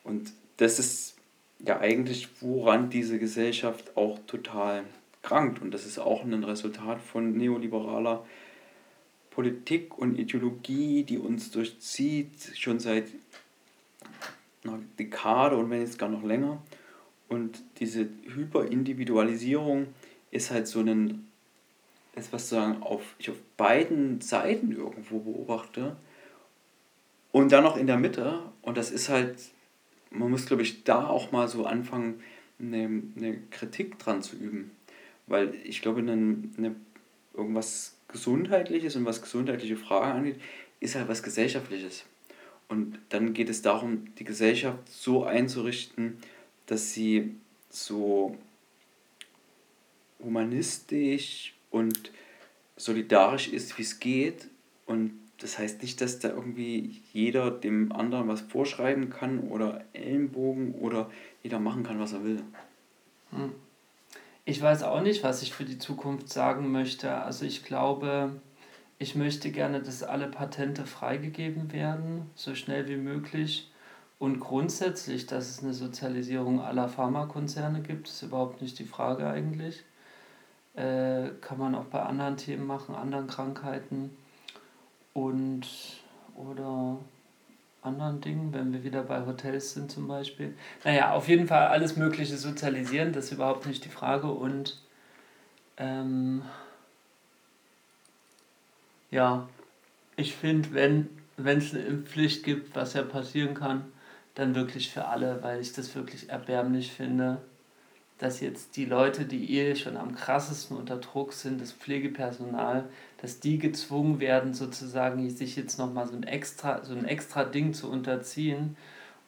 Und 0.03 0.31
das 0.57 0.79
ist 0.79 1.15
ja 1.59 1.79
eigentlich, 1.79 2.29
woran 2.41 2.89
diese 2.89 3.19
Gesellschaft 3.19 3.97
auch 3.97 4.19
total 4.27 4.83
krankt. 5.21 5.61
Und 5.61 5.71
das 5.71 5.85
ist 5.85 5.99
auch 5.99 6.23
ein 6.23 6.43
Resultat 6.43 7.01
von 7.01 7.35
neoliberaler 7.35 8.25
Politik 9.31 9.97
und 9.97 10.17
Ideologie, 10.17 11.03
die 11.03 11.17
uns 11.17 11.51
durchzieht, 11.51 12.53
schon 12.55 12.79
seit 12.79 13.07
einer 14.63 14.79
Dekade 14.97 15.57
und 15.57 15.69
wenn 15.69 15.81
jetzt 15.81 15.99
gar 15.99 16.09
noch 16.09 16.23
länger. 16.23 16.61
Und 17.27 17.61
diese 17.79 18.07
Hyperindividualisierung 18.33 19.87
ist 20.31 20.51
halt 20.51 20.67
so 20.67 20.79
ein, 20.79 21.27
ist 22.15 22.31
was 22.31 22.49
sagen, 22.49 22.81
auf, 22.81 23.15
ich 23.17 23.29
auf 23.29 23.41
beiden 23.57 24.21
Seiten 24.21 24.71
irgendwo 24.71 25.19
beobachte, 25.19 25.95
und 27.35 27.51
dann 27.51 27.65
noch 27.65 27.75
in 27.75 27.85
der 27.85 27.97
Mitte, 27.97 28.39
und 28.61 28.77
das 28.77 28.91
ist 28.91 29.09
halt, 29.09 29.35
man 30.09 30.31
muss, 30.31 30.45
glaube 30.45 30.61
ich, 30.61 30.85
da 30.85 31.05
auch 31.05 31.33
mal 31.33 31.49
so 31.49 31.65
anfangen, 31.65 32.23
eine, 32.59 33.01
eine 33.17 33.39
Kritik 33.51 33.99
dran 33.99 34.21
zu 34.21 34.37
üben. 34.37 34.71
Weil 35.27 35.53
ich 35.65 35.81
glaube, 35.81 35.99
eine, 35.99 36.13
eine, 36.13 36.77
irgendwas 37.33 37.97
Gesundheitliches 38.07 38.95
und 38.95 39.03
was 39.03 39.21
gesundheitliche 39.21 39.75
Fragen 39.75 40.19
angeht, 40.19 40.39
ist 40.79 40.95
halt 40.95 41.09
was 41.09 41.23
Gesellschaftliches. 41.23 42.05
Und 42.69 42.99
dann 43.09 43.33
geht 43.33 43.49
es 43.49 43.61
darum, 43.61 44.15
die 44.15 44.23
Gesellschaft 44.23 44.87
so 44.89 45.25
einzurichten, 45.25 46.19
dass 46.67 46.93
sie 46.93 47.35
so 47.69 48.37
humanistisch 50.23 51.53
und 51.69 52.11
solidarisch 52.77 53.49
ist, 53.49 53.77
wie 53.77 53.81
es 53.81 53.99
geht. 53.99 54.47
Und 54.85 55.19
das 55.39 55.57
heißt 55.57 55.81
nicht, 55.81 55.99
dass 56.01 56.19
da 56.19 56.29
irgendwie 56.29 57.01
jeder 57.11 57.51
dem 57.51 57.91
anderen 57.91 58.27
was 58.27 58.41
vorschreiben 58.41 59.09
kann 59.09 59.39
oder 59.39 59.83
Ellenbogen 59.93 60.73
oder 60.75 61.09
jeder 61.43 61.59
machen 61.59 61.83
kann, 61.83 61.99
was 61.99 62.13
er 62.13 62.23
will. 62.23 62.41
Hm. 63.31 63.51
Ich 64.45 64.61
weiß 64.61 64.83
auch 64.83 65.01
nicht, 65.01 65.23
was 65.23 65.41
ich 65.41 65.53
für 65.53 65.65
die 65.65 65.79
Zukunft 65.79 66.29
sagen 66.29 66.71
möchte. 66.71 67.15
Also 67.15 67.45
ich 67.45 67.65
glaube, 67.65 68.39
ich 68.99 69.15
möchte 69.15 69.51
gerne, 69.51 69.81
dass 69.81 70.03
alle 70.03 70.27
Patente 70.27 70.85
freigegeben 70.85 71.73
werden, 71.73 72.29
so 72.35 72.55
schnell 72.55 72.87
wie 72.87 72.97
möglich. 72.97 73.71
Und 74.19 74.39
grundsätzlich, 74.39 75.25
dass 75.25 75.49
es 75.49 75.63
eine 75.63 75.73
Sozialisierung 75.73 76.61
aller 76.61 76.87
Pharmakonzerne 76.87 77.81
gibt, 77.81 78.07
ist 78.07 78.21
überhaupt 78.21 78.61
nicht 78.61 78.79
die 78.79 78.85
Frage 78.85 79.27
eigentlich. 79.27 79.83
Äh, 80.75 81.29
kann 81.41 81.57
man 81.57 81.75
auch 81.75 81.85
bei 81.85 82.01
anderen 82.01 82.37
Themen 82.37 82.67
machen, 82.67 82.95
anderen 82.95 83.27
Krankheiten 83.27 84.11
und 85.15 85.65
oder 86.35 86.99
anderen 87.81 88.19
Dingen, 88.19 88.53
wenn 88.53 88.73
wir 88.73 88.83
wieder 88.83 89.03
bei 89.03 89.25
Hotels 89.25 89.73
sind 89.73 89.89
zum 89.89 90.07
Beispiel. 90.07 90.53
Naja, 90.83 91.13
auf 91.13 91.27
jeden 91.29 91.47
Fall 91.47 91.67
alles 91.67 91.95
Mögliche 91.95 92.35
sozialisieren, 92.35 93.13
das 93.13 93.25
ist 93.25 93.31
überhaupt 93.31 93.65
nicht 93.65 93.85
die 93.85 93.89
Frage. 93.89 94.27
Und 94.27 94.81
ähm, 95.77 96.43
ja, 99.09 99.47
ich 100.17 100.35
finde, 100.35 100.73
wenn 100.73 101.57
es 101.57 101.73
eine 101.73 101.83
Impfpflicht 101.83 102.43
gibt, 102.43 102.75
was 102.75 102.93
ja 102.93 103.03
passieren 103.03 103.53
kann, 103.53 103.85
dann 104.33 104.53
wirklich 104.53 104.91
für 104.91 105.05
alle, 105.05 105.41
weil 105.43 105.61
ich 105.61 105.71
das 105.71 105.95
wirklich 105.95 106.29
erbärmlich 106.29 106.91
finde, 106.91 107.41
dass 108.17 108.39
jetzt 108.39 108.75
die 108.75 108.85
Leute, 108.85 109.25
die 109.25 109.57
eh 109.57 109.75
schon 109.75 109.95
am 109.95 110.15
krassesten 110.15 110.75
unter 110.75 110.97
Druck 110.97 111.33
sind, 111.33 111.61
das 111.61 111.71
Pflegepersonal, 111.71 112.89
dass 113.25 113.39
die 113.39 113.57
gezwungen 113.57 114.19
werden, 114.19 114.53
sozusagen 114.53 115.27
sich 115.31 115.55
jetzt 115.55 115.79
nochmal 115.79 116.07
so 116.07 116.15
ein 116.15 116.21
extra, 116.21 116.83
so 116.83 116.93
ein 116.93 117.05
extra 117.05 117.43
Ding 117.43 117.73
zu 117.73 117.89
unterziehen 117.89 118.77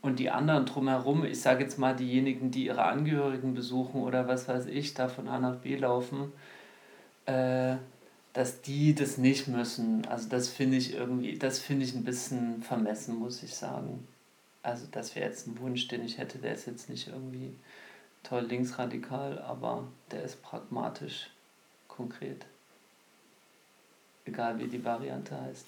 und 0.03 0.19
die 0.19 0.29
anderen 0.29 0.67
drumherum, 0.67 1.25
ich 1.25 1.41
sage 1.41 1.63
jetzt 1.63 1.79
mal 1.79 1.95
diejenigen, 1.95 2.51
die 2.51 2.67
ihre 2.67 2.83
Angehörigen 2.83 3.55
besuchen 3.55 4.03
oder 4.03 4.27
was 4.27 4.47
weiß 4.47 4.67
ich, 4.67 4.93
da 4.93 5.07
von 5.07 5.27
A 5.27 5.39
nach 5.39 5.55
B 5.55 5.75
laufen, 5.75 6.31
äh, 7.25 7.77
dass 8.33 8.61
die 8.61 8.93
das 8.93 9.17
nicht 9.17 9.47
müssen. 9.47 10.05
Also 10.05 10.29
das 10.29 10.47
finde 10.47 10.77
ich 10.77 10.93
irgendwie, 10.93 11.39
das 11.39 11.57
finde 11.57 11.83
ich 11.83 11.95
ein 11.95 12.03
bisschen 12.03 12.61
vermessen, 12.61 13.15
muss 13.15 13.41
ich 13.41 13.55
sagen. 13.55 14.07
Also 14.61 14.85
das 14.91 15.15
wäre 15.15 15.27
jetzt 15.27 15.47
ein 15.47 15.59
Wunsch, 15.59 15.87
den 15.87 16.05
ich 16.05 16.19
hätte, 16.19 16.37
der 16.37 16.53
ist 16.53 16.67
jetzt 16.67 16.87
nicht 16.87 17.07
irgendwie 17.07 17.55
toll 18.21 18.45
linksradikal, 18.47 19.39
aber 19.39 19.87
der 20.11 20.21
ist 20.21 20.43
pragmatisch, 20.43 21.31
konkret. 21.87 22.45
Egal 24.27 24.59
wie 24.59 24.67
die 24.67 24.83
Variante 24.83 25.39
heißt. 25.39 25.65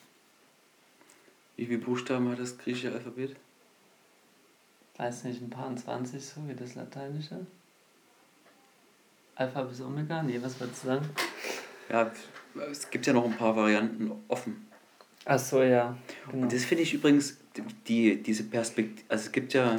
Wie 1.56 1.66
viele 1.66 1.80
Buchstaben 1.80 2.30
hat 2.30 2.40
das 2.40 2.58
griechische 2.58 2.92
Alphabet? 2.92 3.36
Weiß 4.98 5.24
nicht, 5.24 5.42
ein 5.42 5.50
paar 5.50 5.74
20, 5.74 6.24
so 6.24 6.48
wie 6.48 6.54
das 6.54 6.76
lateinische. 6.76 7.46
Alpha 9.36 9.64
bis 9.64 9.80
Omega? 9.80 10.22
Nee, 10.22 10.40
was 10.42 10.60
würdest 10.60 10.84
du 10.84 10.88
sagen? 10.88 11.10
Ja, 11.90 12.12
es 12.70 12.90
gibt 12.90 13.08
ja 13.08 13.14
noch 13.14 13.24
ein 13.24 13.38
paar 13.38 13.56
Varianten 13.56 14.12
offen. 14.28 14.68
Ach 15.24 15.40
so, 15.40 15.64
ja. 15.64 15.98
Genau. 16.30 16.44
Und 16.44 16.54
das 16.54 16.66
finde 16.66 16.84
ich 16.84 16.94
übrigens, 16.94 17.38
die, 17.88 18.22
diese 18.22 18.44
Perspektive, 18.44 19.06
also 19.08 19.26
es 19.26 19.32
gibt 19.32 19.54
ja 19.54 19.78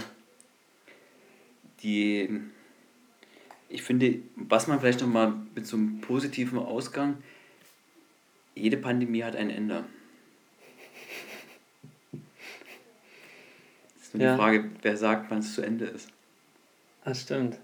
die, 1.83 2.41
ich 3.69 3.83
finde, 3.83 4.21
was 4.37 4.67
man 4.69 4.81
vielleicht 4.81 5.03
nochmal 5.03 5.35
mit 5.55 5.67
so 5.67 5.77
einem 5.77 6.01
positiven 6.01 6.59
Ausgang, 6.59 7.19
jede 8.55 8.77
Pandemie 8.77 9.23
hat 9.23 9.37
ein 9.37 9.51
Ende. 9.51 9.85
Es 13.97 14.07
ist 14.07 14.15
nur 14.15 14.23
ja. 14.23 14.33
die 14.33 14.39
Frage, 14.39 14.71
wer 14.83 14.97
sagt, 14.97 15.31
wann 15.31 15.39
es 15.39 15.55
zu 15.55 15.63
Ende 15.63 15.87
ist. 15.87 16.11
Das 17.05 17.23
stimmt. 17.23 17.59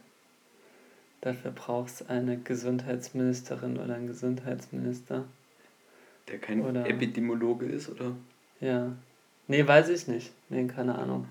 Dafür 1.20 1.50
brauchst 1.50 2.02
du 2.02 2.08
eine 2.08 2.38
Gesundheitsministerin 2.38 3.78
oder 3.78 3.94
einen 3.94 4.06
Gesundheitsminister. 4.06 5.24
Der 6.28 6.38
kein 6.38 6.62
oder, 6.62 6.88
Epidemiologe 6.88 7.66
ist, 7.66 7.88
oder? 7.88 8.16
Ja. 8.60 8.92
Nee, 9.48 9.66
weiß 9.66 9.88
ich 9.88 10.08
nicht. 10.08 10.32
Nee, 10.48 10.66
keine 10.66 10.96
Ahnung. 10.96 11.26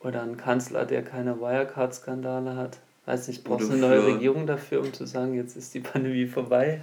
Oder 0.00 0.22
ein 0.22 0.36
Kanzler, 0.36 0.86
der 0.86 1.02
keine 1.02 1.40
Wirecard-Skandale 1.40 2.56
hat. 2.56 2.78
Weiß 3.06 3.28
nicht, 3.28 3.44
brauchst 3.44 3.68
du 3.68 3.72
eine 3.72 3.80
neue 3.80 4.06
Regierung 4.06 4.46
dafür, 4.46 4.80
um 4.80 4.92
zu 4.92 5.06
sagen, 5.06 5.34
jetzt 5.34 5.56
ist 5.56 5.74
die 5.74 5.80
Pandemie 5.80 6.26
vorbei? 6.26 6.82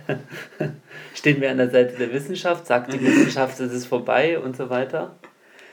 Stehen 1.14 1.40
wir 1.40 1.52
an 1.52 1.58
der 1.58 1.70
Seite 1.70 1.96
der 1.98 2.12
Wissenschaft? 2.12 2.66
Sagt 2.66 2.92
die 2.92 3.02
Wissenschaft, 3.02 3.60
es 3.60 3.72
ist 3.72 3.86
vorbei 3.86 4.40
und 4.40 4.58
so 4.58 4.70
weiter? 4.70 5.16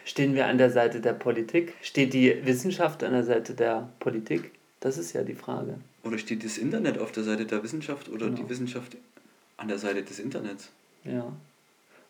Stehen 0.04 0.34
wir 0.34 0.46
an 0.46 0.58
der 0.58 0.70
Seite 0.70 1.00
der 1.00 1.14
Politik? 1.14 1.72
Steht 1.80 2.12
die 2.12 2.44
Wissenschaft 2.44 3.02
an 3.02 3.12
der 3.12 3.24
Seite 3.24 3.54
der 3.54 3.88
Politik? 4.00 4.52
Das 4.80 4.98
ist 4.98 5.14
ja 5.14 5.22
die 5.22 5.34
Frage. 5.34 5.78
Oder 6.02 6.18
steht 6.18 6.44
das 6.44 6.58
Internet 6.58 6.98
auf 6.98 7.10
der 7.10 7.24
Seite 7.24 7.46
der 7.46 7.62
Wissenschaft 7.62 8.10
oder 8.10 8.26
genau. 8.26 8.42
die 8.42 8.48
Wissenschaft 8.50 8.98
an 9.56 9.68
der 9.68 9.78
Seite 9.78 10.02
des 10.02 10.18
Internets? 10.18 10.68
Ja. 11.04 11.32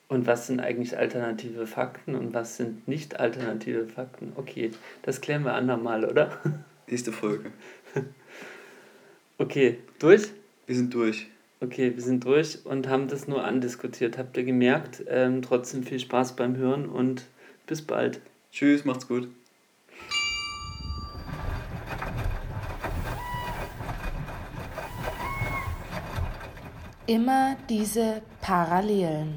Und 0.09 0.27
was 0.27 0.49
sind 0.49 0.61
eigentlich 0.61 0.99
alternative 0.99 1.67
Fakten 1.67 2.17
und 2.17 2.35
was 2.35 2.57
sind 2.57 2.87
nicht 2.89 3.21
alternative 3.21 3.87
Fakten? 3.87 4.33
Okay, 4.35 4.73
das 5.03 5.21
klären 5.21 5.45
wir 5.45 5.55
andermal, 5.55 6.05
oder? 6.05 6.41
Nächste 6.89 7.13
Folge. 7.13 7.53
Okay, 9.37 9.79
durch? 9.99 10.29
Wir 10.67 10.77
sind 10.77 10.95
durch. 10.95 11.27
Okay, 11.61 11.93
wir 11.93 12.03
sind 12.03 12.25
durch 12.25 12.65
und 12.65 12.89
haben 12.89 13.09
das 13.09 13.27
nur 13.27 13.43
andiskutiert. 13.43 14.17
Habt 14.17 14.37
ihr 14.37 14.45
gemerkt? 14.45 15.03
Ähm, 15.09 15.43
trotzdem 15.43 15.83
viel 15.83 15.99
Spaß 15.99 16.37
beim 16.37 16.57
Hören 16.57 16.89
und 16.89 17.25
bis 17.67 17.83
bald. 17.83 18.21
Tschüss, 18.53 18.85
macht's 18.85 19.09
gut. 19.09 19.29
Immer 27.07 27.57
diese 27.69 28.23
Parallelen. 28.41 29.37